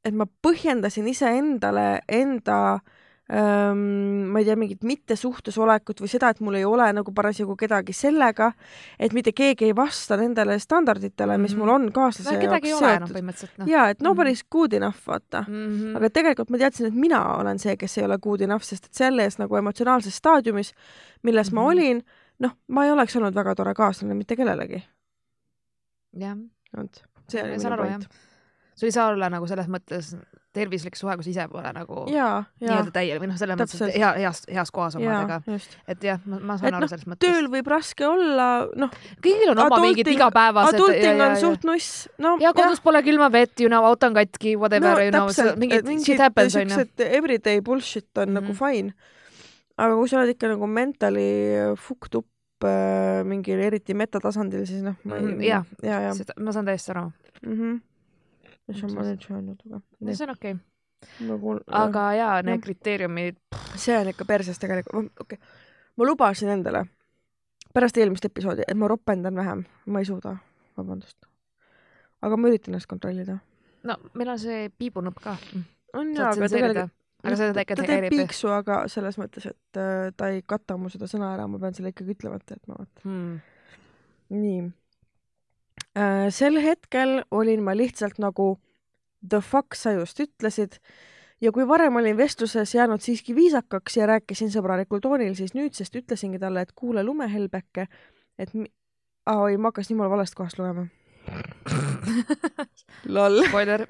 et 0.03 0.17
ma 0.17 0.27
põhjendasin 0.45 1.07
iseendale 1.09 2.03
enda 2.11 2.59
ähm, 2.75 2.91
ma 3.35 4.39
ei 4.39 4.45
tea, 4.45 4.55
mingit 4.59 4.83
mittesuhtesolekut 4.83 6.01
või 6.03 6.09
seda, 6.11 6.29
et 6.29 6.39
mul 6.43 6.53
ei 6.59 6.65
ole 6.65 6.85
nagu 6.93 7.11
parasjagu 7.15 7.55
kedagi 7.57 7.93
sellega, 7.93 8.51
et 8.99 9.13
mitte 9.13 9.31
keegi 9.33 9.65
ei 9.65 9.75
vasta 9.75 10.17
nendele 10.17 10.59
standarditele, 10.59 11.37
mis 11.37 11.53
Mhm. 11.55 11.59
mul 11.59 11.69
on 11.69 11.91
kaaslase 11.91 12.35
no 12.35 12.41
jaoks 12.41 12.69
seotud. 12.79 13.15
põhimõtteliselt 13.15 13.57
noh. 13.57 13.67
jaa, 13.67 13.89
et 13.89 13.99
nobody's 14.01 14.43
good 14.51 14.73
enough, 14.73 14.99
vaata. 15.07 15.45
-hmm. 15.47 15.95
aga 15.97 16.09
tegelikult 16.09 16.49
ma 16.49 16.57
teadsin, 16.57 16.85
et 16.87 16.93
mina 16.93 17.23
olen 17.37 17.59
see, 17.59 17.75
kes 17.77 17.97
ei 17.97 18.05
ole 18.05 18.17
good 18.17 18.41
enough, 18.41 18.63
sest 18.63 18.85
et 18.85 18.93
selles 18.93 19.37
nagu 19.39 19.55
emotsionaalses 19.55 20.15
staadiumis, 20.15 20.73
milles 21.23 21.51
mm 21.51 21.57
-hmm. 21.57 21.61
ma 21.61 21.61
Mhm. 21.61 21.69
olin, 21.71 22.03
noh, 22.39 22.51
ma 22.67 22.85
ei 22.85 22.91
oleks 22.91 23.15
olnud 23.15 23.33
väga 23.33 23.55
tore 23.55 23.73
kaaslane 23.73 24.13
mitte 24.13 24.35
kellelegi. 24.35 24.83
jah, 26.19 26.37
vot, 26.77 27.03
see 27.29 27.41
oli 27.43 27.57
minu 27.57 27.77
point.. 27.77 28.07
sul 28.75 28.87
ei 28.87 28.91
saa 28.91 29.07
olla 29.09 29.29
nagu 29.29 29.47
selles 29.47 29.67
mõttes 29.67 30.15
tervislik 30.53 30.95
suhe, 30.95 31.15
kus 31.17 31.27
ise 31.27 31.47
pole 31.49 31.71
nagu 31.73 32.03
nii-öelda 32.61 32.91
täiel 32.93 33.19
või 33.21 33.27
noh, 33.31 33.37
selles 33.41 33.57
mõttes, 33.57 33.81
et 33.81 33.95
hea, 33.97 34.11
heas, 34.21 34.43
heas 34.49 34.71
kohas 34.71 34.95
omadega 34.99 35.41
et 35.87 36.03
jah, 36.03 36.19
ma, 36.25 36.37
ma 36.39 36.57
saan 36.57 36.67
Et 36.69 36.73
aru 36.77 36.81
noh, 36.85 36.89
sellest 36.91 37.07
mõttest. 37.09 37.25
tööl 37.25 37.47
võib 37.49 37.67
raske 37.73 38.05
olla, 38.07 38.47
noh, 38.75 38.89
kõigil 39.23 39.49
on 39.53 39.57
oma 39.65 39.79
mingid 39.81 40.07
igapäevased 40.13 40.77
adulting 40.77 41.21
on 41.25 41.35
suht 41.41 41.63
nuss, 41.65 42.07
no 42.21 42.35
ja 42.43 42.53
kodus 42.53 42.79
pole 42.85 43.01
külma 43.03 43.31
vett, 43.33 43.59
you 43.59 43.69
know, 43.69 43.83
auto 43.85 44.07
on 44.07 44.13
katki, 44.13 44.55
whatever 44.55 44.93
no 44.93 45.01
you 45.01 45.11
know, 45.11 45.55
mingid 45.57 45.89
shit 46.05 46.19
happens 46.19 46.55
onju. 46.55 46.69
siuksed 46.69 47.01
everyday 47.07 47.61
bullshit 47.61 48.07
on 48.17 48.29
mm 48.29 48.37
-hmm. 48.37 48.41
nagu 48.41 48.53
Mhm. 48.53 48.59
fine. 48.61 48.93
aga 49.77 49.95
kui 49.95 50.07
sa 50.07 50.17
oled 50.19 50.29
ikka 50.35 50.47
nagu 50.47 50.67
mentally 50.67 51.75
fucked 51.77 52.15
up 52.15 52.27
äh, 52.63 53.23
mingil 53.25 53.59
eriti 53.59 53.93
metatasandil, 53.93 54.65
siis 54.67 54.83
noh, 54.83 54.93
ma 55.03 55.15
ei 55.17 55.21
Mhm, 55.23 55.41
jah. 55.41 55.65
ja, 55.83 55.99
ja 56.01 56.13
ma 56.39 56.51
saan 56.51 56.65
täiesti 56.65 56.91
aru, 56.91 57.11
mhmh. 57.45 57.81
Mis 58.69 58.83
on 58.85 58.95
ma 58.95 59.05
nüüd 59.07 59.27
öelnud, 59.29 59.65
aga 59.67 59.81
no 59.81 60.15
see 60.15 60.27
on 60.27 60.33
okei 60.35 60.55
okay., 60.55 61.27
nagu 61.27 61.57
aga 61.83 62.07
jaa, 62.17 62.33
need 62.41 62.57
jah. 62.57 62.65
kriteeriumid, 62.65 63.39
see 63.75 63.95
on 63.99 64.11
ikka 64.13 64.27
perses 64.29 64.61
tegelikult, 64.61 65.11
okei 65.19 65.39
okay.. 65.39 65.63
ma 65.97 66.07
lubasin 66.07 66.53
endale 66.53 66.85
pärast 67.73 67.97
eelmist 67.97 68.25
episoodi, 68.29 68.65
et 68.67 68.77
ma 68.77 68.89
ropendan 68.91 69.35
vähem, 69.35 69.63
ma 69.85 70.01
ei 70.01 70.07
suuda, 70.07 70.35
vabandust. 70.77 71.25
aga 72.23 72.37
ma 72.37 72.51
üritan 72.51 72.73
ennast 72.73 72.89
kontrollida. 72.91 73.39
no 73.83 73.97
meil 74.13 74.35
on 74.35 74.41
see 74.41 74.67
piibunupp 74.77 75.21
ka, 75.23 75.37
on 75.97 76.13
jaa, 76.15 76.31
aga 76.35 76.49
tegelikult, 76.51 76.93
aga 77.23 77.39
seda 77.39 77.55
ta 77.55 77.65
ikka 77.65 77.79
ta 77.79 77.87
teeb 77.89 78.07
piiksu, 78.13 78.51
aga 78.53 78.83
selles 78.91 79.17
mõttes, 79.21 79.49
et 79.49 79.81
äh, 79.81 80.11
ta 80.17 80.29
ei 80.33 80.43
kata 80.45 80.77
mu 80.77 80.91
seda 80.93 81.09
sõna 81.09 81.33
ära, 81.35 81.47
ma 81.49 81.59
pean 81.61 81.75
selle 81.77 81.93
ikkagi 81.93 82.15
ütlemata 82.17 82.57
jätma, 82.57 82.79
vaata. 82.79 83.05
Hmm. 83.07 83.35
nii. 84.33 84.63
Sel 86.33 86.57
hetkel 86.63 87.19
olin 87.31 87.63
ma 87.63 87.75
lihtsalt 87.77 88.17
nagu 88.19 88.55
the 89.29 89.41
fuck 89.41 89.75
sa 89.77 89.91
just 89.93 90.19
ütlesid 90.19 90.79
ja 91.43 91.51
kui 91.51 91.67
varem 91.67 91.95
olin 91.99 92.17
vestluses 92.17 92.75
jäänud 92.75 93.03
siiski 93.03 93.35
viisakaks 93.35 93.97
ja 93.97 94.07
rääkisin 94.09 94.51
sõbralikul 94.53 95.01
toonil, 95.03 95.35
siis 95.35 95.53
nüüdsest 95.57 95.95
ütlesingi 95.99 96.39
talle, 96.39 96.63
et 96.63 96.71
kuule 96.75 97.03
lumehelbeke, 97.03 97.87
et 98.39 98.53
mi- 98.53 98.71
ah, 99.25 99.43
oi, 99.45 99.57
ma 99.57 99.71
hakkasin 99.71 99.95
jumala 99.95 100.15
valest 100.15 100.35
kohast 100.39 100.59
lugema. 100.59 100.87
lol. 103.15 103.41
spoiler, 103.47 103.85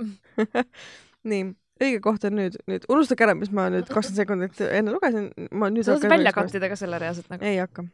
nii, 1.29 1.43
õige 1.81 1.99
koht 2.03 2.25
on 2.29 2.37
nüüd, 2.41 2.57
nüüd 2.69 2.87
unustage 2.89 3.25
ära, 3.27 3.35
mis 3.37 3.51
ma 3.53 3.67
nüüd 3.73 3.89
kakskümmend 3.89 4.21
sekundit 4.21 4.63
enne 4.69 4.93
lugesin, 4.93 5.29
ma 5.51 5.69
nüüd 5.73 5.85
sa 5.85 5.97
saad 5.97 6.09
välja. 6.13 6.33
kattida 6.35 6.69
ka 6.71 6.79
selle 6.79 7.01
reaalselt 7.01 7.29
nagu. 7.33 7.45
ei 7.45 7.61
hakka, 7.61 7.85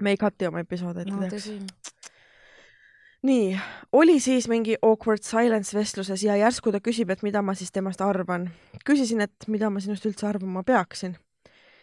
me 0.00 0.14
ei 0.14 0.20
cut'i 0.20 0.50
oma 0.50 0.62
episoode 0.62 1.06
ette 1.06 1.14
no 1.14 1.30
teaks. 1.30 1.91
nii, 3.22 3.58
oli 3.92 4.20
siis 4.20 4.48
mingi 4.50 4.76
awkward 4.82 5.22
silence 5.22 5.76
vestluses 5.78 6.22
ja 6.24 6.36
järsku 6.36 6.72
ta 6.72 6.80
küsib, 6.82 7.10
et 7.10 7.22
mida 7.22 7.42
ma 7.42 7.54
siis 7.54 7.72
temast 7.72 8.00
arvan. 8.00 8.50
küsisin, 8.86 9.20
et 9.20 9.48
mida 9.48 9.70
ma 9.70 9.80
sinust 9.80 10.06
üldse 10.06 10.26
arvama 10.26 10.62
peaksin. 10.62 11.16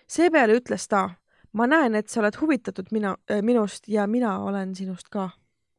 seepeale 0.07 0.57
ütles 0.59 0.87
ta, 0.89 1.09
ma 1.53 1.67
näen, 1.67 1.95
et 1.95 2.09
sa 2.09 2.19
oled 2.21 2.35
huvitatud 2.41 2.91
mina 2.91 3.15
äh,, 3.31 3.41
minust 3.41 3.87
ja 3.87 4.07
mina 4.07 4.39
olen 4.43 4.75
sinust 4.75 5.09
ka. 5.09 5.29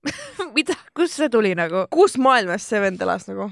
mida, 0.56 0.74
kust 0.96 1.14
see 1.18 1.28
tuli 1.28 1.54
nagu? 1.54 1.86
kus 1.90 2.16
maailmas 2.18 2.64
see 2.68 2.80
vend 2.80 3.02
elas 3.02 3.28
nagu? 3.28 3.50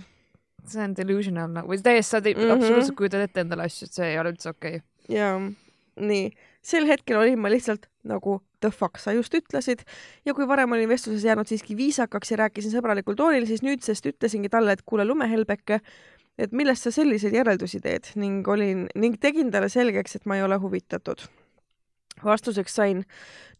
see 0.68 0.82
on 0.84 0.94
delusional 0.96 1.48
nagu, 1.52 1.68
või 1.68 1.80
täiesti, 1.82 2.10
sa 2.10 2.20
ei- 2.24 2.34
Mhm. 2.34 2.50
absoluutselt 2.56 2.96
kujutad 2.96 3.20
ette 3.24 3.40
endale 3.40 3.64
asju, 3.68 3.86
et 3.88 3.92
see 3.92 4.10
ei 4.12 4.18
ole 4.18 4.32
üldse 4.34 4.50
okei 4.50 4.76
okay.. 4.76 5.16
ja 5.16 5.34
nii, 5.96 6.30
sel 6.64 6.86
hetkel 6.88 7.20
olin 7.20 7.38
ma 7.38 7.50
lihtsalt 7.52 7.86
nagu 8.08 8.40
the 8.60 8.70
fuck 8.70 8.98
sa 8.98 9.12
just 9.14 9.34
ütlesid 9.34 9.84
ja 10.26 10.34
kui 10.34 10.46
varem 10.48 10.72
olin 10.72 10.88
vestluses 10.90 11.24
jäänud 11.24 11.48
siiski 11.48 11.76
viisakaks 11.78 12.32
ja 12.32 12.40
rääkisin 12.44 12.74
sõbralikul 12.74 13.16
toonil, 13.18 13.46
siis 13.46 13.62
nüüdsest 13.62 14.06
ütlesingi 14.10 14.50
talle, 14.52 14.74
et 14.74 14.82
kuule 14.86 15.06
lumehelbeke, 15.06 15.80
et 16.38 16.54
millest 16.54 16.86
sa 16.86 16.94
selliseid 16.94 17.34
järeldusi 17.34 17.80
teed 17.84 18.12
ning 18.18 18.46
olin 18.48 18.86
ning 18.94 19.18
tegin 19.20 19.52
talle 19.54 19.70
selgeks, 19.72 20.16
et 20.16 20.26
ma 20.26 20.38
ei 20.38 20.46
ole 20.46 20.58
huvitatud. 20.58 21.28
vastuseks 22.24 22.74
sain, 22.74 23.04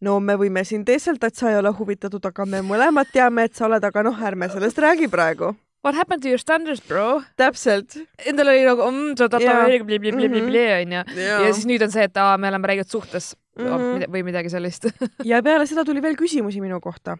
no 0.01 0.19
me 0.19 0.35
võime 0.35 0.65
siin 0.67 0.83
teeselda, 0.85 1.27
et 1.27 1.35
sa 1.35 1.51
ei 1.51 1.57
ole 1.57 1.71
huvitatud, 1.71 2.25
aga 2.25 2.45
me 2.45 2.59
mõlemad 2.61 3.07
teame, 3.13 3.47
et 3.47 3.55
sa 3.55 3.69
oled, 3.69 3.83
aga 3.83 4.03
noh, 4.03 4.19
ärme 4.19 4.49
sellest 4.51 4.77
räägi 4.83 5.07
praegu. 5.07 5.53
What 5.83 5.95
happened 5.95 6.21
to 6.23 6.27
your 6.27 6.39
standards, 6.41 6.81
bro? 6.87 7.21
täpselt. 7.39 7.95
Endal 8.27 8.51
oli 8.51 8.65
nagu 8.67 8.83
mm,, 8.89 9.13
tatoveerid 9.15 9.85
blibli-blibli-blibli 9.87 10.63
onju. 10.81 11.03
ja, 11.15 11.37
ja 11.45 11.53
siis 11.53 11.69
nüüd 11.69 11.85
on 11.85 11.93
see, 11.93 12.03
et 12.09 12.17
aa, 12.19 12.33
me 12.37 12.49
oleme 12.51 12.67
räigelt 12.67 12.91
suhtes 12.91 13.33
Mhm. 13.59 14.07
või 14.11 14.23
midagi 14.23 14.51
sellist. 14.51 14.87
ja 15.31 15.41
peale 15.43 15.65
seda 15.67 15.83
tuli 15.87 16.01
veel 16.03 16.15
küsimusi 16.19 16.61
minu 16.63 16.79
kohta. 16.83 17.17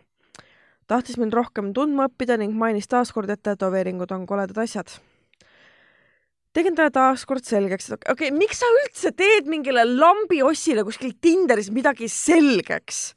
tahtis 0.90 1.18
mind 1.22 1.34
rohkem 1.38 1.74
tundma 1.74 2.08
õppida 2.10 2.38
ning 2.40 2.56
mainis 2.58 2.88
taaskord, 2.90 3.30
et 3.30 3.44
tätoveeringud 3.44 4.12
on 4.12 4.26
koledad 4.26 4.58
asjad. 4.58 4.88
tegin 6.54 6.76
talle 6.76 6.92
taaskord 6.92 7.44
selgeks, 7.46 7.92
et 7.92 8.08
okei 8.10 8.30
okay,, 8.30 8.38
miks 8.38 8.60
sa 8.60 8.66
üldse 8.84 9.12
teed 9.16 9.48
mingile 9.48 9.84
lambiossile 9.86 10.84
kuskil 10.84 11.14
Tinderis 11.22 11.70
midagi 11.72 12.08
selgeks? 12.10 13.14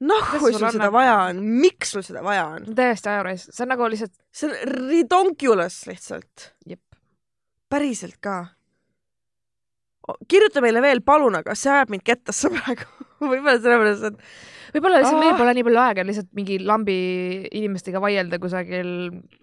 Nahku 0.00 0.38
sul 0.38 0.52
sul 0.52 0.58
seda 0.58 0.70
annab- 0.86 0.92
vaja 0.94 1.16
on, 1.30 1.42
miks 1.60 1.92
sul 1.94 2.02
seda 2.06 2.22
vaja 2.24 2.46
on? 2.54 2.68
täiesti 2.76 3.10
ajaraisk, 3.12 3.50
see 3.52 3.64
on 3.66 3.72
nagu 3.74 3.88
lihtsalt, 3.92 4.14
see 4.32 4.48
on 4.48 4.56
redonkulous 4.90 5.82
lihtsalt. 5.90 6.46
päriselt 7.70 8.16
ka. 8.20 8.38
kirjuta 10.28 10.60
meile 10.64 10.82
veel, 10.82 11.00
palun, 11.06 11.36
aga 11.38 11.54
see 11.54 11.70
ajab 11.72 11.92
mind 11.94 12.02
kettasse 12.06 12.50
praegu. 12.54 12.88
võib-olla 13.20 13.58
sellepärast, 13.60 14.08
et 14.10 14.18
võib-olla 14.74 15.00
lihtsalt 15.00 15.20
meil 15.20 15.32
Ah. 15.34 15.38
pole 15.38 15.54
nii 15.56 15.66
palju 15.66 15.80
aega 15.82 16.04
lihtsalt 16.06 16.30
mingi 16.36 16.58
lambi 16.64 16.96
inimestega 17.60 18.02
vaielda 18.02 18.38
kusagil 18.42 18.90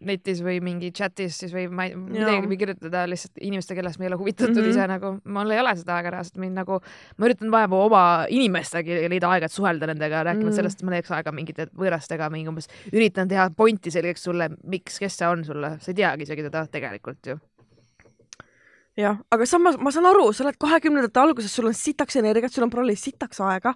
netis 0.10 0.42
või 0.46 0.60
mingi 0.64 0.92
chatis 0.96 1.40
siis 1.42 1.54
või 1.56 1.68
ma 1.70 1.88
ei, 1.88 1.96
midagi 1.96 2.50
või 2.50 2.60
kirjutada 2.62 3.06
lihtsalt 3.10 3.42
inimestega, 3.42 3.82
kellest 3.82 4.00
me 4.00 4.08
ei 4.08 4.12
ole 4.12 4.20
huvitatud 4.22 4.56
mm. 4.56 4.62
-hmm. 4.64 4.76
ise 4.76 4.88
nagu, 4.92 5.14
mul 5.38 5.56
ei 5.56 5.62
ole 5.64 5.76
seda 5.80 5.98
aega 5.98 6.14
reaalselt, 6.18 6.40
mind 6.42 6.58
nagu, 6.62 6.80
ma 7.18 7.30
üritan 7.30 7.52
vaeva 7.54 7.84
oma 7.88 8.04
inimestega 8.30 9.04
leida 9.12 9.32
aega, 9.34 9.50
et 9.50 9.56
suhelda 9.56 9.90
nendega, 9.92 10.24
rääkimata 10.30 10.54
mm. 10.54 10.60
sellest, 10.62 10.82
et 10.82 10.88
ma 10.88 10.96
leiaks 10.96 11.14
aega 11.18 11.36
mingite 11.36 11.70
võõrastega 11.78 12.32
mingi 12.34 12.52
umbes, 12.52 12.72
üritan 12.94 13.30
teha 13.32 13.50
pointi 13.58 13.94
selgeks 13.94 14.28
sulle, 14.30 14.50
miks, 14.64 15.00
kes 15.04 15.20
see 15.22 15.30
on 15.30 15.46
sulle, 15.48 15.78
sa 15.82 15.94
ei 15.94 16.02
teagi 16.02 16.28
isegi 16.28 16.50
teda 16.50 16.66
tegelikult 16.72 17.34
ju. 17.34 17.40
jah, 18.98 19.18
aga 19.32 19.46
samas 19.46 19.78
ma 19.78 19.92
saan 19.94 20.08
aru, 20.10 20.30
sa 20.34 20.46
oled 20.46 20.58
kahekümnendate 20.62 21.22
alguses, 21.22 21.54
sul 21.54 21.70
on 21.70 21.76
sitaks 21.78 22.18
energiat, 22.20 22.54
sul 22.54 22.66
on 22.66 22.74
prolli 22.74 22.96
sitaks 22.98 23.42
aega. 23.46 23.76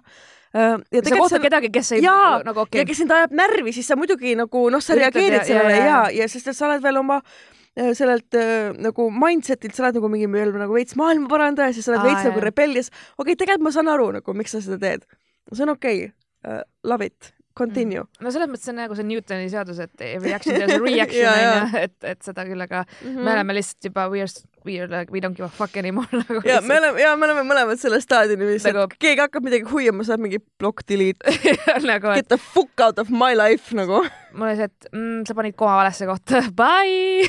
ja 0.52 0.76
sa 1.00 1.16
kohtad 1.16 1.38
see 1.38 1.44
kedagi, 1.46 1.70
kes 1.72 1.92
ei 1.96 2.02
Jaa, 2.04 2.42
nagu 2.44 2.58
ja 2.60 2.66
okei 2.66 2.82
okay., 2.82 2.88
kes 2.90 2.98
sind 3.04 3.14
ajab 3.14 3.32
närvi, 3.38 3.72
siis 3.72 3.86
sa 3.88 3.96
muidugi 3.96 4.34
nagu 4.36 4.66
noh, 4.70 4.82
sa 4.84 4.92
Üritad 4.96 5.14
reageerid 5.16 5.38
ja- 5.40 5.48
sellele 5.48 5.76
ja- 5.76 5.78
ja, 5.78 5.84
ja- 5.86 6.10
ja, 6.10 6.22
ja 6.22 6.28
sest 6.28 6.50
et 6.52 6.58
sa 6.58 6.66
oled 6.68 6.82
veel 6.84 6.98
oma 7.00 7.20
äh, 7.22 7.92
sellelt 7.96 8.34
äh, 8.36 8.72
nagu 8.76 9.08
mindset'ilt, 9.10 9.74
sa 9.74 9.86
oled 9.86 9.96
nagu 10.00 10.10
mingi 10.12 10.28
veel 10.32 10.52
nagu 10.52 10.74
veits 10.76 10.98
maailmaparandaja, 11.00 11.72
siis 11.72 11.86
sa 11.88 11.94
oled 11.94 12.02
Aa, 12.02 12.08
veits 12.10 12.20
jah. 12.26 12.32
nagu 12.34 12.44
rebellious. 12.44 12.90
okei 13.16 13.32
okay,, 13.32 13.36
tegelikult 13.36 13.68
ma 13.70 13.72
saan 13.78 13.88
aru 13.88 14.10
nagu, 14.18 14.34
miks 14.36 14.52
sa 14.52 14.60
seda 14.60 14.78
teed. 14.82 15.06
see 15.52 15.62
on 15.64 15.72
okei 15.72 16.04
okay. 16.04 16.12
uh,, 16.44 16.60
love 16.84 17.06
it, 17.06 17.32
continue 17.58 18.02
no 18.20 18.30
selles 18.34 18.48
mõttes 18.50 18.66
see 18.68 18.72
on 18.74 18.80
nagu 18.82 18.96
see 18.98 19.06
Newtoni 19.08 19.50
seadus, 19.52 19.78
et 19.84 20.04
reaction 20.24 20.56
Jaa, 20.62 21.12
jaa. 21.12 21.60
onju, 21.64 21.82
et, 21.86 21.96
et 22.14 22.22
seda 22.26 22.46
küll, 22.48 22.60
aga 22.64 22.84
mm. 22.86 23.08
mm. 23.12 23.20
me 23.26 23.34
oleme 23.36 23.56
lihtsalt 23.58 23.88
juba 23.90 24.06
we 24.12 24.22
are, 24.24 24.32
we 24.66 24.76
are 24.80 24.88
like 24.92 25.12
we 25.12 25.20
don't 25.24 25.36
give 25.38 25.46
a 25.46 25.52
fuck 25.52 25.76
anymore 25.80 26.08
nagu. 26.22 26.42
ja 26.48 26.60
me 26.64 26.78
oleme, 26.80 27.02
ja 27.02 27.12
me 27.18 27.28
oleme 27.28 27.44
mõlemad 27.48 27.80
selles 27.82 28.06
staadiumis, 28.08 28.64
et 28.66 28.76
Nagu- 28.76 28.98
keegi 29.02 29.20
hakkab 29.24 29.44
midagi 29.46 29.68
huiama, 29.72 30.06
saab 30.08 30.22
mingi 30.24 30.40
block 30.60 30.84
delete, 30.88 31.36
nagu, 31.90 32.12
et 32.14 32.22
get 32.24 32.32
the 32.34 32.40
fuck 32.40 32.84
out 32.84 32.98
of 33.02 33.10
my 33.12 33.32
life 33.38 33.74
nagu. 33.76 34.02
mul 34.32 34.48
oli 34.48 34.56
see, 34.62 34.70
et 34.70 34.88
mm, 34.94 35.26
sa 35.28 35.34
panid 35.36 35.56
koma 35.60 35.74
valesse 35.82 36.06
kohta, 36.08 36.40
bye. 36.56 37.26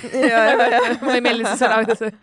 mulle 1.02 1.18
ei 1.20 1.26
meeldi 1.26 1.44
see 1.50 1.60
sõna, 1.66 1.82
kuidas 1.84 2.00
see. 2.00 2.14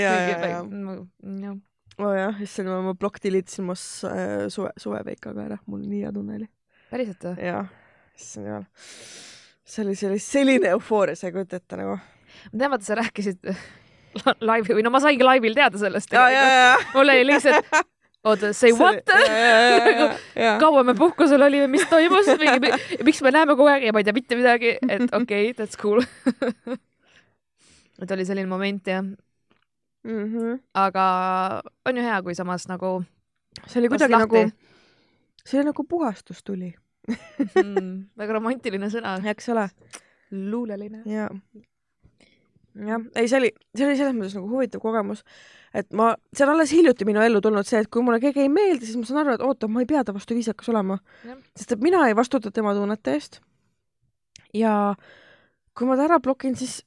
Ja, 0.00 0.16
ja, 0.32 0.50
ja. 0.50 1.54
oo 2.02 2.10
jah, 2.16 2.40
issand, 2.42 2.72
ma 2.88 2.94
block 2.98 3.20
delete 3.22 3.52
isin 3.52 3.68
ma 3.68 3.76
s- 3.78 4.02
äh, 4.08 4.48
suve, 4.50 4.72
suveveikaga 4.82 5.44
ära, 5.46 5.60
mul 5.70 5.84
nii 5.86 6.00
hea 6.02 6.10
tunne 6.16 6.40
oli. 6.40 6.48
Päriselt 6.94 7.26
või? 7.26 7.48
jah, 7.48 7.70
issand 8.18 8.50
jumal. 8.50 8.66
see 9.64 9.82
oli, 9.84 9.96
see 9.98 10.10
oli 10.12 10.20
selline 10.22 10.74
eufooria, 10.76 11.18
sa 11.18 11.28
ei 11.28 11.34
kujuta 11.34 11.58
ette 11.60 11.80
nagu. 11.80 11.96
ma 11.98 12.60
tean, 12.60 12.70
vaata 12.74 12.86
sa 12.86 12.98
rääkisid 13.00 13.50
laivi 14.48 14.78
või 14.78 14.86
no 14.86 14.94
ma 14.94 15.02
saingi 15.02 15.26
laivil 15.26 15.56
teada 15.58 15.80
sellest. 15.80 16.14
mul 16.94 17.02
oli 17.16 17.26
lihtsalt, 17.26 17.74
oota, 18.24 18.52
say 18.56 18.72
what? 18.78 19.10
kaua 20.62 20.84
me 20.86 20.94
puhkusel 20.98 21.42
olime, 21.42 21.66
mis 21.72 21.86
toimus, 21.90 22.30
miks 23.04 23.22
me 23.26 23.34
näeme 23.34 23.58
kogu 23.58 23.68
aeg 23.72 23.88
ja 23.88 23.94
ma 23.94 24.02
ei 24.02 24.08
tea 24.08 24.16
mitte 24.16 24.38
midagi, 24.38 24.76
et 24.88 25.08
okei 25.10 25.50
okay,, 25.50 25.54
that's 25.58 25.80
cool. 25.80 26.02
et 28.02 28.10
oli 28.16 28.26
selline 28.28 28.50
moment 28.50 28.90
jah, 28.94 29.04
Mhm. 30.04 30.58
aga 30.76 31.02
on 31.88 31.96
ju 31.96 32.02
hea, 32.04 32.16
kui 32.22 32.34
samas 32.36 32.66
nagu 32.68 32.98
see 33.64 33.78
oli 33.80 33.88
kuidagi 33.88 34.12
nagu, 34.12 34.42
see 35.44 35.56
oli 35.56 35.70
nagu 35.70 35.84
puhastus 35.88 36.42
tuli, 36.44 36.74
mm, 37.10 37.92
väga 38.20 38.36
romantiline 38.38 38.90
sõna, 38.92 39.16
eks 39.34 39.48
ole. 39.54 39.68
luuleline. 40.30 41.02
ja, 41.08 41.28
jah, 42.74 43.04
ei, 43.14 43.28
see 43.28 43.38
oli, 43.38 43.50
see 43.76 43.86
oli 43.86 43.98
selles 43.98 44.16
mõttes 44.16 44.36
nagu 44.38 44.48
huvitav 44.50 44.82
kogemus, 44.82 45.24
et 45.76 45.90
ma, 45.96 46.12
see 46.34 46.46
on 46.46 46.54
alles 46.54 46.72
hiljuti 46.74 47.06
minu 47.08 47.22
ellu 47.22 47.42
tulnud 47.44 47.68
see, 47.68 47.82
et 47.84 47.90
kui 47.92 48.02
mulle 48.04 48.20
keegi 48.22 48.44
ei 48.46 48.52
meeldi, 48.52 48.88
siis 48.88 48.98
ma 49.00 49.08
saan 49.08 49.22
aru, 49.24 49.36
et 49.38 49.44
oota, 49.46 49.70
ma 49.70 49.84
ei 49.84 49.90
pea 49.90 50.04
ta 50.04 50.14
vastu 50.16 50.36
viisakas 50.36 50.70
olema 50.72 50.98
sest 51.54 51.76
et 51.76 51.84
mina 51.84 52.06
ei 52.08 52.16
vastuta 52.16 52.50
tema 52.54 52.74
tunnete 52.74 53.14
eest. 53.18 53.40
ja 54.54 54.94
kui 55.74 55.88
ma 55.88 55.98
ta 55.98 56.08
ära 56.08 56.20
blokin, 56.22 56.56
siis 56.58 56.82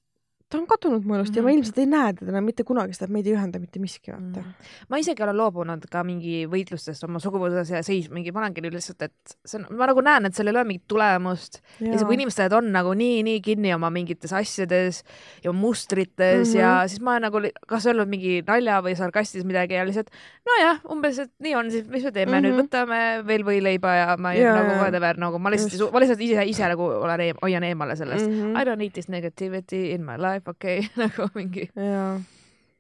ta 0.49 0.57
on 0.57 0.67
kadunud 0.67 1.03
mu 1.05 1.15
elust 1.15 1.31
mm 1.31 1.33
-hmm. 1.33 1.37
ja 1.37 1.43
ma 1.43 1.49
Mhm. 1.49 1.57
ilmselt 1.57 1.77
ei 1.77 1.85
näe 1.85 2.13
teda 2.13 2.31
enam 2.31 2.43
mitte 2.45 2.63
kunagi, 2.63 2.93
sest 2.93 3.01
et 3.03 3.09
meid 3.09 3.27
ei 3.27 3.33
ühenda 3.35 3.59
mitte 3.59 3.79
miski, 3.79 4.11
vaata 4.11 4.39
mm. 4.39 4.53
ma 4.89 4.97
isegi 4.97 5.23
olen 5.23 5.37
loobunud 5.37 5.83
ka 5.91 6.03
mingi 6.03 6.45
võitlustest 6.47 7.03
oma 7.03 7.19
suguvõsa 7.19 7.65
seis, 7.83 8.09
mingi 8.09 8.31
panengi 8.31 8.61
lihtsalt, 8.61 9.01
et 9.01 9.13
see 9.45 9.59
on, 9.59 9.77
ma 9.77 9.85
nagu 9.87 10.01
näen, 10.01 10.25
et 10.25 10.33
seal 10.35 10.47
ei 10.47 10.51
ole 10.55 10.63
mingit 10.63 10.87
tulemust 10.87 11.59
ja, 11.81 11.91
ja 11.91 11.97
see, 11.97 12.05
kui 12.05 12.15
inimesed 12.15 12.53
on 12.53 12.71
nagu 12.71 12.93
nii, 12.93 13.23
nii 13.23 13.41
kinni 13.41 13.73
oma 13.75 13.89
mingites 13.89 14.33
asjades 14.33 15.03
ja 15.43 15.51
mustrites 15.53 16.47
mm 16.47 16.53
Mhm. 16.53 16.57
-hmm. 16.57 16.59
ja 16.59 16.87
siis 16.87 17.01
ma 17.01 17.11
olen 17.11 17.21
nagu 17.21 17.37
kas 17.67 17.85
öelnud 17.85 18.07
mingi 18.07 18.43
nalja 18.47 18.81
või 18.81 18.95
sarkastis 18.95 19.43
midagi 19.45 19.73
ja 19.73 19.83
lihtsalt 19.85 20.09
nojah, 20.47 20.79
umbes, 20.91 21.19
et 21.19 21.31
nii 21.39 21.55
on 21.55 21.71
siis, 21.71 21.87
mis 21.87 22.03
me 22.03 22.11
teeme 22.11 22.31
mm, 22.31 22.37
-hmm. 22.37 22.47
Mhm. 22.47 22.57
nüüd 22.57 22.65
võtame 22.65 23.27
veel 23.27 23.43
võileiba 23.43 23.95
ja 23.97 24.17
ma 24.17 24.33
ei, 24.33 24.41
Jaa, 24.41 24.55
nagu 24.55 24.79
whatever, 24.79 25.17
nagu 25.17 25.39
ma 25.39 25.49
lihtsalt 25.49 25.91
ma 25.93 25.99
lihtsalt 25.99 26.21
ise, 26.21 26.43
ise 26.45 26.63
nagu 26.67 26.83
olen 26.83 27.33
hoian 27.41 27.63
eemale 27.63 27.95
sellest 27.95 28.27
mm. 28.27 28.33
Mhm. 28.33 28.53
-hmm. 28.55 28.61
I 28.61 28.65
don't 28.65 28.77
need 28.77 28.91
this 28.93 29.09
negativity 29.09 29.91
in 29.93 30.05
my 30.05 30.17
life, 30.17 30.36
okei 30.45 30.83
okay. 30.83 30.89
nagu 31.03 31.29
mingi 31.35 31.69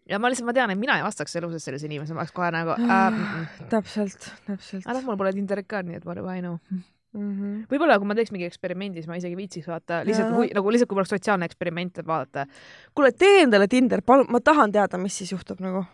ja 0.07 0.19
ma 0.19 0.29
lihtsalt, 0.31 0.47
ma 0.49 0.55
tean, 0.55 0.73
et 0.73 0.79
mina 0.79 0.97
ei 0.99 1.05
vastaks 1.05 1.35
elu 1.39 1.49
sees 1.53 1.65
sellise 1.67 1.87
inimese, 1.89 2.15
ma 2.15 2.23
oleks 2.23 2.35
kohe 2.35 2.51
nagu 2.53 2.75
äh,, 2.77 3.17
täpselt, 3.71 4.29
täpselt 4.47 4.85
aga 4.85 4.99
noh, 4.99 5.09
mul 5.09 5.19
pole 5.19 5.33
Tinderit 5.35 5.67
ka, 5.69 5.81
nii 5.85 5.99
et 5.99 6.07
what 6.07 6.19
do 6.19 6.27
I 6.31 6.43
know. 6.43 6.59
mm. 6.69 6.83
-hmm. 7.17 7.55
võib-olla 7.71 7.97
kui 7.99 8.09
ma 8.09 8.17
teeks 8.17 8.33
mingi 8.35 8.47
eksperimendi, 8.47 9.01
siis 9.01 9.09
ma 9.11 9.19
isegi 9.19 9.39
viitsiks 9.39 9.67
vaata, 9.71 10.03
lihtsalt 10.07 10.35
hui, 10.35 10.51
nagu 10.55 10.73
lihtsalt 10.73 10.91
kui 10.91 10.99
mul 10.99 11.05
oleks 11.05 11.15
sotsiaalne 11.15 11.49
eksperiment, 11.49 11.97
et 11.97 12.07
vaadata. 12.07 12.45
kuule, 12.95 13.11
tee 13.11 13.41
endale 13.43 13.67
Tinder, 13.67 14.01
palun, 14.01 14.29
ma 14.29 14.39
tahan 14.39 14.71
teada, 14.71 14.97
mis 15.01 15.17
siis 15.17 15.31
juhtub 15.31 15.59
nagu. 15.63 15.85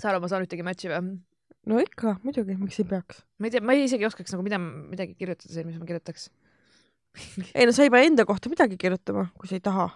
Saare, 0.00 0.20
ma 0.20 0.28
saan 0.28 0.46
ühtegi 0.46 0.64
match'i 0.64 0.92
või? 0.92 1.18
no 1.66 1.80
ikka, 1.80 2.16
muidugi, 2.24 2.56
miks 2.56 2.78
ei 2.80 2.86
peaks. 2.88 3.24
ma 3.38 3.48
ei 3.48 3.56
tea, 3.56 3.60
ma 3.60 3.76
ei 3.76 3.84
isegi 3.84 4.06
oskaks 4.08 4.32
nagu 4.32 4.46
mida, 4.46 4.58
midagi 4.60 5.14
kirjutada 5.18 5.66
mis 5.66 5.76
ma 5.80 5.88
kirjutaks 5.88 6.30
ei 7.54 7.66
no 7.66 7.72
sa 7.72 7.84
ei 7.84 7.90
pea 7.90 8.06
enda 8.06 8.24
kohta 8.26 8.50
midagi 8.52 8.78
kirjutama, 8.80 9.26
kui 9.38 9.50
sa 9.50 9.58
ei 9.58 9.64
taha. 9.64 9.88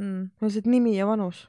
mm.. 0.00 0.30
lihtsalt 0.42 0.66
nimi 0.70 0.96
ja 0.96 1.06
vanus. 1.06 1.48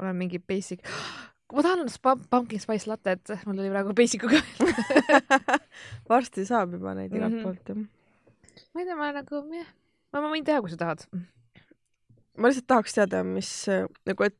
olen 0.00 0.16
mingi 0.16 0.38
basic. 0.40 0.80
ma 1.54 1.62
tahan 1.66 1.88
spa- 1.92 2.16
pumpkin 2.30 2.60
spice 2.62 2.88
latte't, 2.90 3.32
mul 3.46 3.58
oli 3.60 3.70
praegu 3.72 3.92
basic 3.96 4.22
uga. 4.28 4.40
varsti 6.10 6.44
saab 6.48 6.72
juba 6.76 6.94
neid 6.96 7.12
igalt 7.12 7.34
Mhm. 7.34 7.42
poolt 7.44 7.72
jah. 7.72 7.82
ma 8.74 8.80
ei 8.80 8.86
tea, 8.86 8.96
ma 8.96 9.10
nagu, 9.16 9.42
jah, 9.56 9.68
ma, 10.14 10.22
võin 10.30 10.44
teha, 10.46 10.60
kui 10.62 10.70
sa 10.72 10.78
tahad. 10.80 11.04
ma 12.38 12.48
lihtsalt 12.48 12.68
tahaks 12.70 12.94
teada, 12.96 13.24
mis 13.26 13.50
nagu, 14.08 14.24
et 14.24 14.36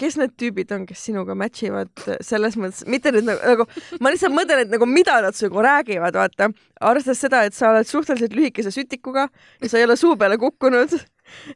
kes 0.00 0.16
need 0.18 0.34
tüübid 0.40 0.72
on, 0.74 0.84
kes 0.88 1.02
sinuga 1.08 1.36
match 1.38 1.66
ivad 1.68 1.90
äh, 2.08 2.18
selles 2.24 2.56
mõttes, 2.60 2.84
mitte 2.90 3.12
nüüd 3.14 3.26
nagu, 3.28 3.40
nagu, 3.44 3.66
ma 4.02 4.12
lihtsalt 4.12 4.34
mõtlen, 4.34 4.64
et 4.64 4.72
nagu 4.72 4.88
mida 4.90 5.20
nad 5.24 5.36
sinuga 5.38 5.64
räägivad, 5.68 6.18
vaata. 6.18 6.50
arvestades 6.80 7.22
seda, 7.22 7.44
et 7.46 7.56
sa 7.56 7.70
oled 7.70 7.88
suhteliselt 7.88 8.34
lühikese 8.36 8.72
sütikuga 8.74 9.28
ja 9.62 9.70
sa 9.70 9.78
ei 9.78 9.86
ole 9.86 9.96
suu 10.00 10.16
peale 10.20 10.38
kukkunud 10.42 10.96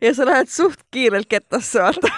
ja 0.05 0.15
sa 0.15 0.27
lähed 0.29 0.51
suht 0.53 0.85
kiirelt 0.95 1.29
kettasse, 1.31 1.83
vaata. 1.83 2.13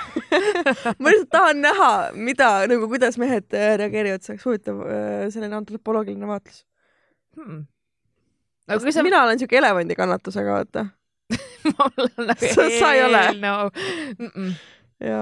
ma 1.00 1.12
lihtsalt 1.12 1.32
tahan 1.32 1.64
näha, 1.64 1.90
mida 2.14 2.52
nagu, 2.70 2.88
kuidas 2.92 3.18
mehed 3.20 3.56
äh, 3.56 3.74
reageerivad, 3.80 4.24
see 4.24 4.36
oleks 4.36 4.48
huvitav 4.48 4.80
äh, 4.86 5.26
selline 5.32 5.56
antropoloogiline 5.60 6.28
vaatlus. 6.30 6.64
Hmm. 7.38 7.64
aga 8.68 8.92
sa, 8.92 9.04
mina 9.06 9.22
olen 9.24 9.38
siuke 9.40 9.58
elevandi 9.60 9.96
kannatusega, 9.98 10.58
vaata. 10.60 10.88
mul 11.76 12.08
on 12.08 12.26
nagu 12.32 12.48
Sa- 12.54 12.72
sa 12.80 12.92
ei 12.96 13.04
ole. 13.06 13.22
no. 13.38 13.70
mm. 14.18 14.30
-mm. 14.34 14.52
ja 15.06 15.20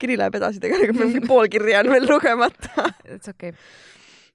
kiri 0.00 0.16
läheb 0.20 0.36
edasi, 0.40 0.60
tegelikult 0.62 1.00
mingi 1.04 1.22
pool 1.28 1.48
kirja 1.52 1.82
on 1.84 1.90
veel 1.92 2.06
lugemata. 2.08 2.90
It's 3.06 3.30
okay. 3.30 3.52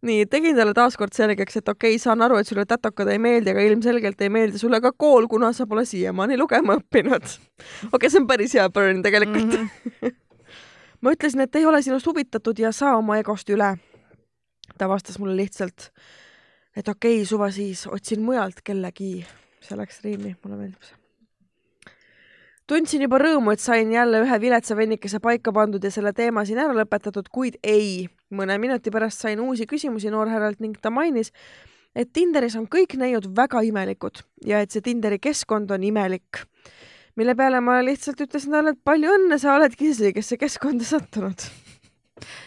nii, 0.06 0.26
tegin 0.30 0.58
talle 0.58 0.76
taaskord 0.78 1.16
selgeks, 1.18 1.62
et 1.62 1.72
okei 1.72 1.96
okay,, 1.96 2.02
saan 2.02 2.22
aru, 2.22 2.38
et 2.42 2.50
sulle 2.50 2.66
tätokad 2.70 3.10
ei 3.14 3.22
meeldi, 3.22 3.54
aga 3.54 3.64
ilmselgelt 3.66 4.22
ei 4.22 4.30
meeldi 4.34 4.62
sulle 4.62 4.82
ka 4.84 4.92
kool, 4.94 5.30
kuna 5.32 5.52
sa 5.56 5.68
pole 5.70 5.86
siiamaani 5.90 6.38
lugema 6.38 6.78
õppinud. 6.80 7.26
okei 7.26 7.90
okay,, 7.92 8.12
see 8.12 8.22
on 8.22 8.28
päris 8.30 8.54
hea 8.58 8.68
burn 8.70 9.02
tegelikult 9.06 9.58
mm. 9.58 9.72
-hmm. 10.02 10.16
ma 11.02 11.16
ütlesin, 11.16 11.46
et 11.48 11.56
ei 11.56 11.66
ole 11.66 11.82
sinust 11.82 12.08
huvitatud 12.12 12.60
ja 12.60 12.72
saa 12.72 12.98
oma 12.98 13.18
egost 13.22 13.50
üle. 13.50 13.76
ta 14.78 14.90
vastas 14.90 15.20
mulle 15.20 15.36
lihtsalt, 15.36 15.90
et 16.76 16.88
okei 16.88 17.18
okay,, 17.18 17.26
suva 17.26 17.52
siis, 17.52 17.88
otsin 17.88 18.22
mujalt 18.22 18.62
kellegi. 18.64 19.26
see 19.66 19.78
läks 19.78 20.04
riimi, 20.04 20.36
mulle 20.44 20.58
meeldib 20.58 20.84
see. 20.84 21.05
Tundsin 22.70 23.06
juba 23.06 23.20
rõõmu, 23.22 23.54
et 23.54 23.62
sain 23.62 23.92
jälle 23.94 24.24
ühe 24.26 24.40
viletsa 24.42 24.78
vennikese 24.78 25.22
paika 25.24 25.54
pandud 25.56 25.84
ja 25.84 25.92
selle 25.94 26.14
teema 26.18 26.46
siin 26.46 26.60
ära 26.62 26.76
lõpetatud, 26.78 27.30
kuid 27.32 27.60
ei. 27.64 28.10
mõne 28.36 28.58
minuti 28.60 28.92
pärast 28.92 29.22
sain 29.22 29.40
uusi 29.40 29.68
küsimusi 29.70 30.10
noorhärralt 30.12 30.60
ning 30.60 30.78
ta 30.82 30.90
mainis, 30.90 31.30
et 31.96 32.10
Tinderis 32.14 32.56
on 32.60 32.66
kõik 32.68 32.98
neiud 32.98 33.30
väga 33.38 33.62
imelikud 33.64 34.24
ja 34.46 34.64
et 34.66 34.74
see 34.74 34.82
Tinderi 34.84 35.20
keskkond 35.22 35.72
on 35.72 35.84
imelik. 35.84 36.42
mille 37.16 37.36
peale 37.36 37.62
ma 37.62 37.80
lihtsalt 37.86 38.26
ütlesin 38.26 38.52
talle, 38.52 38.74
et 38.74 38.82
palju 38.84 39.14
õnne, 39.14 39.40
sa 39.40 39.56
oledki 39.56 39.94
see 39.94 40.38
keskkonda 40.38 40.84
sattunud. 40.84 41.38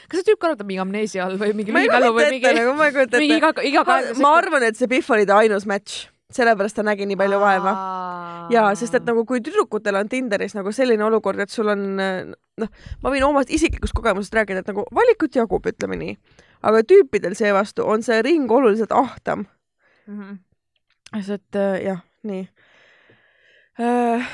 kas 0.08 0.20
see 0.20 0.26
tüüp 0.26 0.42
kannatab 0.42 0.66
mingi 0.66 0.82
amneesia 0.82 1.24
all 1.24 1.38
või 1.38 1.54
mingi 1.54 1.72
ma 1.72 1.80
ei 1.80 1.88
kujuta 1.88 2.10
ette 2.10 2.30
mingi, 2.34 2.54
nagu, 2.58 2.76
ma 2.76 2.90
ei 2.90 2.92
kujuta 2.92 3.22
ette. 3.22 4.20
ma 4.20 4.36
arvan, 4.36 4.66
et 4.66 4.76
see 4.76 4.90
Pihv 4.90 5.14
oli 5.14 5.26
ta 5.30 5.38
ainus 5.38 5.64
match, 5.64 6.08
sellepärast 6.32 6.76
ta 6.76 6.84
nägi 6.84 7.06
nii 7.08 7.16
palju 7.16 7.40
vaeva. 7.40 7.74
jaa, 8.52 8.72
sest 8.76 8.98
et 8.98 9.06
nagu 9.08 9.24
kui 9.28 9.40
tüdrukutel 9.44 9.96
on 9.96 10.08
Tinderis 10.08 10.54
nagu 10.56 10.72
selline 10.72 11.04
olukord, 11.04 11.40
et 11.40 11.50
sul 11.50 11.68
on 11.72 11.84
noh, 11.96 12.68
ma 13.02 13.12
võin 13.12 13.24
omast 13.24 13.52
isiklikust 13.54 13.96
kogemusest 13.96 14.36
rääkida, 14.36 14.60
et 14.60 14.68
nagu 14.68 14.84
valikut 14.94 15.36
jagub, 15.40 15.66
ütleme 15.66 15.96
nii. 16.00 16.18
aga 16.68 16.82
tüüpidel 16.84 17.36
seevastu 17.38 17.86
on 17.86 18.02
see 18.02 18.20
ring 18.22 18.50
oluliselt 18.50 18.92
ahtam. 18.92 19.46
Mhm. 20.06 20.36
sest 21.16 21.30
et 21.30 21.56
äh, 21.56 21.80
jah, 21.84 22.04
nii 22.22 22.44
äh,. 23.80 24.28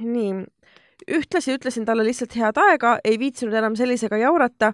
nii, 0.00 0.32
ühtlasi 1.20 1.56
ütlesin 1.58 1.84
talle 1.84 2.04
lihtsalt 2.04 2.36
head 2.36 2.56
aega, 2.56 2.98
ei 3.04 3.18
viitsinud 3.18 3.54
enam 3.54 3.76
sellisega 3.76 4.16
jaurata. 4.16 4.72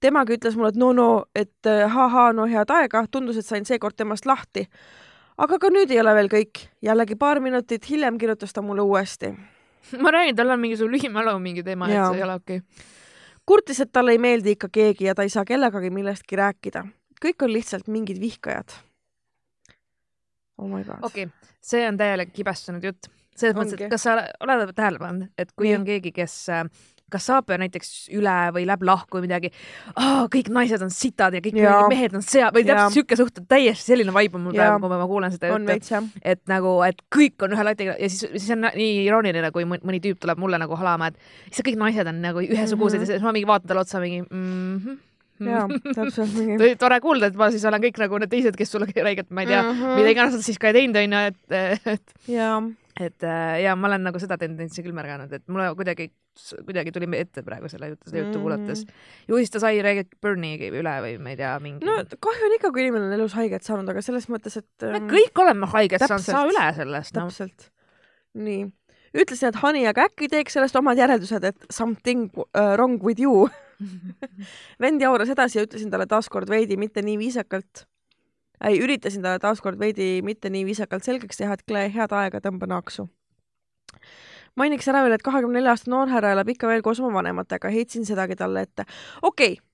temagi 0.00 0.38
ütles 0.38 0.54
mulle, 0.56 0.68
et 0.68 0.76
no 0.80 0.92
no, 0.92 1.24
et 1.34 1.66
äh, 1.66 1.90
ha-ha, 1.92 2.32
no 2.32 2.46
head 2.48 2.70
aega, 2.70 3.04
tundus, 3.10 3.36
et 3.36 3.46
sain 3.46 3.66
seekord 3.68 3.96
temast 3.96 4.26
lahti. 4.26 4.68
Aga 5.40 5.58
ka 5.60 5.70
nüüd 5.72 5.92
ei 5.92 6.00
ole 6.02 6.14
veel 6.18 6.30
kõik, 6.32 6.64
jällegi 6.84 7.16
paar 7.20 7.40
minutit 7.42 7.86
hiljem 7.90 8.18
kirjutas 8.20 8.52
ta 8.56 8.62
mulle 8.64 8.84
uuesti. 8.86 9.32
ma 10.04 10.12
räägin, 10.14 10.36
tal 10.36 10.52
on 10.52 10.60
mingisugune 10.60 10.96
lühimälu 10.96 11.36
mingi 11.42 11.64
teema, 11.66 11.88
et 11.88 11.98
see 11.98 12.20
ei 12.20 12.26
ole 12.26 12.36
okei 12.40 12.60
okay.. 12.60 12.88
kurtis, 13.48 13.80
et 13.80 13.92
talle 13.92 14.14
ei 14.14 14.20
meeldi 14.22 14.54
ikka 14.56 14.68
keegi 14.72 15.08
ja 15.08 15.14
ta 15.16 15.24
ei 15.26 15.32
saa 15.32 15.46
kellegagi 15.48 15.90
millestki 15.94 16.36
rääkida. 16.36 16.84
kõik 17.24 17.46
on 17.46 17.52
lihtsalt 17.52 17.88
mingid 17.88 18.20
vihkajad. 18.20 18.76
oh 20.58 20.68
my 20.68 20.84
god 20.84 21.00
okei 21.02 21.30
okay., 21.30 21.54
see 21.60 21.88
on 21.88 21.96
täielik 21.96 22.32
kibestunud 22.36 22.84
jutt. 22.84 23.10
selles 23.36 23.56
mõttes, 23.56 23.80
et 23.80 23.90
kas 23.90 24.04
sa 24.04 24.18
oled 24.44 24.74
tähele 24.76 25.00
pannud, 25.00 25.32
et 25.38 25.52
kui 25.56 25.70
Nii. 25.70 25.78
on 25.80 25.88
keegi, 25.88 26.12
kes 26.12 26.36
äh, 26.52 26.64
kas 27.10 27.26
saab 27.30 27.50
näiteks 27.60 27.90
üle 28.16 28.36
või 28.56 28.64
läheb 28.68 28.82
lahku 28.86 29.18
või 29.18 29.26
midagi 29.28 29.50
oh,, 29.96 30.26
kõik 30.32 30.48
naised 30.54 30.82
on 30.82 30.90
sitad 30.94 31.34
ja 31.34 31.40
kõik 31.44 31.58
Jaa. 31.60 31.88
mehed 31.88 32.14
on 32.14 32.22
sea- 32.22 32.50
või 32.54 32.64
täpselt 32.68 32.92
sihuke 32.96 33.16
suht, 33.20 33.42
täiesti 33.48 33.92
selline 33.92 34.14
vibe 34.14 34.38
on 34.40 34.46
mul 34.48 34.52
praegu, 34.56 34.80
kui 34.86 34.96
ma 35.02 35.06
kuulen 35.10 35.32
seda 35.34 35.52
juttu. 35.52 36.00
et 36.22 36.40
nagu, 36.48 36.76
et 36.86 37.02
kõik 37.14 37.42
on 37.46 37.52
ühe 37.58 37.64
latiga 37.64 37.96
ja 37.98 38.08
siis, 38.08 38.26
siis 38.36 38.50
on 38.56 38.60
nii 38.70 39.04
irooniline, 39.06 39.50
kui 39.52 39.64
mõni 39.64 40.00
tüüp 40.00 40.18
tuleb 40.22 40.38
mulle 40.38 40.58
nagu 40.58 40.76
halama, 40.76 41.06
et 41.12 41.16
lihtsalt 41.50 41.66
kõik 41.68 41.78
naised 41.84 42.06
on 42.06 42.20
nagu 42.22 42.40
ühesugused 42.40 43.00
Mhm. 43.00 43.06
ja 43.06 43.06
siis 43.14 43.22
ma 43.22 43.32
mingi 43.32 43.46
vaatan 43.46 43.68
talle 43.68 43.80
otsa 43.80 44.00
mingi 44.00 44.22
mm 44.22 44.76
-hmm. 44.78 44.98
jaa, 45.50 45.68
täpselt 45.94 46.34
mingi. 46.34 46.76
tore 46.82 47.00
kuulda, 47.00 47.26
et 47.26 47.34
ma 47.34 47.50
siis 47.50 47.64
olen 47.64 47.80
kõik 47.82 47.98
nagu 47.98 48.18
need 48.18 48.30
teised, 48.30 48.56
kes 48.56 48.70
sulle 48.72 48.86
räigelt, 49.08 49.30
ma 49.30 49.40
ei 49.42 49.46
tea 49.46 49.62
mm, 49.62 49.68
Mhm. 49.70 49.82
-hmm. 49.84 49.96
mida 49.96 50.08
iganes 50.10 50.32
nad 50.34 50.42
siis 50.42 50.58
ka 50.58 50.66
ei 50.68 50.72
teinud, 50.72 50.96
onju, 50.96 51.18
et, 51.26 51.86
et, 51.86 52.14
jaa, 52.28 52.60
et 52.98 53.22
äh, 53.22 53.60
ja 53.64 53.76
ma 53.78 53.88
olen 53.90 54.02
nagu 54.08 54.18
seda 54.22 54.36
tendentsi 54.40 54.82
küll 54.84 54.94
märganud, 54.96 55.30
et 55.32 55.44
mulle 55.48 55.68
kuidagi, 55.78 56.08
kuidagi 56.66 56.92
tuli 56.94 57.08
ette 57.18 57.44
praegu 57.46 57.70
selle 57.70 57.92
jutu, 57.92 58.10
seda 58.10 58.24
juttu 58.24 58.38
Mhm. 58.38 58.42
kuulates. 58.42 58.84
ju 59.28 59.36
siis 59.36 59.50
ta 59.50 59.60
sai 59.60 59.78
Burni 60.22 60.56
üle 60.58 60.94
või 61.04 61.14
ma 61.20 61.30
ei 61.30 61.36
tea, 61.36 61.58
mingi 61.60 61.84
no 61.86 61.96
kahju 62.02 62.48
on 62.48 62.56
ikka, 62.58 62.72
kui 62.72 62.82
inimene 62.86 63.06
on 63.06 63.12
elus 63.12 63.34
haiget 63.34 63.62
saanud, 63.62 63.88
aga 63.88 64.02
selles 64.02 64.26
mõttes, 64.28 64.56
et 64.56 64.82
me 64.82 64.98
ähm, 64.98 65.08
kõik 65.08 65.42
oleme 65.42 65.66
haiget 65.66 66.00
saanud, 66.00 66.24
saa 66.24 66.46
üle 66.46 66.66
sellest, 66.74 67.14
noh. 67.14 67.28
täpselt. 67.28 67.70
nii, 68.34 68.66
ütlesin, 69.14 69.48
et 69.48 69.60
Hani, 69.62 69.86
aga 69.86 70.08
äkki 70.08 70.28
teeks 70.28 70.52
sellest 70.58 70.76
omad 70.76 70.98
järeldused, 70.98 71.44
et 71.44 71.66
something 71.70 72.30
uh, 72.36 72.74
wrong 72.76 73.02
with 73.02 73.20
you. 73.20 73.48
vend 74.82 75.00
jauras 75.00 75.30
edasi 75.32 75.58
ja 75.58 75.64
ütlesin 75.64 75.90
talle 75.90 76.06
taaskord 76.06 76.50
veidi 76.52 76.76
mitte 76.76 77.02
nii 77.02 77.16
viisakalt. 77.16 77.86
ei, 78.64 78.80
üritasin 78.82 79.22
talle 79.22 79.38
taaskord 79.42 79.78
veidi 79.80 80.20
mitte 80.26 80.50
nii 80.50 80.66
viisakalt 80.68 81.06
selgeks 81.06 81.40
teha, 81.40 81.56
et 81.56 81.64
Kle, 81.66 81.86
head 81.94 82.12
aega, 82.12 82.40
tõmba 82.44 82.68
naaksu. 82.70 83.08
mainiks 84.56 84.88
ära 84.88 85.02
veel, 85.04 85.14
et 85.16 85.22
kahekümne 85.24 85.60
nelja 85.60 85.74
aastane 85.76 85.94
noorhärra 85.96 86.32
elab 86.34 86.48
ikka 86.48 86.68
veel 86.68 86.82
koos 86.82 87.00
oma 87.00 87.14
vanematega, 87.20 87.70
heitsin 87.70 88.06
sedagi 88.06 88.36
talle 88.36 88.66
ette. 88.68 88.86
okei 89.22 89.52
okay.. 89.52 89.66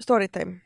Story 0.00 0.28
time. 0.28 0.60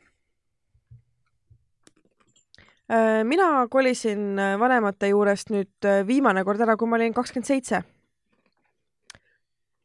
mina 3.23 3.67
kolisin 3.69 4.39
äh, 4.39 4.59
vanemate 4.59 5.07
juurest 5.09 5.49
nüüd 5.49 5.87
äh, 5.89 6.03
viimane 6.07 6.43
kord 6.45 6.61
ära, 6.61 6.77
kui 6.77 6.87
ma 6.87 6.99
olin 6.99 7.13
kakskümmend 7.13 7.47
seitse. 7.47 7.81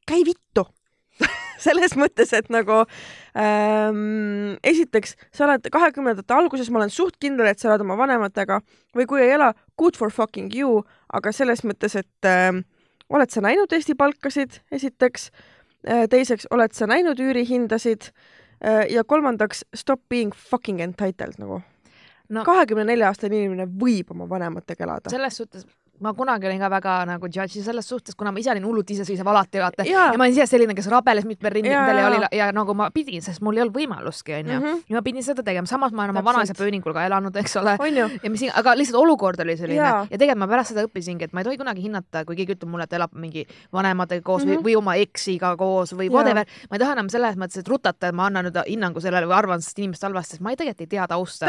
käi 0.07 0.21
vittu. 0.27 0.67
selles 1.67 1.97
mõttes, 2.01 2.33
et 2.37 2.51
nagu 2.53 2.83
ähm, 3.39 4.57
esiteks, 4.67 5.17
sa 5.37 5.47
oled 5.47 5.71
kahekümnendate 5.73 6.37
alguses, 6.37 6.71
ma 6.73 6.83
olen 6.83 6.93
suht 6.95 7.19
kindel, 7.23 7.51
et 7.51 7.61
sa 7.61 7.71
elad 7.71 7.85
oma 7.87 7.99
vanematega 8.01 8.61
või 8.97 9.09
kui 9.11 9.25
ei 9.25 9.35
ela, 9.37 9.53
good 9.81 9.99
for 9.99 10.13
fucking 10.15 10.53
you, 10.57 10.85
aga 11.13 11.33
selles 11.37 11.65
mõttes, 11.67 11.97
et 12.01 12.31
ähm, 12.31 12.65
oled 13.11 13.33
sa 13.33 13.43
näinud 13.45 13.73
Eesti 13.73 13.97
palkasid, 13.99 14.61
esiteks 14.73 15.31
äh,, 15.89 16.07
teiseks, 16.11 16.49
oled 16.55 16.77
sa 16.77 16.89
näinud 16.91 17.21
üürihindasid 17.21 18.11
äh, 18.11 18.87
ja 18.93 19.05
kolmandaks, 19.05 19.65
stop 19.75 20.03
being 20.09 20.35
fucking 20.37 20.83
entitled 20.85 21.39
nagu 21.43 21.63
kahekümne 22.31 22.85
no, 22.85 22.93
nelja 22.93 23.11
aastane 23.11 23.41
inimene 23.41 23.67
võib 23.67 24.13
oma 24.15 24.29
vanematega 24.31 24.87
elada. 24.87 25.11
selles 25.11 25.41
suhtes 25.41 25.67
ma 26.01 26.13
kunagi 26.17 26.49
olin 26.49 26.61
ka 26.63 26.71
väga 26.73 26.95
nagu 27.09 27.29
judge'i 27.29 27.63
selles 27.65 27.89
suhtes, 27.89 28.17
kuna 28.19 28.33
ma 28.33 28.41
ise 28.41 28.51
olin 28.53 28.65
hullult 28.65 28.91
iseseisev 28.91 29.29
alati 29.29 29.61
vaata 29.63 29.87
ja. 29.89 30.09
ma 30.17 30.25
olin 30.25 30.37
ise 30.37 30.47
selline, 30.49 30.75
kes 30.77 30.89
rabeles 30.93 31.27
mitmel 31.29 31.53
rindel 31.53 31.73
ja, 31.73 32.07
oli 32.09 32.21
ja 32.39 32.51
nagu 32.57 32.75
ma 32.75 32.91
pidin, 32.95 33.23
sest 33.25 33.43
mul 33.45 33.59
ei 33.59 33.65
olnud 33.65 33.77
võimalustki 33.77 34.37
onju. 34.39 34.59
-hmm. 34.59 34.83
ja 34.89 34.99
ma 34.99 35.03
pidin 35.07 35.27
seda 35.27 35.45
tegema, 35.47 35.69
samas 35.71 35.93
ma 35.93 36.05
olen 36.05 36.17
oma 36.17 36.25
vanaisa 36.25 36.57
pööningul 36.59 36.95
ka 36.97 37.05
elanud, 37.07 37.37
eks 37.37 37.57
ole. 37.61 37.77
ja 38.23 38.31
mis, 38.31 38.47
aga 38.55 38.75
lihtsalt 38.79 39.01
olukord 39.03 39.41
oli 39.45 39.57
selline 39.57 39.81
ja, 39.81 40.07
ja 40.11 40.19
tegelikult 40.19 40.45
ma 40.45 40.51
pärast 40.51 40.75
seda 40.75 40.87
õppisingi, 40.89 41.29
et 41.29 41.37
ma 41.37 41.45
ei 41.45 41.51
tohi 41.51 41.61
kunagi 41.61 41.85
hinnata, 41.85 42.25
kui 42.25 42.39
keegi 42.39 42.57
ütleb 42.57 42.73
mulle, 42.73 42.89
et 42.89 42.97
elab 42.97 43.15
mingi 43.15 43.47
vanematega 43.73 44.25
koos 44.25 44.45
mm 44.45 44.51
-hmm. 44.51 44.55
või, 44.55 44.61
mhm. 44.61 44.67
või 44.69 44.77
oma 44.77 44.95
eksiga 44.95 45.57
koos 45.57 45.93
või 45.93 46.11
whatever. 46.11 46.47
ma 46.71 46.77
ei 46.77 46.85
taha 46.85 46.97
enam 46.97 47.09
selles 47.09 47.37
mõttes, 47.37 47.61
et 47.61 47.69
rutata, 47.69 48.09
et 48.09 48.15
ma 48.15 48.27
annan 48.27 48.49
nüüd 48.49 48.61
hinnangu 48.67 49.01
sellele 49.01 49.27
või 49.27 49.37
arvan 49.37 49.63
sellest 49.63 49.79
inimest 49.79 50.03
halvasti, 50.03 50.37
sest 50.37 50.43
ma 50.43 50.51
ei 50.51 50.57
tegelikult 50.57 50.81
ei 50.81 50.87
tea 50.97 51.07
tausta. 51.09 51.47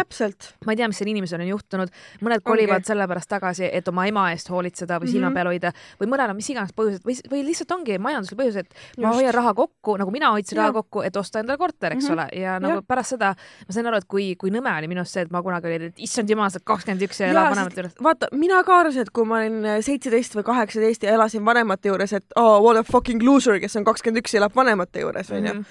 ma 0.66 0.72
ei 0.72 0.78
tea, 0.78 0.88
mis 0.88 0.98
selle 0.98 1.12
inimesel 1.12 1.42
on 1.42 1.48
juhtunud. 1.48 1.90
mõned 2.22 2.44
kolivad 2.44 2.82
okay. 2.82 2.92
sellepärast 2.94 3.30
tagasi, 3.30 3.70
et 3.72 3.88
oma 3.88 4.06
ema 4.08 4.32
eest 4.32 4.41
hoolitseda 4.50 4.98
või 4.98 5.06
mm 5.06 5.08
-hmm 5.08 5.22
silma 5.22 5.32
peal 5.36 5.50
hoida 5.52 5.72
või 6.00 6.10
mõnel 6.12 6.32
on 6.32 6.38
mis 6.40 6.50
iganes 6.52 6.74
põhjused 6.78 7.06
või, 7.08 7.16
või 7.32 7.44
lihtsalt 7.50 7.74
ongi 7.76 7.98
majanduslik 8.02 8.40
põhjus, 8.40 8.60
et 8.62 8.70
Just. 8.72 9.02
ma 9.04 9.14
hoian 9.16 9.36
raha 9.36 9.54
kokku, 9.58 9.96
nagu 10.02 10.14
mina 10.14 10.32
hoidsin 10.36 10.60
raha 10.60 10.74
kokku, 10.80 11.04
et 11.08 11.18
osta 11.20 11.42
endale 11.42 11.60
korter, 11.62 11.96
eks 11.96 12.08
mm 12.08 12.16
-hmm. 12.16 12.32
ole, 12.32 12.42
ja 12.42 12.58
nagu 12.64 12.80
ja. 12.80 12.86
pärast 12.88 13.16
seda 13.16 13.34
ma 13.36 13.76
sain 13.76 13.92
aru, 13.92 14.02
et 14.02 14.08
kui, 14.08 14.36
kui 14.36 14.54
nõme 14.54 14.74
oli 14.78 14.88
minust 14.92 15.18
see, 15.18 15.26
et 15.28 15.32
ma 15.32 15.44
kunagi 15.44 15.68
olin, 15.68 15.88
et 15.92 16.00
issand 16.08 16.30
jumal, 16.30 16.50
sa 16.50 16.60
oled 16.60 16.68
kakskümmend 16.72 17.06
üks 17.08 17.22
ja 17.22 17.28
elad 17.34 17.52
vanemate 17.56 17.82
juures. 17.82 17.96
vaata, 18.04 18.32
mina 18.32 18.64
ka 18.64 18.80
arvasin, 18.80 19.02
et 19.02 19.14
kui 19.14 19.26
ma 19.26 19.42
olin 19.42 19.70
seitseteist 19.82 20.36
või 20.36 20.44
kaheksateist 20.50 21.04
ja 21.04 21.14
elasin 21.14 21.46
vanemate 21.46 21.90
juures, 21.90 22.14
et 22.14 22.26
oh, 22.36 22.60
what 22.64 22.78
a 22.78 22.84
fucking 22.84 23.24
loser, 23.24 23.60
kes 23.60 23.76
on 23.76 23.88
kakskümmend 23.88 24.24
üks 24.24 24.34
ja 24.34 24.44
elab 24.44 24.56
vanemate 24.56 25.06
juures, 25.06 25.32
onju 25.32 25.54
mhm. 25.54 25.64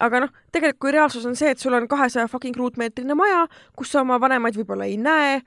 aga 0.00 0.20
noh, 0.20 0.30
tegelikult 0.52 0.80
kui 0.80 0.92
reaalsus 0.92 1.26
on 1.26 1.36
see, 1.36 1.50
et 1.50 1.58
sul 1.58 1.74
on 1.74 1.88
kahesaja 1.88 2.28
fucking 2.28 2.56
ruutmeetrine 2.56 3.14
maja, 3.14 3.46
kus 3.76 3.92
sa 3.92 4.00
oma 4.00 4.20
vanemaid 4.20 4.56
võib-olla 4.56 4.84
ei 4.84 4.96
näe 4.96 5.42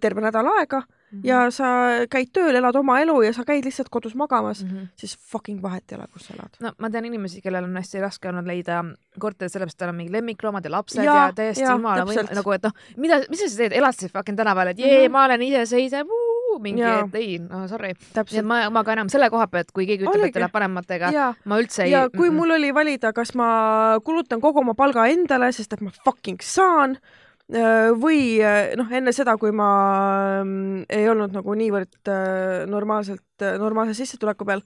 terve 0.00 0.20
nädal 0.20 0.46
aega 0.58 0.82
mm 1.10 1.18
-hmm. 1.18 1.26
ja 1.28 1.50
sa 1.50 1.66
käid 2.10 2.32
tööl, 2.32 2.56
elad 2.56 2.76
oma 2.76 3.00
elu 3.00 3.22
ja 3.22 3.32
sa 3.32 3.44
käid 3.44 3.64
lihtsalt 3.64 3.88
kodus 3.88 4.14
magamas 4.14 4.64
mm, 4.64 4.70
-hmm. 4.70 4.86
siis 4.96 5.18
fucking 5.18 5.62
vahet 5.62 5.92
ei 5.92 5.98
ole, 5.98 6.06
kus 6.12 6.26
sa 6.26 6.34
elad. 6.34 6.56
no 6.60 6.72
ma 6.78 6.90
tean 6.90 7.04
inimesi, 7.04 7.40
kellel 7.40 7.64
on 7.64 7.76
hästi 7.76 8.00
raske 8.00 8.28
olnud 8.28 8.46
leida 8.46 8.84
korterit, 9.18 9.52
sellepärast 9.52 9.74
et 9.74 9.78
tal 9.78 9.88
on 9.88 9.96
mingi 9.96 10.12
lemmikloomad 10.12 10.64
ja 10.64 10.70
lapsed 10.70 11.04
ja, 11.04 11.14
ja 11.14 11.32
täiesti 11.32 11.64
jumala 11.64 12.04
võim-, 12.04 12.34
nagu 12.34 12.52
et 12.52 12.62
noh, 12.62 12.72
mida, 12.96 13.20
mis 13.30 13.40
sa 13.40 13.48
siis 13.48 13.56
teed, 13.56 13.72
elad 13.72 13.94
siis 13.98 14.12
fucking 14.12 14.36
tänaval, 14.38 14.68
et 14.68 14.78
jee 14.78 14.98
mm, 14.98 15.06
-hmm. 15.06 15.12
ma 15.12 15.24
olen 15.24 15.42
iseseisev, 15.42 16.06
mingi, 16.62 16.82
et 16.82 17.14
ei, 17.14 17.38
no 17.38 17.66
sorry. 17.68 17.92
nii 18.14 18.40
et 18.40 18.46
ma, 18.46 18.60
ma 18.74 18.82
ka 18.86 18.96
enam 18.96 19.10
selle 19.12 19.30
koha 19.30 19.46
pealt, 19.52 19.70
kui 19.76 19.86
keegi 19.86 20.06
ütleb, 20.08 20.28
et 20.30 20.40
elab 20.40 20.54
vanematega, 20.54 21.12
ma 21.44 21.60
üldse 21.60 21.84
ei. 21.86 21.92
ja 21.92 22.08
kui 22.14 22.30
mul 22.34 22.56
oli 22.58 22.72
valida, 22.74 23.12
kas 23.16 23.34
ma 23.38 23.98
kulutan 24.04 24.42
kogu 24.44 24.62
oma 24.64 24.74
palga 24.78 25.06
endale, 25.12 25.52
sest 25.52 25.72
et 25.72 25.84
ma 25.84 25.90
fucking 26.04 26.42
saan 26.44 26.98
või 27.48 28.36
äh, 28.44 28.74
noh, 28.76 28.90
enne 28.92 29.12
seda, 29.16 29.36
kui 29.40 29.52
ma 29.56 29.70
mm, 30.42 30.84
ei 30.92 31.08
olnud 31.08 31.32
nagu 31.32 31.54
niivõrd 31.56 32.10
äh, 32.12 32.66
normaalselt, 32.68 33.24
normaalse 33.40 33.94
sissetuleku 33.96 34.44
peal, 34.44 34.60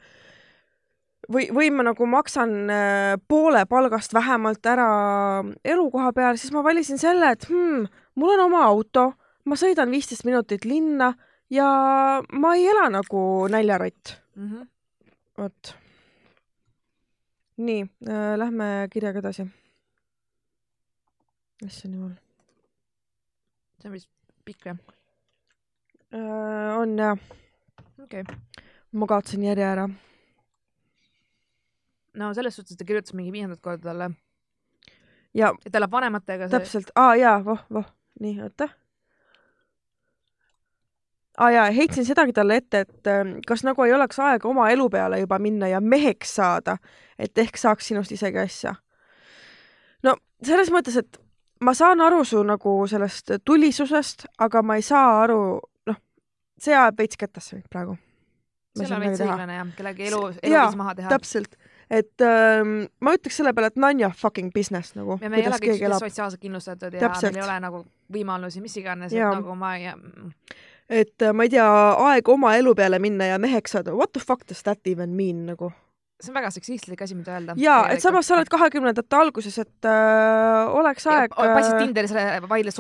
või, 1.31 1.47
või 1.55 1.71
ma 1.71 1.87
nagu 1.87 2.07
maksan 2.11 2.73
poole 3.31 3.63
palgast 3.71 4.15
vähemalt 4.15 4.67
ära 4.67 4.89
elukoha 5.65 6.11
peal, 6.17 6.41
siis 6.41 6.55
ma 6.55 6.65
valisin 6.67 6.99
selle, 6.99 7.31
et 7.37 7.47
hmm, 7.51 7.87
mul 8.19 8.35
on 8.35 8.49
oma 8.49 8.65
auto, 8.67 9.13
ma 9.47 9.59
sõidan 9.59 9.93
viisteist 9.95 10.27
minutit 10.27 10.67
linna 10.67 11.13
ja 11.53 11.69
ma 12.33 12.55
ei 12.57 12.67
ela 12.73 12.89
nagu 12.91 13.47
näljarott 13.53 14.17
mm 14.35 14.49
-hmm.. 14.49 14.67
vot. 15.39 15.75
nii 17.57 17.83
äh,, 18.09 18.35
lähme 18.39 18.89
kirjaga 18.91 19.19
edasi. 19.19 19.47
issand 21.67 21.95
jumal 21.95 22.22
see 23.83 23.91
on 23.91 23.97
vist 23.97 24.11
pikk 24.47 24.71
jah 24.71 24.79
äh,? 26.15 26.79
on 26.79 26.97
jah. 26.99 27.19
okei 28.03 28.23
okay.. 28.23 28.37
ma 28.93 29.09
kaotasin 29.11 29.47
järje 29.49 29.67
ära. 29.67 29.89
no 32.15 32.35
selles 32.35 32.57
suhtes, 32.57 32.77
et 32.77 32.83
ta 32.83 32.87
kirjutas 32.89 33.17
mingi 33.19 33.33
viiendat 33.35 33.63
korda 33.65 33.91
talle. 33.91 34.13
ja. 35.35 35.51
et 35.65 35.73
ta 35.73 35.83
elab 35.83 35.99
vanematega. 35.99 36.49
täpselt, 36.53 36.95
aa 36.95 37.17
jaa, 37.19 37.41
voh, 37.45 37.67
voh, 37.73 37.91
nii, 38.21 38.39
oota 38.47 38.69
aa 41.39 41.51
jaa, 41.51 41.71
heitsin 41.71 42.07
sedagi 42.07 42.33
talle 42.37 42.61
ette, 42.63 42.85
et 42.87 43.11
ähm, 43.11 43.39
kas 43.47 43.65
nagu 43.65 43.83
ei 43.83 43.95
oleks 43.97 44.21
aega 44.21 44.49
oma 44.49 44.69
elu 44.71 44.89
peale 44.91 45.19
juba 45.25 45.39
minna 45.43 45.69
ja 45.73 45.81
meheks 45.81 46.37
saada, 46.39 46.77
et 47.19 47.39
ehk 47.39 47.59
saaks 47.59 47.89
sinust 47.91 48.13
isegi 48.13 48.39
asja. 48.39 48.75
no 50.03 50.17
selles 50.45 50.71
mõttes, 50.71 50.99
et 51.01 51.23
ma 51.63 51.75
saan 51.75 52.01
aru 52.01 52.25
su 52.25 52.43
nagu 52.47 52.77
sellest 52.91 53.37
tulisusest, 53.45 54.27
aga 54.39 54.63
ma 54.63 54.79
ei 54.79 54.87
saa 54.87 55.23
aru, 55.25 55.43
noh, 55.89 56.01
see 56.59 56.75
ajab 56.75 56.99
veits 57.03 57.21
kettasse 57.21 57.57
mind 57.57 57.69
praegu. 57.71 57.99
see 58.79 58.89
on 58.89 59.05
veits 59.05 59.21
õiglane 59.21 59.59
jah, 59.59 59.69
kellegi 59.77 60.09
elu, 60.09 60.23
eluviis 60.41 60.79
maha 60.81 60.97
teha. 60.99 61.13
täpselt, 61.13 61.57
et 61.91 62.27
ähm, 62.27 62.75
ma 63.05 63.15
ütleks 63.19 63.41
selle 63.41 63.53
peale, 63.57 63.73
et 63.73 63.81
none 63.81 64.01
your 64.01 64.17
fucking 64.17 64.53
business 64.55 64.97
nagu. 64.99 65.19
ja 65.23 65.31
me 65.31 65.43
ei 65.43 65.49
ole 65.51 65.61
kõik 65.63 65.87
sotsiaalselt 65.99 66.43
kindlustatud 66.43 66.97
ja 66.97 67.07
Täpselt. 67.07 67.33
meil 67.33 67.43
ei 67.43 67.49
ole 67.49 67.61
nagu 67.67 67.85
võimalusi, 68.13 68.65
mis 68.65 68.77
iganes, 68.81 69.13
et 69.13 69.23
nagu 69.23 69.57
ma 69.59 69.77
ei 69.79 69.93
et 70.93 71.25
äh, 71.25 71.33
ma 71.33 71.47
ei 71.47 71.53
tea, 71.53 71.69
aeg 72.09 72.29
oma 72.29 72.57
elu 72.59 72.75
peale 72.77 72.99
minna 73.01 73.31
ja 73.31 73.39
meheks 73.41 73.79
saada, 73.79 73.95
what 73.97 74.13
the 74.13 74.21
fuck 74.21 74.49
does 74.49 74.65
that 74.67 74.81
even 74.89 75.17
mean 75.17 75.47
nagu 75.47 75.73
see 76.23 76.31
on 76.31 76.37
väga 76.39 76.51
seksistlik 76.55 77.03
asi, 77.03 77.17
mida 77.19 77.35
öelda. 77.35 77.55
jaa, 77.59 77.81
et 77.93 78.03
samas 78.03 78.29
sa 78.29 78.37
oled 78.37 78.51
kahekümnendate 78.53 79.19
alguses, 79.19 79.57
et 79.59 79.89
äh, 79.89 80.75
oleks 80.79 81.07
aeg. 81.11 81.35
passid 81.35 81.75
äh, 81.75 81.81
Tinderis 81.83 82.15
vaidle 82.49 82.75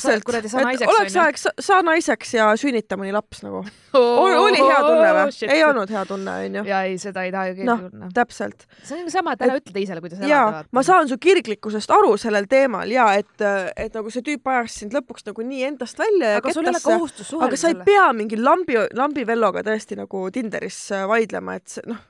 sa 0.00 0.12
oled 0.12 0.26
kuradi 0.26 0.50
saa 0.52 0.64
naiseks. 0.66 0.92
oleks 0.94 1.16
aeg 1.24 1.40
sa, 1.40 1.52
saa 1.60 1.82
naiseks 1.86 2.34
ja 2.38 2.48
sünnita 2.60 2.96
mõni 3.00 3.12
laps 3.14 3.42
nagu 3.44 3.60
oh,. 3.98 4.22
oli 4.24 4.60
hea 4.60 4.78
tunne 4.86 5.10
või? 5.18 5.36
ei 5.52 5.64
olnud 5.66 5.92
hea 5.92 6.04
tunne, 6.08 6.36
onju. 6.46 6.64
ja 6.68 6.82
ei, 6.88 6.96
seda 7.02 7.26
ei 7.26 7.34
taha 7.34 7.50
ju 7.50 7.58
keegi 7.58 7.68
no, 7.68 7.78
tunne. 7.82 8.10
täpselt. 8.16 8.66
see 8.80 9.02
on 9.02 9.10
sama, 9.12 9.36
et 9.36 9.44
ära 9.48 9.58
ütle 9.60 9.76
teisele, 9.76 10.04
kuidas 10.04 10.22
elada. 10.22 10.64
ma 10.72 10.84
saan 10.86 11.10
su 11.10 11.18
kirglikkusest 11.22 11.92
aru 11.92 12.14
sellel 12.20 12.48
teemal 12.50 12.92
ja 12.92 13.10
et, 13.18 13.34
et 13.76 13.98
nagu 13.98 14.12
see 14.14 14.24
tüüp 14.30 14.48
ajas 14.54 14.78
sind 14.82 14.96
lõpuks 14.96 15.28
nagu 15.28 15.48
nii 15.48 15.68
endast 15.72 16.00
välja 16.00 16.38
aga 16.40 16.56
sul 16.56 16.64
ei 16.64 16.72
ole 16.72 16.84
kohustust 16.86 17.34
suhelda. 17.34 17.50
aga 17.50 17.60
sa 17.60 17.74
ei 17.74 17.78
pea 17.84 18.08
mingi 18.16 18.40
lambi, 18.40 18.80
lambivelloga 18.96 19.66
tõesti 19.66 20.00
nagu 20.00 20.24
Tinderis 20.32 20.80
vaidlema, 21.10 21.60
et 21.60 21.78
noh 21.90 22.00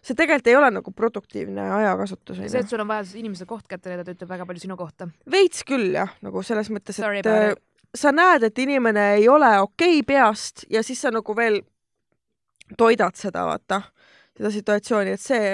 see 0.00 0.16
tegelikult 0.16 0.48
ei 0.48 0.56
ole 0.56 0.70
nagu 0.72 0.92
produktiivne 0.96 1.64
ajakasutus. 1.76 2.38
see, 2.40 2.62
et 2.62 2.68
sul 2.68 2.80
on 2.80 2.88
vaja 2.88 3.04
inimese 3.20 3.46
koht 3.48 3.66
kätte 3.68 3.92
leida, 3.92 4.06
ütleb 4.08 4.30
väga 4.30 4.46
palju 4.48 4.64
sinu 4.64 4.76
kohta. 4.80 5.10
veits 5.30 5.64
küll 5.68 5.92
jah, 5.96 6.14
nagu 6.24 6.42
selles 6.46 6.70
mõttes, 6.72 6.96
et 6.96 7.04
Sorry, 7.04 7.56
sa 7.94 8.12
näed, 8.14 8.46
et 8.46 8.62
inimene 8.64 9.06
ei 9.18 9.28
ole 9.28 9.50
okei 9.60 10.00
okay 10.00 10.06
peast 10.14 10.64
ja 10.70 10.82
siis 10.86 11.02
sa 11.02 11.12
nagu 11.12 11.36
veel 11.36 11.60
toidad 12.78 13.18
seda, 13.18 13.44
vaata, 13.48 13.82
seda 14.38 14.52
situatsiooni, 14.54 15.16
et 15.18 15.22
see, 15.22 15.46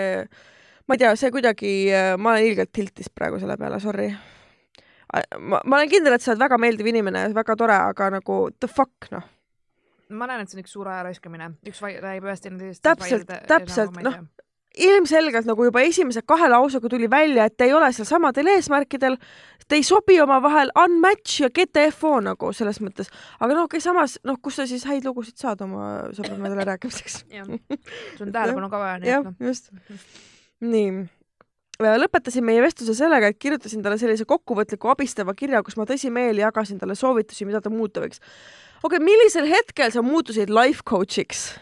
ma 0.87 0.97
ei 0.97 1.03
tea, 1.03 1.15
see 1.17 1.33
kuidagi, 1.35 1.77
ma 2.21 2.35
olen 2.35 2.51
ilgelt 2.51 2.75
tiltis 2.77 3.09
praegu 3.11 3.41
selle 3.41 3.57
peale, 3.57 3.81
sorry. 3.81 4.11
ma, 5.41 5.63
ma 5.65 5.79
olen 5.81 5.91
kindel, 5.91 6.15
et 6.15 6.23
sa 6.23 6.35
oled 6.35 6.45
väga 6.45 6.61
meeldiv 6.61 6.93
inimene, 6.93 7.25
väga 7.35 7.57
tore, 7.57 7.79
aga 7.95 8.13
nagu 8.19 8.45
the 8.61 8.69
fuck, 8.69 9.11
noh 9.17 9.33
ma 10.11 10.29
näen, 10.31 10.43
et 10.43 10.51
see 10.51 10.59
on 10.59 10.65
üks 10.65 10.75
suur 10.77 10.89
aja 10.91 11.05
raiskamine, 11.07 11.53
üks 11.67 11.83
räägib 11.83 12.27
ühest 12.29 12.47
teineteisest. 12.47 12.83
täpselt, 12.87 13.31
täpselt, 13.49 13.97
noh, 14.05 14.21
ilmselgelt 14.77 15.49
nagu 15.49 15.67
juba 15.67 15.83
esimese 15.87 16.23
kahe 16.29 16.49
lausega 16.53 16.91
tuli 16.93 17.09
välja, 17.11 17.47
et 17.49 17.57
te 17.57 17.69
ei 17.69 17.75
ole 17.75 17.89
seal 17.97 18.09
samadel 18.09 18.53
eesmärkidel, 18.55 19.17
te 19.67 19.79
ei 19.79 19.85
sobi 19.87 20.19
omavahel, 20.23 20.71
unmatch 20.79 21.41
ja 21.43 21.51
GTFO 21.51 22.19
nagu 22.25 22.53
selles 22.57 22.81
mõttes. 22.85 23.11
aga 23.41 23.57
noh, 23.57 23.67
okei 23.71 23.83
samas 23.83 24.19
noh, 24.25 24.39
kus 24.43 24.61
sa 24.61 24.69
siis 24.69 24.87
häid 24.89 25.09
lugusid 25.09 25.41
saad 25.41 25.65
oma 25.67 26.13
sõpradele 26.17 26.67
rääkimiseks 26.73 27.23
sul 27.25 28.29
on 28.29 28.33
tähelepanu 28.33 28.71
ka 28.73 28.83
vaja, 28.83 29.21
noh. 29.25 29.37
just. 29.49 29.73
nii 30.61 31.07
lõpetasin 31.77 32.45
meie 32.45 32.63
vestluse 32.65 32.95
sellega, 32.97 33.29
et 33.29 33.39
kirjutasin 33.41 33.83
talle 33.85 33.99
sellise 34.01 34.25
kokkuvõtliku 34.29 34.89
abistava 34.89 35.35
kirja, 35.37 35.63
kus 35.65 35.77
ma 35.77 35.85
tõsimeeli 35.89 36.41
jagasin 36.41 36.79
talle 36.81 36.97
soovitusi, 36.97 37.45
mida 37.49 37.61
ta 37.61 37.73
muuta 37.73 38.01
võiks 38.01 38.23
okei 38.83 38.97
okay,, 38.97 39.05
millisel 39.05 39.47
hetkel 39.51 39.93
sa 39.95 40.03
muutusid 40.03 40.53
life 40.53 40.85
coach'iks? 40.89 41.55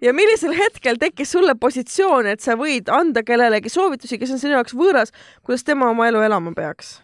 ja 0.00 0.12
millisel 0.16 0.54
hetkel 0.56 1.00
tekkis 1.00 1.32
sulle 1.36 1.54
positsioon, 1.60 2.26
et 2.26 2.44
sa 2.44 2.56
võid 2.58 2.90
anda 2.92 3.22
kellelegi 3.26 3.72
soovitusi, 3.72 4.18
kes 4.18 4.36
on 4.36 4.42
sinu 4.42 4.56
jaoks 4.56 4.76
võõras, 4.76 5.12
kuidas 5.44 5.66
tema 5.66 5.90
oma 5.92 6.08
elu 6.10 6.22
elama 6.26 6.54
peaks? 6.56 6.96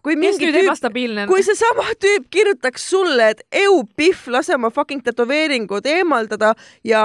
kui 0.00 0.16
mingi 0.16 0.48
tüüp 0.54 1.26
kui 1.28 1.42
seesama 1.44 1.84
tüüp 2.00 2.28
kirjutaks 2.32 2.86
sulle, 2.92 3.30
et 3.34 3.42
eu 3.62 3.82
pihv, 3.96 4.22
lase 4.32 4.54
oma 4.56 4.70
fucking 4.72 5.04
tätoveeringud 5.04 5.84
eemaldada 5.92 6.54
ja, 6.86 7.02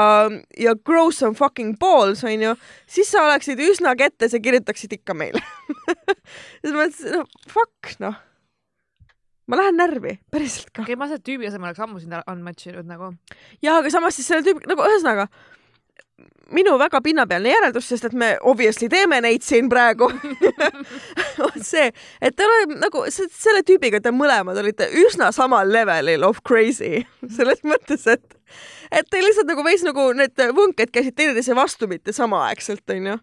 ja 0.60 0.76
grow 0.88 1.12
some 1.12 1.36
fucking 1.36 1.76
balls, 1.82 2.24
onju, 2.24 2.56
siis 2.88 3.12
sa 3.12 3.26
oleksid 3.28 3.60
üsna 3.60 3.98
kettes 4.00 4.36
ja 4.36 4.40
kirjutaksid 4.40 4.96
ikka 5.00 5.18
meile 5.18 5.44
selles 6.64 6.78
mõttes, 6.78 7.04
no 7.12 7.26
fuck, 7.52 7.98
noh. 8.04 8.16
Ma 9.48 9.60
lähen 9.60 9.78
närvi, 9.80 10.18
päriselt 10.34 10.72
ka. 10.72 10.84
okei 10.84 10.94
okay,, 10.94 11.00
ma 11.00 11.10
selle 11.10 11.24
tüübi 11.26 11.50
asemel 11.50 11.72
oleks 11.72 11.84
ammu 11.86 12.02
sind 12.02 12.16
unmatch 12.22 12.72
inud 12.72 12.90
nagu. 12.90 13.12
jaa, 13.62 13.80
aga 13.82 13.92
samas 13.94 14.18
siis 14.18 14.32
selle 14.32 14.46
tüübi, 14.46 14.66
nagu 14.70 14.88
ühesõnaga 14.88 15.30
minu 16.54 16.76
väga 16.80 17.02
pinnapealne 17.02 17.50
järeldus, 17.50 17.88
sest 17.90 18.06
et 18.10 18.14
me 18.18 18.36
obviously 18.46 18.90
teeme 18.90 19.18
neid 19.24 19.44
siin 19.46 19.70
praegu 19.70 20.08
on 21.46 21.64
see, 21.64 21.88
et 22.22 22.36
te 22.38 22.46
olete 22.46 22.78
nagu 22.82 23.04
selle 23.10 23.64
tüübiga, 23.66 24.02
te 24.02 24.14
mõlemad 24.14 24.60
olite 24.62 24.88
üsna 25.06 25.32
samal 25.36 25.72
levelil 25.74 26.26
of 26.28 26.44
crazy 26.48 27.02
selles 27.38 27.64
mõttes, 27.66 28.06
et 28.12 28.38
et 28.92 29.10
teil 29.10 29.26
lihtsalt 29.26 29.50
nagu 29.50 29.66
veits 29.66 29.86
nagu 29.86 30.10
need 30.18 30.46
võnked 30.58 30.94
käisid 30.94 31.18
teineteise 31.18 31.56
vastu, 31.58 31.90
mitte 31.92 32.14
samaaegselt, 32.16 32.86
onju. 32.94 33.18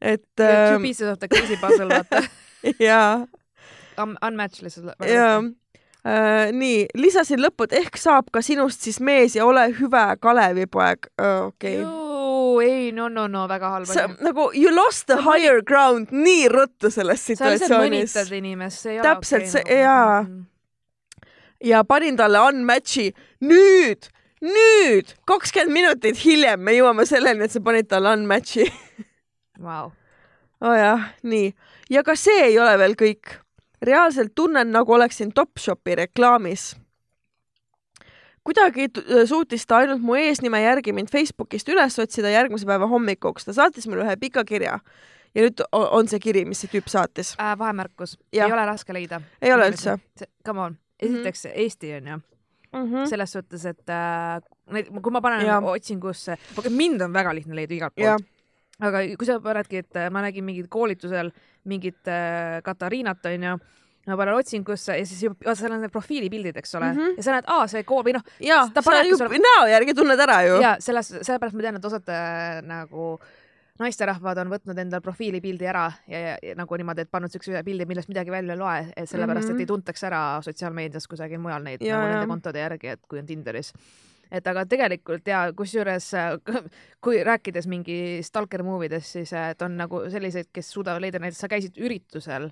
et. 0.00 0.28
Pieces 0.38 1.10
of 1.10 1.18
the 1.18 1.28
crazy 1.28 1.58
puzzle, 1.60 1.90
vaata. 1.90 2.22
jaa. 2.88 3.26
Unmatch 3.98 4.62
lihtsalt. 4.62 4.94
jaa 5.06 5.40
Uh, 6.06 6.52
nii, 6.54 6.84
lisasin 6.94 7.40
lõppu, 7.42 7.66
et 7.66 7.72
ehk 7.80 7.96
saab 7.98 8.28
ka 8.32 8.38
sinust 8.40 8.84
siis 8.86 9.00
mees 9.02 9.34
ja 9.34 9.42
ole 9.44 9.64
hüve 9.80 10.02
Kalevipoeg 10.22 11.08
uh,. 11.18 11.48
okei 11.48 11.80
okay. 11.82 12.68
ei, 12.68 12.92
no, 12.94 13.08
no, 13.10 13.24
no 13.28 13.42
väga 13.50 13.72
halb 13.72 13.90
asi. 13.90 14.04
nagu 14.22 14.46
you 14.54 14.70
lost 14.70 15.08
the 15.10 15.16
sa 15.18 15.24
higher 15.26 15.58
mõni... 15.58 15.66
ground 15.66 16.12
nii 16.14 16.44
ruttu 16.52 16.92
selles 16.94 17.24
situatsioonis. 17.26 17.66
sa 17.66 17.80
lihtsalt 17.82 18.30
mõnitad 18.30 18.30
inimest, 18.38 18.84
see 18.84 18.92
ei 18.94 19.00
ole 19.00 19.08
täpselt 19.08 19.42
okay, 19.42 19.50
see 19.50 19.64
nagu... 19.64 19.80
jaa 19.82 20.22
mm. 20.22 20.30
-hmm. 20.30 21.26
ja 21.72 21.82
panin 21.90 22.20
talle 22.22 22.44
unmatch'i 22.46 23.08
nüüd, 23.50 24.08
nüüd 24.46 25.12
kakskümmend 25.26 25.74
minutit 25.74 26.22
hiljem 26.22 26.62
me 26.62 26.76
jõuame 26.78 27.08
selleni, 27.10 27.50
et 27.50 27.58
sa 27.58 27.60
panid 27.60 27.90
talle 27.90 28.14
unmatch'i 28.14 28.70
wow.. 29.66 29.90
oo 30.62 30.70
oh 30.70 30.78
jah, 30.78 31.10
nii 31.26 31.50
ja 31.90 32.06
ka 32.06 32.14
see 32.14 32.46
ei 32.52 32.58
ole 32.62 32.78
veel 32.78 32.96
kõik 33.02 33.34
reaalselt 33.82 34.34
tunnen, 34.34 34.72
nagu 34.72 34.92
oleksin 34.92 35.32
Topshopi 35.34 35.94
reklaamis. 35.94 36.76
kuidagi 38.44 38.86
suutis 39.28 39.66
ta 39.66 39.76
ainult 39.76 40.00
mu 40.00 40.14
eesnime 40.16 40.62
järgi 40.62 40.92
mind 40.92 41.10
Facebookist 41.12 41.68
üles 41.68 41.98
otsida 41.98 42.30
järgmise 42.30 42.66
päeva 42.66 42.86
hommikuks. 42.86 43.44
ta 43.44 43.52
saatis 43.52 43.86
mulle 43.86 44.04
ühe 44.04 44.16
pika 44.16 44.44
kirja 44.44 44.78
ja 45.34 45.42
nüüd 45.44 45.60
on 45.72 46.08
see 46.08 46.18
kiri, 46.18 46.44
mis 46.44 46.60
see 46.64 46.72
tüüp 46.72 46.88
saatis 46.88 47.34
äh,. 47.40 47.58
vahemärkus, 47.58 48.18
ei 48.32 48.44
ole 48.52 48.66
raske 48.66 48.92
leida. 48.92 49.20
ei 49.42 49.52
ole 49.52 49.68
üldse? 49.70 49.98
Come 50.46 50.60
on, 50.60 50.78
esiteks 51.00 51.44
mm 51.44 51.50
-hmm. 51.50 51.60
Eesti 51.64 51.94
on 51.94 52.06
ju 52.06 52.16
mm 52.72 52.92
-hmm. 52.92 53.06
selles 53.06 53.32
suhtes, 53.32 53.66
et 53.66 53.90
äh, 53.90 54.42
kui 55.02 55.12
ma 55.12 55.20
panen 55.20 55.46
ja. 55.46 55.60
otsingusse, 55.60 56.36
mind 56.68 57.00
on 57.00 57.12
väga 57.12 57.34
lihtne 57.34 57.54
leida 57.54 57.74
igalt 57.74 57.94
poolt 57.94 58.37
aga 58.80 59.02
kui 59.18 59.26
sa 59.26 59.40
panedki, 59.42 59.82
et 59.82 59.98
ma 60.14 60.22
nägin 60.22 60.46
mingit 60.46 60.68
koolitusel 60.70 61.32
mingit 61.68 62.08
äh, 62.08 62.60
Katariinat, 62.64 63.26
onju, 63.30 63.56
ma 64.08 64.16
panen 64.16 64.38
otsingusse 64.38 64.96
ja 64.98 65.06
siis 65.06 65.26
juba, 65.26 65.54
seal 65.58 65.74
on 65.74 65.82
need 65.84 65.92
profiilipildid, 65.92 66.56
eks 66.60 66.74
ole 66.78 66.92
mm, 66.92 67.00
-hmm. 67.00 67.18
ja 67.18 67.26
sa 67.26 67.34
näed, 67.34 67.50
aa, 67.54 67.66
see 67.68 67.82
kool 67.88 68.04
või 68.06 68.16
noh. 68.16 68.24
jaa, 68.40 68.68
sa 68.72 69.02
ju 69.04 69.18
sulle... 69.18 69.42
näo 69.42 69.66
järgi 69.68 69.94
tunned 69.94 70.20
ära 70.20 70.38
ju. 70.46 70.62
jaa, 70.62 70.76
selles, 70.80 71.12
sellepärast 71.20 71.56
ma 71.56 71.66
tean, 71.66 71.76
et 71.76 71.90
osad 71.90 72.08
äh, 72.08 72.62
nagu 72.64 73.18
naisterahvad 73.78 74.40
on 74.42 74.50
võtnud 74.50 74.78
endal 74.78 75.02
profiilipildi 75.04 75.66
ära 75.70 75.86
ja, 76.08 76.18
ja, 76.18 76.36
ja 76.42 76.54
nagu 76.58 76.76
niimoodi, 76.80 77.04
et 77.04 77.10
pannud 77.10 77.30
siukse 77.30 77.52
ühe 77.52 77.62
pildi, 77.66 77.86
millest 77.86 78.10
midagi 78.10 78.32
välja 78.34 78.56
ei 78.56 78.58
loe, 78.58 78.78
et 78.96 79.10
sellepärast 79.10 79.46
mm, 79.48 79.52
-hmm. 79.52 79.60
et 79.60 79.66
ei 79.66 79.72
tuntaks 79.74 80.04
ära 80.04 80.22
sotsiaalmeedias 80.42 81.06
kusagil 81.06 81.38
mujal 81.38 81.62
neid 81.62 81.82
ja, 81.82 81.96
nagu 81.96 82.08
ja. 82.08 82.14
nende 82.14 82.32
kontode 82.32 82.64
järgi, 82.64 82.96
et 82.96 83.00
kui 83.08 83.20
on 83.20 83.26
Tinderis 83.26 83.72
et 84.30 84.46
aga 84.46 84.64
tegelikult 84.68 85.28
ja 85.28 85.42
kusjuures 85.56 86.10
kui 87.04 87.20
rääkides 87.24 87.68
mingi 87.70 87.98
stalker 88.26 88.62
movie 88.66 88.90
dest, 88.92 89.16
siis 89.16 89.32
et 89.36 89.62
on 89.64 89.76
nagu 89.78 90.04
selliseid, 90.12 90.50
kes 90.52 90.72
suudavad 90.74 91.02
leida, 91.04 91.20
näiteks 91.22 91.44
sa 91.44 91.50
käisid 91.50 91.78
üritusel, 91.80 92.50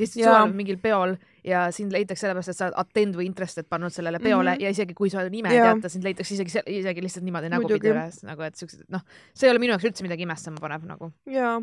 kes 0.00 0.16
oled 0.24 0.54
mingil 0.56 0.78
peol 0.80 1.16
ja 1.44 1.66
sind 1.74 1.92
leitakse 1.92 2.24
sellepärast, 2.24 2.52
et 2.52 2.58
sa 2.58 2.68
oled 2.68 2.78
attend 2.80 3.18
või 3.18 3.26
interested 3.28 3.68
pannud 3.68 3.92
sellele 3.92 4.20
peole 4.22 4.54
mm 4.54 4.56
-hmm. 4.56 4.64
ja 4.64 4.70
isegi 4.76 4.96
kui 4.96 5.10
sa 5.12 5.26
nime 5.28 5.52
ei 5.52 5.60
teata, 5.60 5.88
sind 5.88 6.04
leitakse 6.04 6.34
isegi, 6.34 6.62
isegi 6.66 7.02
lihtsalt 7.02 7.24
niimoodi 7.24 7.52
nägupidi 7.52 7.92
üles 7.92 8.22
nagu, 8.24 8.42
et 8.42 8.56
siuksed, 8.56 8.86
noh, 8.88 9.04
see 9.34 9.48
ei 9.48 9.52
ole 9.52 9.62
minu 9.62 9.76
jaoks 9.76 9.88
üldse 9.90 10.06
midagi 10.06 10.22
imestama 10.28 10.60
panev 10.60 10.86
nagu. 10.88 11.12
jaa. 11.26 11.60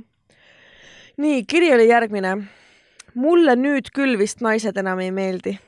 nii, 1.17 1.43
kiri 1.45 1.73
oli 1.73 1.87
järgmine. 1.89 2.37
mulle 3.13 3.55
nüüd 3.55 3.89
küll 3.93 4.17
vist 4.17 4.41
naised 4.41 4.77
enam 4.77 4.99
ei 4.99 5.11
meeldi. 5.11 5.59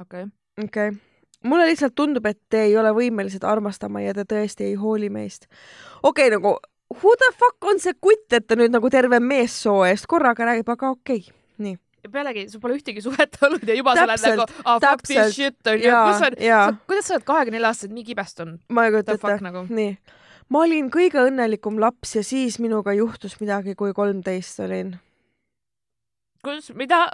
okei 0.00 0.22
okay.. 0.22 0.64
okei 0.64 0.88
okay 0.88 1.05
mulle 1.46 1.68
lihtsalt 1.70 1.94
tundub, 1.98 2.26
et 2.26 2.38
te 2.50 2.66
ei 2.68 2.76
ole 2.78 2.92
võimelised 2.96 3.44
armastama 3.46 4.02
ja 4.04 4.14
te 4.16 4.26
tõesti 4.28 4.70
ei 4.70 4.76
hooli 4.80 5.10
meist. 5.12 5.48
okei 6.02 6.28
okay,, 6.28 6.34
nagu 6.36 6.56
who 6.94 7.16
the 7.22 7.32
fuck 7.34 7.70
on 7.70 7.80
see 7.82 7.96
kutt, 8.00 8.28
et 8.32 8.46
ta 8.46 8.58
nüüd 8.58 8.74
nagu 8.74 8.90
terve 8.92 9.20
meessoo 9.20 9.84
eest 9.88 10.06
korraga 10.10 10.52
räägib, 10.52 10.70
aga 10.76 10.92
okei 10.96 11.24
okay., 11.24 11.36
nii 11.62 11.78
ja 12.06 12.12
pealegi 12.12 12.44
sul 12.50 12.62
pole 12.62 12.76
ühtegi 12.78 13.02
suhet 13.04 13.38
olnud 13.42 13.64
ja 13.66 13.78
juba 13.78 13.96
täpselt, 13.98 14.20
sa 14.20 14.28
oled 14.30 14.42
nagu 14.42 14.60
ah, 14.64 14.78
fuck 14.82 15.08
this 15.08 15.34
shit 15.34 15.72
onju, 15.72 15.96
kus 16.10 16.28
on, 16.28 16.38
kuidas 16.86 17.08
sa 17.08 17.16
oled 17.16 17.26
kahekümne 17.26 17.58
nelja 17.58 17.72
aastaselt 17.72 17.96
nii 17.96 18.06
kibestunud? 18.10 18.60
ma 18.70 18.86
ei 18.86 18.94
kujuta 18.94 19.16
ette 19.18 19.38
nagu., 19.46 19.64
nii. 19.80 19.96
ma 20.54 20.62
olin 20.66 20.92
kõige 20.94 21.24
õnnelikum 21.26 21.80
laps 21.82 22.16
ja 22.18 22.22
siis 22.26 22.60
minuga 22.62 22.94
juhtus 22.96 23.38
midagi, 23.42 23.74
kui 23.78 23.96
kolmteist 23.96 24.62
olin 24.66 24.94
kus, 26.46 26.70
mida 26.78 27.04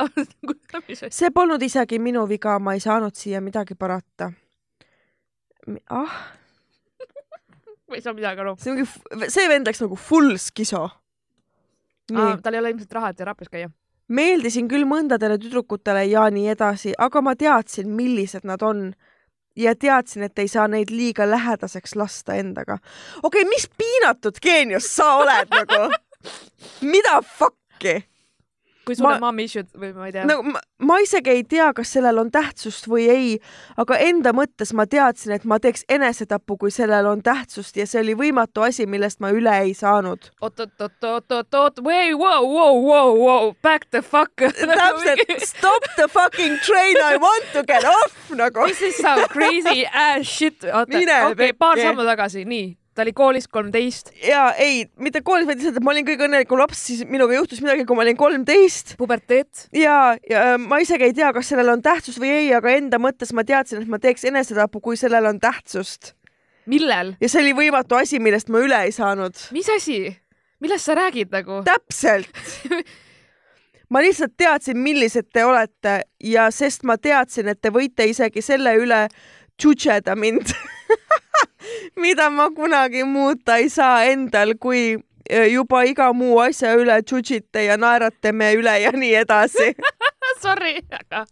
see 1.19 1.33
polnud 1.35 1.63
isegi 1.63 1.99
minu 2.03 2.25
viga, 2.31 2.59
ma 2.61 2.77
ei 2.77 2.83
saanud 2.85 3.17
siia 3.17 3.41
midagi 3.45 3.77
parata. 3.79 4.33
ah 5.91 6.17
ma 7.89 7.97
ei 7.97 8.03
saa 8.03 8.17
midagi 8.17 8.45
aru. 8.45 8.57
see 8.61 8.73
ongi, 8.75 8.89
see 9.29 9.49
vend 9.49 9.69
läks 9.69 9.85
nagu 9.85 9.97
full 9.97 10.37
skiso. 10.41 10.89
Ah, 12.13 12.37
tal 12.43 12.57
ei 12.57 12.61
ole 12.61 12.73
ilmselt 12.75 12.93
raha, 12.93 13.13
et 13.13 13.23
terapias 13.23 13.49
käia. 13.53 13.71
meeldisin 14.13 14.69
küll 14.69 14.85
mõndadele 14.89 15.39
tüdrukutele 15.41 16.05
ja 16.11 16.27
nii 16.31 16.51
edasi, 16.53 16.93
aga 16.99 17.23
ma 17.25 17.35
teadsin, 17.39 17.89
millised 17.97 18.45
nad 18.49 18.63
on 18.67 18.91
ja 19.57 19.75
teadsin, 19.77 20.27
et 20.27 20.39
ei 20.39 20.49
saa 20.49 20.69
neid 20.69 20.91
liiga 20.93 21.29
lähedaseks 21.29 21.97
lasta 21.97 22.37
endaga. 22.41 22.79
okei 23.23 23.43
okay,, 23.43 23.49
mis 23.49 23.69
piinatud 23.79 24.41
geenius 24.43 24.89
sa 24.97 25.15
oled 25.23 25.53
nagu? 25.53 25.93
mida 26.93 27.21
fuck'i? 27.23 28.01
Kui 28.87 28.97
sul 28.97 29.07
ma, 29.07 29.15
on 29.17 29.23
mommy 29.23 29.47
issue'd 29.47 29.71
või 29.79 29.93
ma 29.97 30.09
ei 30.09 30.15
tea. 30.15 30.25
no 30.29 30.39
ma, 30.47 30.61
ma 30.83 30.99
isegi 31.03 31.31
ei 31.33 31.45
tea, 31.49 31.69
kas 31.77 31.93
sellel 31.95 32.19
on 32.23 32.33
tähtsust 32.35 32.89
või 32.91 33.07
ei, 33.13 33.29
aga 33.81 33.99
enda 34.03 34.33
mõttes 34.37 34.75
ma 34.77 34.87
teadsin, 34.91 35.35
et 35.37 35.47
ma 35.49 35.59
teeks 35.63 35.87
enesetapu, 35.93 36.59
kui 36.61 36.75
sellel 36.75 37.07
on 37.11 37.23
tähtsust 37.25 37.79
ja 37.79 37.87
see 37.89 38.03
oli 38.03 38.17
võimatu 38.19 38.67
asi, 38.67 38.87
millest 38.91 39.23
ma 39.23 39.33
üle 39.35 39.55
ei 39.67 39.75
saanud. 39.79 40.31
oot, 40.41 40.61
oot, 40.67 40.75
oot, 40.81 40.99
oot, 41.13 41.39
oot, 41.39 41.61
oot, 41.63 41.83
wait, 41.87 42.15
wow, 42.19 42.43
wow, 42.43 42.83
wow, 42.83 43.15
wow, 43.23 43.55
back 43.63 43.89
the 43.91 44.03
fuck. 44.03 44.35
täpselt, 44.43 45.47
stop 45.47 45.89
the 45.97 46.09
fucking 46.09 46.59
train, 46.67 46.97
I 46.99 47.17
want 47.17 47.53
to 47.53 47.63
get 47.63 47.85
off 47.85 48.31
nagu. 48.31 48.67
This 48.67 48.83
is 48.83 48.97
some 48.97 49.27
crazy 49.29 49.87
ass 49.87 50.27
shit. 50.27 50.65
oota, 50.65 50.83
okei 50.83 51.07
okay,, 51.31 51.53
paar 51.53 51.79
sammu 51.79 52.07
tagasi, 52.07 52.45
nii 52.45 52.82
ta 52.95 53.03
oli 53.03 53.13
koolis 53.13 53.49
kolmteist. 53.49 54.11
ja 54.29 54.53
ei, 54.61 54.87
mitte 55.01 55.23
koolis, 55.25 55.47
vaid 55.47 55.61
lihtsalt, 55.61 55.79
et 55.81 55.85
ma 55.85 55.93
olin 55.95 56.07
kõige 56.07 56.27
õnnelikum 56.27 56.61
laps, 56.61 56.81
siis 56.89 57.05
minuga 57.09 57.37
juhtus 57.37 57.63
midagi, 57.65 57.87
kui 57.89 57.97
ma 57.97 58.05
olin 58.05 58.19
kolmteist. 58.19 58.97
puberteet. 59.01 59.67
ja, 59.77 60.17
ja 60.31 60.43
äh, 60.53 60.57
ma 60.61 60.81
isegi 60.83 61.09
ei 61.09 61.17
tea, 61.17 61.33
kas 61.33 61.53
sellel 61.53 61.73
on 61.73 61.85
tähtsus 61.85 62.19
või 62.21 62.33
ei, 62.37 62.51
aga 62.57 62.75
enda 62.77 63.01
mõttes 63.03 63.33
ma 63.37 63.47
teadsin, 63.49 63.83
et 63.83 63.93
ma 63.93 64.01
teeks 64.03 64.27
enesetapu, 64.29 64.83
kui 64.85 65.01
sellel 65.01 65.31
on 65.31 65.41
tähtsust. 65.43 66.15
millel? 66.67 67.15
ja 67.21 67.33
see 67.33 67.45
oli 67.47 67.57
võimatu 67.65 67.99
asi, 68.01 68.21
millest 68.21 68.53
ma 68.53 68.65
üle 68.65 68.85
ei 68.89 68.93
saanud. 68.93 69.49
mis 69.57 69.71
asi? 69.73 70.05
millest 70.61 70.91
sa 70.91 70.99
räägid 70.99 71.33
nagu? 71.33 71.63
täpselt 71.69 72.29
ma 73.93 74.01
lihtsalt 74.05 74.37
teadsin, 74.37 74.79
millised 74.81 75.33
te 75.33 75.45
olete 75.45 76.03
ja 76.25 76.51
sest 76.53 76.85
ma 76.89 76.99
teadsin, 77.01 77.49
et 77.49 77.61
te 77.61 77.73
võite 77.73 78.07
isegi 78.09 78.45
selle 78.45 78.77
üle 78.81 79.07
tšutšeda 79.61 80.17
mind 80.17 80.53
mida 81.97 82.31
ma 82.31 82.51
kunagi 82.51 83.05
muuta 83.05 83.59
ei 83.59 83.69
saa 83.71 84.05
endal, 84.11 84.55
kui 84.61 84.97
e, 85.29 85.47
juba 85.53 85.85
iga 85.89 86.13
muu 86.13 86.41
asja 86.41 86.75
üle 86.79 86.99
tšutšite 87.03 87.67
ja 87.67 87.77
naerate 87.77 88.33
me 88.33 88.53
üle 88.59 88.77
ja 88.83 88.93
nii 88.93 89.15
edasi. 89.23 89.73
Sorry, 90.43 90.79
aga 90.91 91.25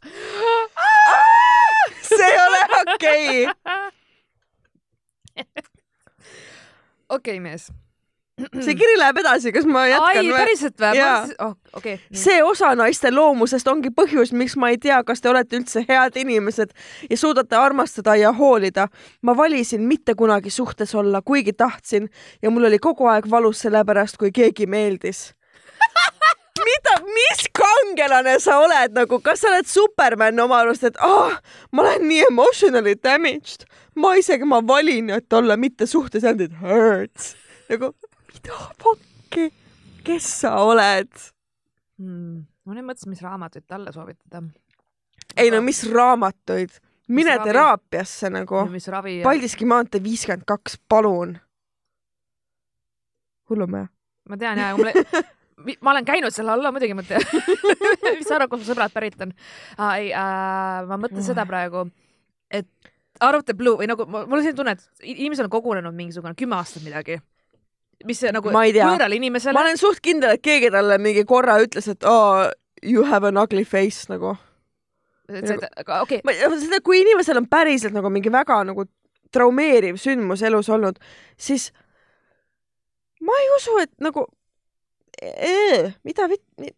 see 2.06 2.26
ei 2.26 2.40
ole 2.46 2.62
okei. 2.82 3.46
Okay.. 3.46 3.86
okei 7.16 7.38
okay,, 7.38 7.40
mees 7.40 7.70
see 8.64 8.76
kiri 8.78 8.96
läheb 8.98 9.20
edasi, 9.22 9.52
kas 9.54 9.66
ma 9.68 9.86
jätkan 9.88 10.20
või? 10.24 10.36
päriselt 10.36 10.82
või? 10.82 11.02
Oh, 11.44 11.54
okay, 11.76 11.98
see 12.12 12.40
osa 12.44 12.72
naiste 12.78 13.12
loomusest 13.14 13.68
ongi 13.70 13.92
põhjus, 13.94 14.34
miks 14.36 14.56
ma 14.60 14.72
ei 14.74 14.78
tea, 14.82 15.00
kas 15.06 15.22
te 15.22 15.30
olete 15.32 15.60
üldse 15.60 15.84
head 15.88 16.16
inimesed 16.20 16.74
ja 17.10 17.20
suudate 17.20 17.58
armastada 17.58 18.16
ja 18.20 18.32
hoolida. 18.36 18.88
ma 19.22 19.36
valisin 19.36 19.82
mitte 19.86 20.14
kunagi 20.14 20.50
suhtes 20.50 20.94
olla, 20.94 21.22
kuigi 21.22 21.52
tahtsin 21.52 22.08
ja 22.42 22.50
mul 22.50 22.70
oli 22.70 22.78
kogu 22.78 23.06
aeg 23.10 23.30
valus 23.30 23.60
selle 23.66 23.84
pärast, 23.84 24.16
kui 24.16 24.32
keegi 24.32 24.66
meeldis 24.66 25.30
mida, 26.64 26.94
mis 27.14 27.46
kangelane 27.56 28.36
sa 28.42 28.58
oled 28.62 28.94
nagu, 28.96 29.20
kas 29.24 29.42
sa 29.42 29.50
oled 29.52 29.68
Superman 29.68 30.40
oma 30.44 30.60
arust, 30.64 30.84
et 30.88 30.98
ah 31.00 31.30
oh,, 31.30 31.38
ma 31.72 31.84
olen 31.84 32.06
nii 32.08 32.22
emotionally 32.28 32.96
damaged, 33.02 33.66
ma 34.00 34.14
isegi, 34.20 34.48
ma 34.48 34.60
valin, 34.66 35.10
et 35.16 35.32
olla 35.32 35.56
mitte 35.60 35.88
suhtes 35.90 36.24
and 36.24 36.44
it 36.44 36.56
hurts. 36.62 37.34
nagu 37.70 37.94
mida 38.40 38.70
pakki, 38.82 39.50
kes 40.04 40.28
sa 40.42 40.54
oled? 40.64 41.10
mm.. 42.00 42.44
ma 42.64 42.76
nüüd 42.76 42.86
mõtlesin, 42.88 43.12
mis 43.12 43.22
raamatuid 43.24 43.66
talle 43.68 43.92
soovitada. 43.92 44.42
ei 45.36 45.50
no 45.52 45.60
mis 45.64 45.82
raamatuid, 45.90 46.78
mine 47.08 47.36
ravi? 47.36 47.50
teraapiasse 47.50 48.30
nagu. 48.32 48.64
mis 48.72 48.88
ravi 48.88 49.18
ja.... 49.20 49.26
Paldiski 49.28 49.68
maantee 49.68 50.02
viiskümmend 50.02 50.46
kaks, 50.48 50.78
palun. 50.88 51.36
hullumehe. 53.50 53.90
ma 54.28 54.40
tean 54.40 54.62
ja, 54.62 54.72
mulle, 54.76 54.94
ma 55.84 55.94
olen 55.94 56.08
käinud 56.08 56.34
selle 56.34 56.56
alla 56.56 56.72
muidugi, 56.72 56.96
ma 56.96 57.04
tean. 57.04 57.24
mis 58.18 58.28
sa 58.28 58.38
arvad, 58.38 58.52
kust 58.52 58.64
mu 58.64 58.70
sõbrad 58.72 58.94
pärit 58.94 59.20
on 59.20 59.34
ah,? 59.76 59.98
ei 59.98 60.14
äh,, 60.14 60.86
ma 60.88 61.00
mõtlen 61.00 61.26
seda 61.26 61.44
praegu, 61.48 61.88
et 62.48 62.70
out 63.20 63.36
of 63.36 63.44
the 63.44 63.52
blue 63.52 63.76
või 63.76 63.90
nagu 63.90 64.06
mul 64.08 64.24
on 64.24 64.40
selline 64.40 64.56
tunne, 64.56 64.78
et 64.78 65.12
inimesel 65.12 65.50
on 65.50 65.52
kogunenud 65.52 65.96
mingisugune 65.96 66.32
kümme 66.38 66.56
aastat 66.56 66.86
midagi, 66.86 67.18
mis 68.06 68.20
see 68.22 68.32
nagu 68.32 68.52
Ma 68.54 68.64
võõrale 68.68 69.12
ma 69.12 69.18
inimesele, 69.18 69.60
olen 69.60 69.80
suht 69.80 70.00
kindel, 70.04 70.36
et 70.36 70.44
keegi 70.44 70.70
talle 70.72 70.96
mingi 71.02 71.24
korra 71.28 71.58
ütles, 71.62 71.88
et 71.92 72.06
oh, 72.08 72.46
you 72.82 73.04
have 73.08 73.28
an 73.28 73.40
ugly 73.40 73.64
face 73.64 74.10
nagu. 74.12 74.36
aga 75.30 76.00
okei 76.02 76.20
okay,, 76.20 76.24
ma, 76.26 76.56
seda, 76.58 76.80
kui 76.84 77.02
inimesel 77.04 77.38
on 77.38 77.46
päriselt 77.50 77.94
nagu 77.94 78.10
mingi 78.10 78.32
väga 78.32 78.64
nagu 78.66 78.86
traumeeriv 79.30 80.00
sündmus 80.00 80.42
elus 80.42 80.68
olnud, 80.72 80.98
siis 81.38 81.70
ma 83.22 83.36
ei 83.38 83.52
usu, 83.56 83.76
et 83.82 83.92
nagu, 84.02 84.26
mida 86.04 86.26
vit-, 86.32 86.74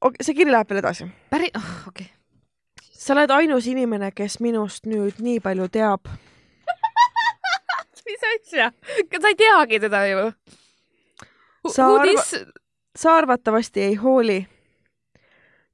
okay, 0.00 0.20
see 0.20 0.36
kiri 0.36 0.52
läheb 0.52 0.70
veel 0.70 0.82
edasi. 0.82 1.08
päri- 1.32 1.52
oh,, 1.56 1.72
okei 1.88 2.10
okay.. 2.10 2.86
sa 2.92 3.14
oled 3.16 3.32
ainus 3.32 3.68
inimene, 3.70 4.12
kes 4.12 4.40
minust 4.44 4.88
nüüd 4.90 5.22
nii 5.24 5.40
palju 5.44 5.70
teab. 5.72 6.10
mis 8.10 8.28
asja, 8.34 8.70
sa 9.20 9.28
ei 9.28 9.38
teagi 9.38 9.80
teda 9.80 10.06
ju. 10.10 10.28
Sa 11.72 11.88
arva- 11.96 12.44
sa 12.96 13.16
arvatavasti 13.16 13.82
ei 13.82 13.94
hooli 13.94 14.46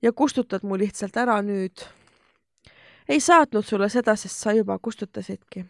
ja 0.03 0.13
kustutad 0.13 0.63
mu 0.63 0.79
lihtsalt 0.79 1.17
ära 1.17 1.39
nüüd. 1.43 1.85
ei 3.09 3.21
saatnud 3.21 3.67
sulle 3.67 3.89
seda, 3.89 4.17
sest 4.17 4.39
sa 4.41 4.53
juba 4.53 4.79
kustutasidki. 4.79 5.65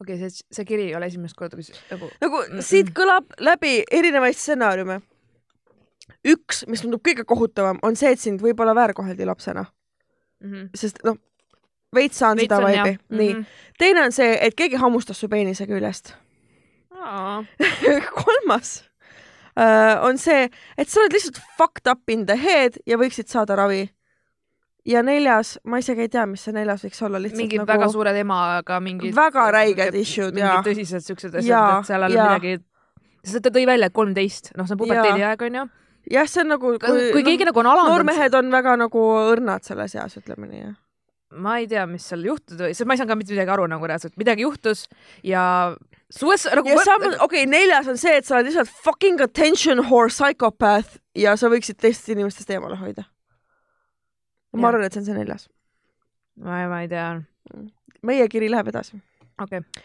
okei 0.00 0.16
okay,, 0.16 0.30
see, 0.30 0.46
see 0.52 0.64
kiri 0.64 0.88
ei 0.88 0.96
ole 0.96 1.06
esimest 1.06 1.36
korda, 1.36 1.56
kus 1.56 1.72
nagu 1.90 2.10
nagu 2.20 2.42
siit 2.62 2.92
kõlab 2.96 3.32
läbi 3.40 3.82
erinevaid 3.90 4.36
stsenaariume. 4.36 5.00
üks, 6.26 6.64
mis 6.66 6.82
tundub 6.84 7.02
kõige 7.04 7.24
kohutavam, 7.24 7.80
on 7.82 7.96
see, 7.96 8.12
et 8.12 8.20
sind 8.20 8.42
võib-olla 8.42 8.74
väärkoheldi 8.74 9.26
lapsena, 9.26 9.64
mm 10.44 10.52
-hmm. 10.52 10.70
sest 10.74 11.02
noh, 11.04 11.18
veits 11.94 12.20
saan 12.20 12.40
seda 12.40 12.60
vibe'i, 12.64 12.96
nii. 13.20 13.36
teine 13.80 14.06
on 14.06 14.14
see, 14.14 14.34
et 14.44 14.56
keegi 14.58 14.80
hammustas 14.80 15.20
su 15.20 15.28
peenise 15.28 15.66
küljest. 15.68 16.14
kolmas 18.22 18.72
äh, 19.54 19.94
on 20.04 20.18
see, 20.18 20.48
et 20.76 20.90
sa 20.90 21.04
oled 21.04 21.14
lihtsalt 21.14 21.38
fucked 21.58 21.90
up 21.90 22.10
in 22.10 22.26
the 22.26 22.36
head 22.36 22.80
ja 22.86 22.98
võiksid 23.00 23.30
saada 23.30 23.56
ravi. 23.56 23.86
ja 24.88 25.02
neljas, 25.04 25.58
ma 25.64 25.78
isegi 25.78 26.06
ei 26.06 26.10
tea, 26.12 26.26
mis 26.26 26.42
see 26.44 26.56
neljas 26.56 26.84
võiks 26.84 27.02
olla, 27.06 27.20
lihtsalt 27.22 27.42
mingid 27.42 27.62
nagu 27.62 27.70
väga 27.70 27.90
suured 27.92 28.16
emaga 28.16 28.80
mingid 28.80 29.14
Väga 29.16 29.50
räiged 29.54 29.94
issue'd, 30.00 30.36
jaa. 30.36 30.58
mingid 30.58 30.72
tõsised 30.72 31.06
siuksed 31.06 31.38
asjad, 31.40 31.78
et 31.78 31.92
seal 31.92 32.08
on 32.08 32.16
midagi 32.16 32.58
sest 33.28 33.44
ta 33.44 33.52
tõi 33.54 33.66
välja, 33.68 33.88
et 33.88 33.96
kolmteist, 33.96 34.52
noh, 34.56 34.66
see 34.68 34.76
on 34.76 34.82
puberteedi 34.82 35.24
aeg 35.26 35.46
onju. 35.48 35.64
jah, 36.12 36.28
see 36.30 36.44
on 36.44 36.52
nagu 36.54 36.74
kui, 36.82 37.08
kui 37.14 37.24
keegi 37.26 37.48
nagu 37.48 37.62
on 37.62 37.70
alandanud, 37.70 37.94
noormehed 37.94 38.36
on 38.38 38.52
väga 38.54 38.76
nagu 38.80 39.06
õrnad 39.32 39.66
selles 39.66 39.96
eas, 39.98 40.18
ütleme 40.20 40.50
nii. 40.50 40.70
Ma 41.36 41.58
ei 41.60 41.68
tea, 41.68 41.84
mis 41.90 42.06
seal 42.08 42.24
juhtus 42.24 42.56
või, 42.56 42.72
sest 42.72 42.88
ma 42.88 42.94
ei 42.94 43.00
saanud 43.00 43.12
ka 43.12 43.18
mitte 43.20 43.34
midagi 43.34 43.52
aru 43.52 43.66
nagu 43.70 43.88
reaalselt, 43.88 44.16
midagi 44.20 44.46
juhtus 44.46 44.86
ja 45.26 45.42
suures 46.12 46.46
nagu 46.56 46.72
ja 46.72 46.84
samas, 46.86 47.18
okei 47.20 47.44
okay,, 47.44 47.50
neljas 47.50 47.90
on 47.92 48.00
see, 48.00 48.14
et 48.16 48.28
sa 48.28 48.38
oled 48.38 48.48
lihtsalt 48.48 48.72
fucking 48.86 49.20
attention 49.24 49.82
whore 49.90 50.12
psychopath 50.12 50.96
ja 51.18 51.36
sa 51.36 51.50
võiksid 51.52 51.80
teistest 51.80 52.14
inimestest 52.14 52.50
eemale 52.54 52.78
hoida. 52.80 53.04
ma 54.56 54.70
arvan, 54.70 54.86
et 54.86 54.96
see 54.96 55.04
on 55.04 55.10
see 55.10 55.18
neljas. 55.18 55.48
ma 56.40 56.62
ei, 56.62 56.70
ma 56.70 56.80
ei 56.84 56.92
tea, 56.92 57.08
meie 58.08 58.28
kiri 58.32 58.48
läheb 58.52 58.72
edasi. 58.72 59.00
okei 59.36 59.60
okay.. 59.64 59.84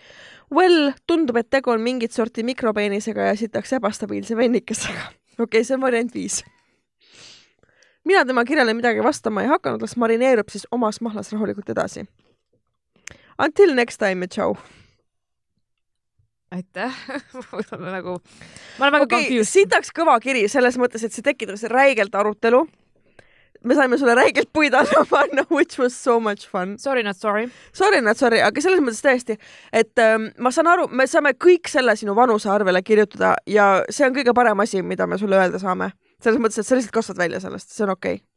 Well, 0.54 0.92
tundub, 1.10 1.40
et 1.40 1.48
tegu 1.50 1.72
on 1.74 1.82
mingit 1.82 2.14
sorti 2.14 2.44
mikropeenisega 2.46 3.32
ja 3.32 3.38
sitaks 3.40 3.72
ebastabiilse 3.74 4.36
vennikesega. 4.38 5.08
okei 5.44 5.48
okay,, 5.48 5.64
see 5.66 5.76
on 5.76 5.82
variant 5.82 6.14
viis. 6.14 6.44
Mina 8.06 8.26
tema 8.26 8.46
kirjale 8.46 8.74
midagi 8.74 9.04
vastama 9.04 9.42
ei 9.42 9.48
hakanud, 9.48 9.82
las 9.82 9.98
marineerub 9.98 10.50
siis 10.50 10.68
omas 10.72 11.02
mahlas 11.02 11.32
rahulikult 11.34 11.70
edasi. 11.70 12.06
Until 13.40 13.76
next 13.76 13.98
time 13.98 14.26
ja 14.26 14.28
tšau. 14.28 14.56
aitäh 16.54 16.94
mul 17.52 17.64
on 17.72 17.82
nagu, 17.82 18.12
ma 18.78 18.86
olen 18.86 18.94
väga 18.94 19.04
okay,, 19.04 19.24
confused. 19.24 19.52
sitaks 19.54 19.90
kõva 19.90 20.20
kiri 20.22 20.46
selles 20.48 20.78
mõttes, 20.78 21.02
et 21.02 21.14
see 21.14 21.26
tekitas 21.26 21.64
räigelt 21.64 22.16
arutelu. 22.16 22.68
me 23.64 23.76
saime 23.76 23.98
sulle 23.98 24.16
räigelt 24.16 24.52
puid 24.54 24.74
alla 24.74 25.06
panna, 25.10 25.46
which 25.50 25.80
was 25.80 26.04
so 26.04 26.20
much 26.20 26.50
fun. 26.50 26.78
Sorry 26.78 27.04
not 27.04 27.18
sorry. 27.18 27.50
Sorry 27.74 28.02
not 28.02 28.18
sorry, 28.18 28.42
aga 28.42 28.62
selles 28.62 28.80
mõttes 28.84 29.02
tõesti, 29.02 29.40
et 29.72 30.00
ähm, 30.00 30.30
ma 30.38 30.52
saan 30.52 30.68
aru, 30.68 30.88
me 30.92 31.08
saame 31.08 31.34
kõik 31.34 31.72
selle 31.72 31.96
sinu 31.96 32.16
vanuse 32.16 32.50
arvele 32.52 32.84
kirjutada 32.84 33.36
ja 33.48 33.86
see 33.90 34.06
on 34.06 34.14
kõige 34.14 34.36
parem 34.36 34.60
asi, 34.60 34.84
mida 34.84 35.08
me 35.08 35.18
sulle 35.18 35.40
öelda 35.40 35.60
saame. 35.64 35.90
Selles 36.24 36.42
mõttes, 36.42 36.60
et 36.62 36.68
sa 36.68 36.78
lihtsalt 36.78 36.96
kasvad 36.96 37.22
välja 37.22 37.42
sellest, 37.44 37.74
see 37.74 37.86
on 37.88 37.94
okei 37.96 38.20
okay.. 38.20 38.28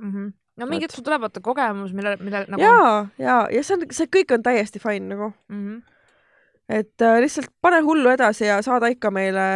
Mhm. 0.00 0.32
no 0.60 0.68
mingid, 0.68 0.92
sul 0.94 1.04
tuleb 1.06 1.24
vaata 1.26 1.42
kogemus, 1.44 1.94
mille, 1.96 2.16
mille 2.24 2.44
nagu 2.48 2.62
ja, 2.62 3.06
ja, 3.20 3.38
ja 3.52 3.62
see 3.64 3.78
on, 3.78 3.86
see 3.96 4.10
kõik 4.18 4.36
on 4.36 4.44
täiesti 4.44 4.82
fine 4.82 5.12
nagu, 5.12 5.30
mm. 5.52 5.62
-hmm. 5.64 5.80
et 6.80 7.04
äh, 7.06 7.20
lihtsalt 7.24 7.52
pane 7.62 7.80
hullu 7.86 8.12
edasi 8.12 8.46
ja 8.48 8.60
saada 8.64 8.90
ikka 8.92 9.12
meile 9.14 9.46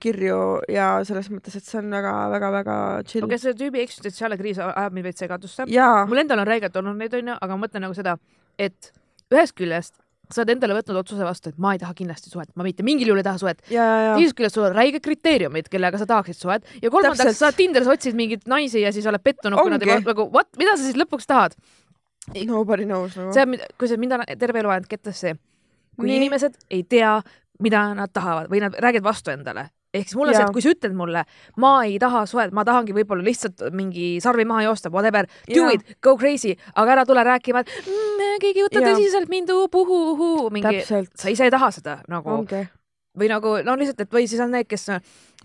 kirju 0.00 0.40
ja 0.72 0.92
selles 1.04 1.30
mõttes, 1.32 1.56
et 1.56 1.64
see 1.64 1.80
on 1.82 1.90
väga-väga-väga 1.92 2.76
chill 3.06 3.28
okei, 3.28 3.38
see 3.38 3.56
tüübi 3.62 3.84
eksistentsiaalne 3.84 4.40
kriis 4.40 4.58
ajab 4.58 4.96
mind 4.96 5.10
veits 5.10 5.24
segadusse. 5.26 5.68
mul 6.08 6.24
endal 6.24 6.44
on 6.44 6.52
räigelt 6.52 6.76
olnud 6.76 6.96
neid 6.96 7.14
onju, 7.14 7.36
aga 7.40 7.56
ma 7.56 7.66
mõtlen 7.66 7.86
nagu 7.88 7.96
seda, 7.96 8.18
et 8.58 8.92
ühest 9.30 9.56
küljest 9.56 10.00
sa 10.30 10.42
oled 10.42 10.54
endale 10.54 10.76
võtnud 10.78 11.00
otsuse 11.00 11.26
vastu, 11.26 11.50
et 11.50 11.58
ma 11.62 11.74
ei 11.74 11.80
taha 11.82 11.94
kindlasti 11.98 12.30
suhet, 12.32 12.52
ma 12.58 12.66
mitte 12.66 12.84
mingil 12.86 13.10
juhul 13.10 13.22
ei 13.22 13.26
taha 13.26 13.40
suhet. 13.42 13.62
teisest 13.66 14.36
küljest 14.38 14.58
sul 14.58 14.68
on 14.68 14.76
räiged 14.76 15.02
kriteeriumid, 15.04 15.68
kellega 15.72 16.00
sa 16.00 16.06
tahaksid 16.10 16.38
suhet 16.38 16.66
ja 16.82 16.90
kolmandaks 16.90 17.22
Täpselt. 17.22 17.40
sa 17.40 17.52
Tinderis 17.56 17.90
otsid 17.90 18.18
mingeid 18.18 18.46
naisi 18.50 18.84
ja 18.84 18.92
siis 18.94 19.06
oled 19.10 19.22
pettunud, 19.22 19.58
kui 19.60 19.74
nad 19.74 19.82
ei 19.86 20.00
nagu 20.06 20.28
what, 20.30 20.50
mida 20.60 20.76
sa 20.76 20.86
siis 20.86 20.98
lõpuks 21.00 21.28
tahad? 21.30 21.58
nobody 22.46 22.84
knows 22.84 23.16
nagu. 23.16 23.32
see 23.34 23.42
on, 23.46 23.58
kui 23.78 23.90
see 23.90 24.00
mind 24.00 24.18
on 24.18 24.24
terve 24.38 24.62
elu 24.62 24.72
ajanud 24.74 24.88
kettas 24.90 25.20
see, 25.24 25.34
kui. 25.96 26.06
Nii. 26.06 26.16
inimesed 26.22 26.58
ei 26.70 26.84
tea, 26.88 27.16
mida 27.64 27.82
nad 27.96 28.12
tahavad 28.12 28.50
või 28.52 28.62
nad 28.64 28.76
räägivad 28.78 29.10
vastu 29.10 29.34
endale. 29.34 29.70
Ehk 29.94 30.06
siis 30.08 30.16
mul 30.16 30.28
on 30.30 30.34
see, 30.34 30.44
et 30.46 30.52
kui 30.54 30.62
sa 30.62 30.70
ütled 30.74 30.94
mulle, 30.94 31.24
ma 31.58 31.72
ei 31.84 31.98
taha 31.98 32.24
suhet, 32.30 32.52
ma 32.54 32.64
tahangi 32.64 32.94
võib-olla 32.94 33.24
lihtsalt 33.26 33.64
mingi 33.74 34.20
sarvi 34.22 34.44
maha 34.46 34.62
joosta, 34.68 34.90
whatever, 34.94 35.26
do 35.48 35.64
Jaa. 35.66 35.72
it, 35.74 35.96
go 36.02 36.16
crazy, 36.16 36.54
aga 36.74 36.92
ära 36.98 37.06
tule 37.08 37.24
rääkima, 37.26 37.60
et 37.64 37.72
mm, 37.86 38.36
keegi 38.44 38.62
ei 38.62 38.68
võta 38.68 38.84
tõsiselt 38.86 39.28
mind, 39.32 39.50
puhu-huu, 39.72 40.50
mingi, 40.54 40.84
sa 40.86 41.32
ise 41.32 41.48
ei 41.48 41.50
taha 41.50 41.70
seda 41.74 42.00
nagu 42.08 42.30
ongi. 42.30 42.62
või 43.18 43.26
nagu 43.32 43.56
no 43.66 43.74
lihtsalt, 43.76 44.00
et 44.06 44.12
või 44.14 44.28
siis 44.30 44.40
on 44.40 44.52
need, 44.54 44.68
kes 44.70 44.86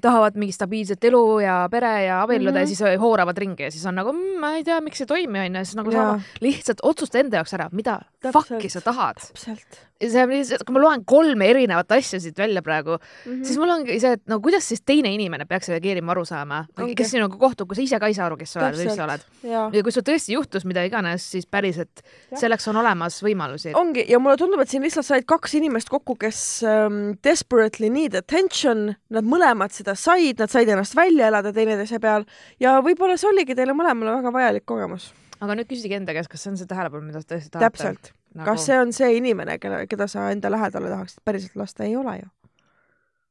tahavad 0.03 0.35
mingit 0.37 0.53
stabiilset 0.55 1.03
elu 1.09 1.21
ja 1.41 1.55
pere 1.71 2.05
ja 2.05 2.21
abielluda 2.21 2.51
mm 2.51 2.65
Mhm. 2.65 2.67
-hmm. 2.67 2.85
ja 2.85 2.91
siis 2.93 3.01
hooravad 3.01 3.37
ringi 3.37 3.63
ja 3.63 3.71
siis 3.71 3.85
on 3.85 3.95
nagu 3.95 4.11
mm, 4.13 4.39
ma 4.39 4.53
ei 4.55 4.63
tea, 4.63 4.81
miks 4.81 5.01
ei 5.01 5.07
toimi 5.07 5.39
onju, 5.39 5.63
siis 5.65 5.75
nagu 5.75 5.91
Jaa. 5.91 6.03
sama, 6.11 6.21
lihtsalt 6.41 6.79
otsusta 6.83 7.17
enda 7.19 7.37
jaoks 7.37 7.53
ära, 7.53 7.69
mida 7.71 8.01
Täpselt. 8.21 8.35
fuck'i 8.35 8.69
sa 8.69 8.81
tahad. 8.81 9.15
täpselt 9.15 9.79
see 10.01 10.57
kui 10.67 10.75
ma 10.75 10.81
loen 10.83 11.03
kolme 11.07 11.47
erinevat 11.47 11.93
asja 11.95 12.19
siit 12.19 12.37
välja 12.37 12.61
praegu 12.61 12.97
mm, 12.97 12.99
mm. 12.99 13.31
-hmm. 13.31 13.45
siis 13.47 13.57
mul 13.57 13.69
ongi 13.69 13.99
see, 13.99 14.11
et 14.17 14.21
no 14.27 14.39
kuidas 14.43 14.67
siis 14.67 14.81
teine 14.81 15.13
inimene 15.13 15.45
peaks 15.45 15.69
reageerima, 15.71 16.11
aru 16.11 16.25
saama 16.25 16.65
Ongi., 16.77 16.95
kes 16.95 17.11
sinuga 17.11 17.37
kohtub, 17.37 17.69
kui 17.69 17.75
sa 17.75 17.81
ise 17.81 17.99
ka 17.99 18.07
ei 18.07 18.13
saa 18.13 18.25
aru, 18.25 18.37
kes 18.37 18.51
sa 18.51 18.59
oled 18.59 18.75
või 18.75 18.89
mis 18.89 18.95
sa 18.95 19.05
oled. 19.05 19.21
ja 19.47 19.83
kui 19.83 19.91
sul 19.95 20.03
tõesti 20.03 20.35
juhtus 20.35 20.65
mida 20.65 20.83
iganes, 20.83 21.31
siis 21.31 21.45
päriselt 21.47 22.03
selleks 22.35 22.67
on 22.67 22.81
olemas 22.83 23.21
võimalusi. 23.23 23.71
ongi 23.73 24.05
ja 24.09 24.19
mulle 24.19 24.37
tundub, 24.37 24.59
et 24.59 24.69
siin 24.69 24.83
lihtsalt 24.83 25.05
said 25.05 25.25
kaks 25.25 25.55
inimest 25.61 25.89
kokku, 25.89 26.17
kes 26.19 26.41
um, 26.67 27.15
desperately 27.23 27.89
need 27.89 28.15
attention, 28.15 28.95
nad 29.09 29.23
mõlemad 29.23 29.71
seda 29.71 29.95
said, 29.95 30.39
nad 30.39 30.51
said 30.51 30.67
ennast 30.67 30.95
välja 30.95 31.31
elada 31.31 31.53
teineteise 31.53 31.99
peal 32.03 32.27
ja 32.59 32.81
võib-olla 32.83 33.15
see 33.17 33.31
oligi 33.31 33.55
teile 33.55 33.71
mõlemale 33.71 34.19
väga 34.19 34.35
vajalik 34.35 34.65
kogemus. 34.65 35.13
aga 35.39 35.55
nüüd 35.55 35.71
küsige 35.71 35.95
enda 35.95 36.11
käest, 36.11 36.27
kas 36.27 36.43
see 36.43 36.51
on 36.51 36.59
see 36.59 36.67
tähelepanu, 36.67 37.07
mida 37.07 37.23
sa 37.23 37.31
tõesti 37.31 37.55
tahad. 37.55 37.71
täpselt 37.71 38.13
nagu..., 38.35 38.47
kas 38.49 38.65
see 38.67 38.77
on 38.79 38.93
see 38.95 39.11
inimene, 39.19 39.57
kelle, 39.61 39.85
keda 39.91 40.07
sa 40.11 40.29
enda 40.33 40.51
lähedale 40.51 40.91
tahaksid? 40.91 41.23
Päriselt 41.25 41.55
lasta, 41.59 41.83
ei 41.83 41.95
ole 41.95 42.17
ju. 42.19 42.31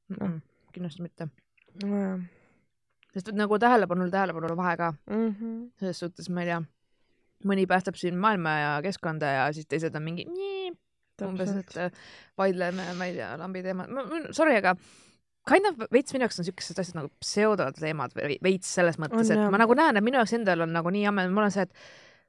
Mm 0.09 0.16
-mm, 0.20 0.40
kindlasti 0.72 1.02
mitte. 1.02 1.28
no,. 1.84 2.20
sest 3.14 3.28
et 3.28 3.36
nagu 3.38 3.59
tähelepanul 3.59 4.11
tähelepanul 4.11 4.57
vahe 4.57 4.76
ka, 4.76 4.94
Mm 5.11 5.28
-hmm. 5.30 5.70
selles 5.80 5.98
suhtes 5.98 6.30
ma 6.30 6.42
ei 6.42 6.46
tea, 6.46 6.62
mõni 7.44 7.66
päästab 7.66 7.94
siin 7.94 8.18
maailma 8.18 8.50
ja 8.50 8.80
keskkonda 8.82 9.26
ja 9.26 9.52
siis 9.52 9.66
teised 9.66 9.94
on 9.94 10.02
mingi 10.02 10.24
nii, 10.24 10.72
umbes, 11.22 11.50
et 11.50 11.76
äh, 11.76 11.90
vaidleme, 12.38 12.94
ma 12.98 13.05
ei 13.05 13.14
tea, 13.14 13.38
lambi 13.38 13.62
teema, 13.62 13.86
sorry, 14.30 14.57
aga 14.57 14.74
kind 15.48 15.68
of 15.68 15.82
veits 15.92 16.14
minu 16.14 16.24
jaoks 16.24 16.40
on 16.40 16.48
siuksed 16.48 16.80
asjad 16.80 16.98
nagu 16.98 17.11
pseudoteemad 17.22 18.16
veits 18.42 18.74
selles 18.74 18.98
mõttes, 18.98 19.30
On, 19.30 19.36
et 19.44 19.52
ma 19.52 19.61
nagu 19.61 19.76
näen, 19.78 19.96
et 19.96 20.05
minu 20.05 20.20
jaoks 20.20 20.32
endal 20.38 20.64
on 20.66 20.72
nagu 20.72 20.92
nii 20.94 21.05
jame, 21.05 21.28
mul 21.28 21.48
on 21.48 21.55
see, 21.55 21.66
et 21.68 21.72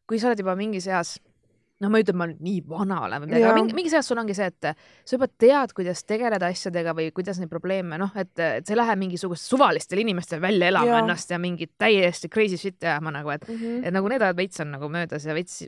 kui 0.09 0.19
sa 0.19 0.30
oled 0.30 0.43
juba 0.43 0.55
mingis 0.59 0.88
eas 0.91 1.15
no 1.82 1.89
ma 1.89 1.97
ei 1.99 2.03
ütle, 2.05 2.13
et 2.15 2.19
ma 2.21 2.28
nüüd 2.30 2.39
nii 2.45 2.61
vana 2.71 3.01
olen 3.03 3.21
või 3.21 3.28
midagi, 3.30 3.43
aga 3.43 3.55
mingi, 3.59 3.76
mingis 3.76 3.93
eas 3.97 4.07
sul 4.07 4.17
ongi 4.21 4.34
see, 4.38 4.45
et 4.47 4.69
sa 5.03 5.15
juba 5.17 5.28
tead, 5.28 5.73
kuidas 5.76 6.03
tegeleda 6.07 6.47
asjadega 6.47 6.93
või 6.95 7.09
kuidas 7.11 7.39
neid 7.41 7.49
probleeme, 7.51 7.97
noh, 7.99 8.11
et, 8.15 8.32
et 8.39 8.65
sa 8.65 8.73
ei 8.73 8.80
lähe 8.80 8.95
mingisugust 8.95 9.49
suvalistele 9.51 10.01
inimestele 10.05 10.41
välja 10.41 10.67
elama 10.71 10.88
Jaa. 10.93 10.99
ennast 11.03 11.30
ja 11.36 11.39
mingit 11.39 11.73
täiesti 11.78 12.30
crazy 12.32 12.57
shit'i 12.57 12.88
ajama 12.88 13.11
nagu, 13.11 13.30
et 13.36 13.47
mm. 13.49 13.55
-hmm. 13.59 13.84
et 13.88 13.93
nagu 13.93 14.07
need 14.07 14.21
ajad 14.21 14.38
veits 14.39 14.59
on 14.63 14.71
nagu 14.71 14.88
möödas 14.89 15.26
ja 15.28 15.34
veits, 15.36 15.65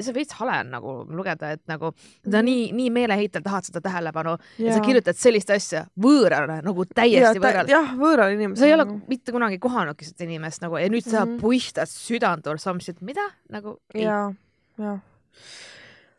see 0.00 0.14
veits 0.16 0.32
hale 0.40 0.56
on 0.64 0.70
nagu 0.72 0.92
lugeda, 1.12 1.52
et 1.52 1.62
nagu 1.68 1.92
ta 1.92 2.38
Mhm. 2.40 2.44
nii, 2.44 2.72
nii 2.72 2.90
meeleheitel 2.90 3.42
tahad 3.44 3.62
seda 3.68 3.80
tähelepanu 3.80 4.38
ja, 4.58 4.66
ja 4.66 4.72
sa 4.74 4.80
kirjutad 4.80 5.14
sellist 5.14 5.50
asja 5.50 5.84
võõrale 6.00 6.62
nagu 6.64 6.84
täiesti 6.84 7.38
võõrale. 7.38 7.68
jah, 7.68 7.92
võõral 7.94 8.32
inimesel. 8.34 8.58
sa 8.64 8.66
ei 8.66 8.74
ole 8.74 8.86
mitte 9.08 9.30
kunagi 9.32 9.58
kohanudki 9.58 10.04
seda 10.04 10.24
inimest 10.24 10.62
nagu 10.62 10.76
ja 10.80 10.88
nüüd 10.88 11.04
sa 11.04 11.24
Mhm. 11.26 11.36
puistad 11.40 11.86
südant 11.86 12.46
or 12.46 12.58
some 12.58 12.80
shit, 12.80 13.00
mida 13.02 13.28
nagu 13.50 13.78
ja, 13.94 14.32
ja. 14.78 14.98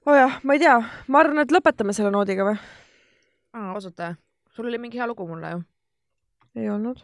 Oo 0.05 0.15
oh 0.15 0.39
ma 0.43 0.53
ei 0.57 0.61
tea, 0.61 0.77
ma 1.07 1.21
arvan, 1.23 1.43
et 1.43 1.53
lõpetame 1.53 1.95
selle 1.97 2.13
noodiga 2.13 2.47
või? 2.47 2.57
ausalt 3.55 3.99
või? 3.99 4.15
sul 4.55 4.69
oli 4.69 4.79
mingi 4.81 4.99
hea 4.99 5.07
lugu 5.07 5.27
mulle 5.27 5.51
ju. 5.51 5.61
ei 6.55 6.69
olnud. 6.69 7.03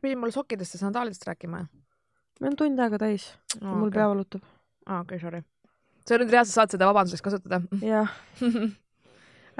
pidid 0.00 0.18
mulle 0.18 0.34
sokkidest 0.34 0.76
ja 0.76 0.84
sandaalidest 0.84 1.26
rääkima 1.26 1.64
meil 2.40 2.52
on 2.52 2.56
tund 2.56 2.80
aega 2.80 3.00
täis 3.00 3.30
Aa, 3.60 3.74
mul 3.74 3.88
okei. 3.88 3.98
pea 3.98 4.08
valutab. 4.12 4.44
aa, 4.86 5.00
okei, 5.04 5.20
sorry. 5.20 5.42
sa 6.06 6.18
nüüd 6.18 6.32
reaalselt 6.32 6.56
saad 6.56 6.74
seda 6.76 6.88
vabanduseks 6.90 7.24
kasutada 7.24 7.60
jah, 7.92 8.14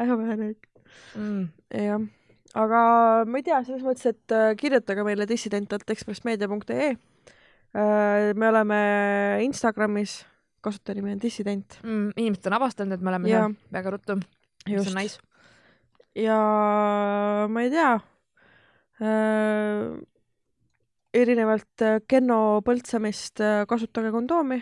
väga 0.00 0.36
neid. 0.40 0.58
mm. 1.14 1.44
jah, 1.76 2.08
aga 2.64 2.80
ma 3.28 3.40
ei 3.40 3.46
tea, 3.46 3.60
selles 3.66 3.84
mõttes, 3.86 4.10
et 4.14 4.36
äh, 4.36 4.50
kirjutage 4.60 5.04
meile 5.06 5.28
dissident.ekspressmeedia.ee. 5.28 6.90
me 8.34 8.48
oleme 8.48 8.80
Instagramis, 9.44 10.20
kasutajanimi 10.64 11.14
on 11.16 11.22
dissident. 11.22 11.78
Mm, 11.82 12.12
inimesed 12.16 12.46
on 12.50 12.58
avastanud, 12.58 12.96
et 12.96 13.02
me 13.04 13.12
oleme 13.12 13.30
Jaa. 13.30 13.48
seal 13.48 13.74
väga 13.78 13.96
ruttu. 13.96 14.20
just 14.68 14.90
on 14.92 15.00
nice. 15.00 15.18
ja 16.14 16.38
ma 17.48 17.62
ei 17.64 17.70
tea 17.72 17.92
äh, 19.00 19.98
erinevalt 21.14 21.84
äh, 21.86 22.00
Kenno 22.08 22.60
põltsamist 22.66 23.40
äh, 23.40 23.64
kasutage 23.68 24.12
kondoomi 24.12 24.60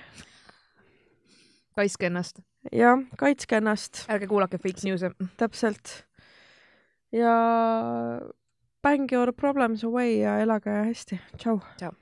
kaitske 1.79 2.09
ennast, 2.11 2.43
ja 2.75 2.97
kaitske 3.19 3.59
ennast 3.61 4.05
ärge 4.11 4.29
kuulake 4.31 4.59
fake 4.59 4.87
news'e. 4.87 5.13
täpselt 5.41 6.03
ja 7.15 7.35
bang 8.83 9.13
your 9.13 9.33
problems 9.33 9.85
away 9.85 10.19
ja 10.23 10.39
elage 10.43 10.71
hästi, 10.91 11.21
tšau. 11.37 11.59
tšau. 11.79 11.95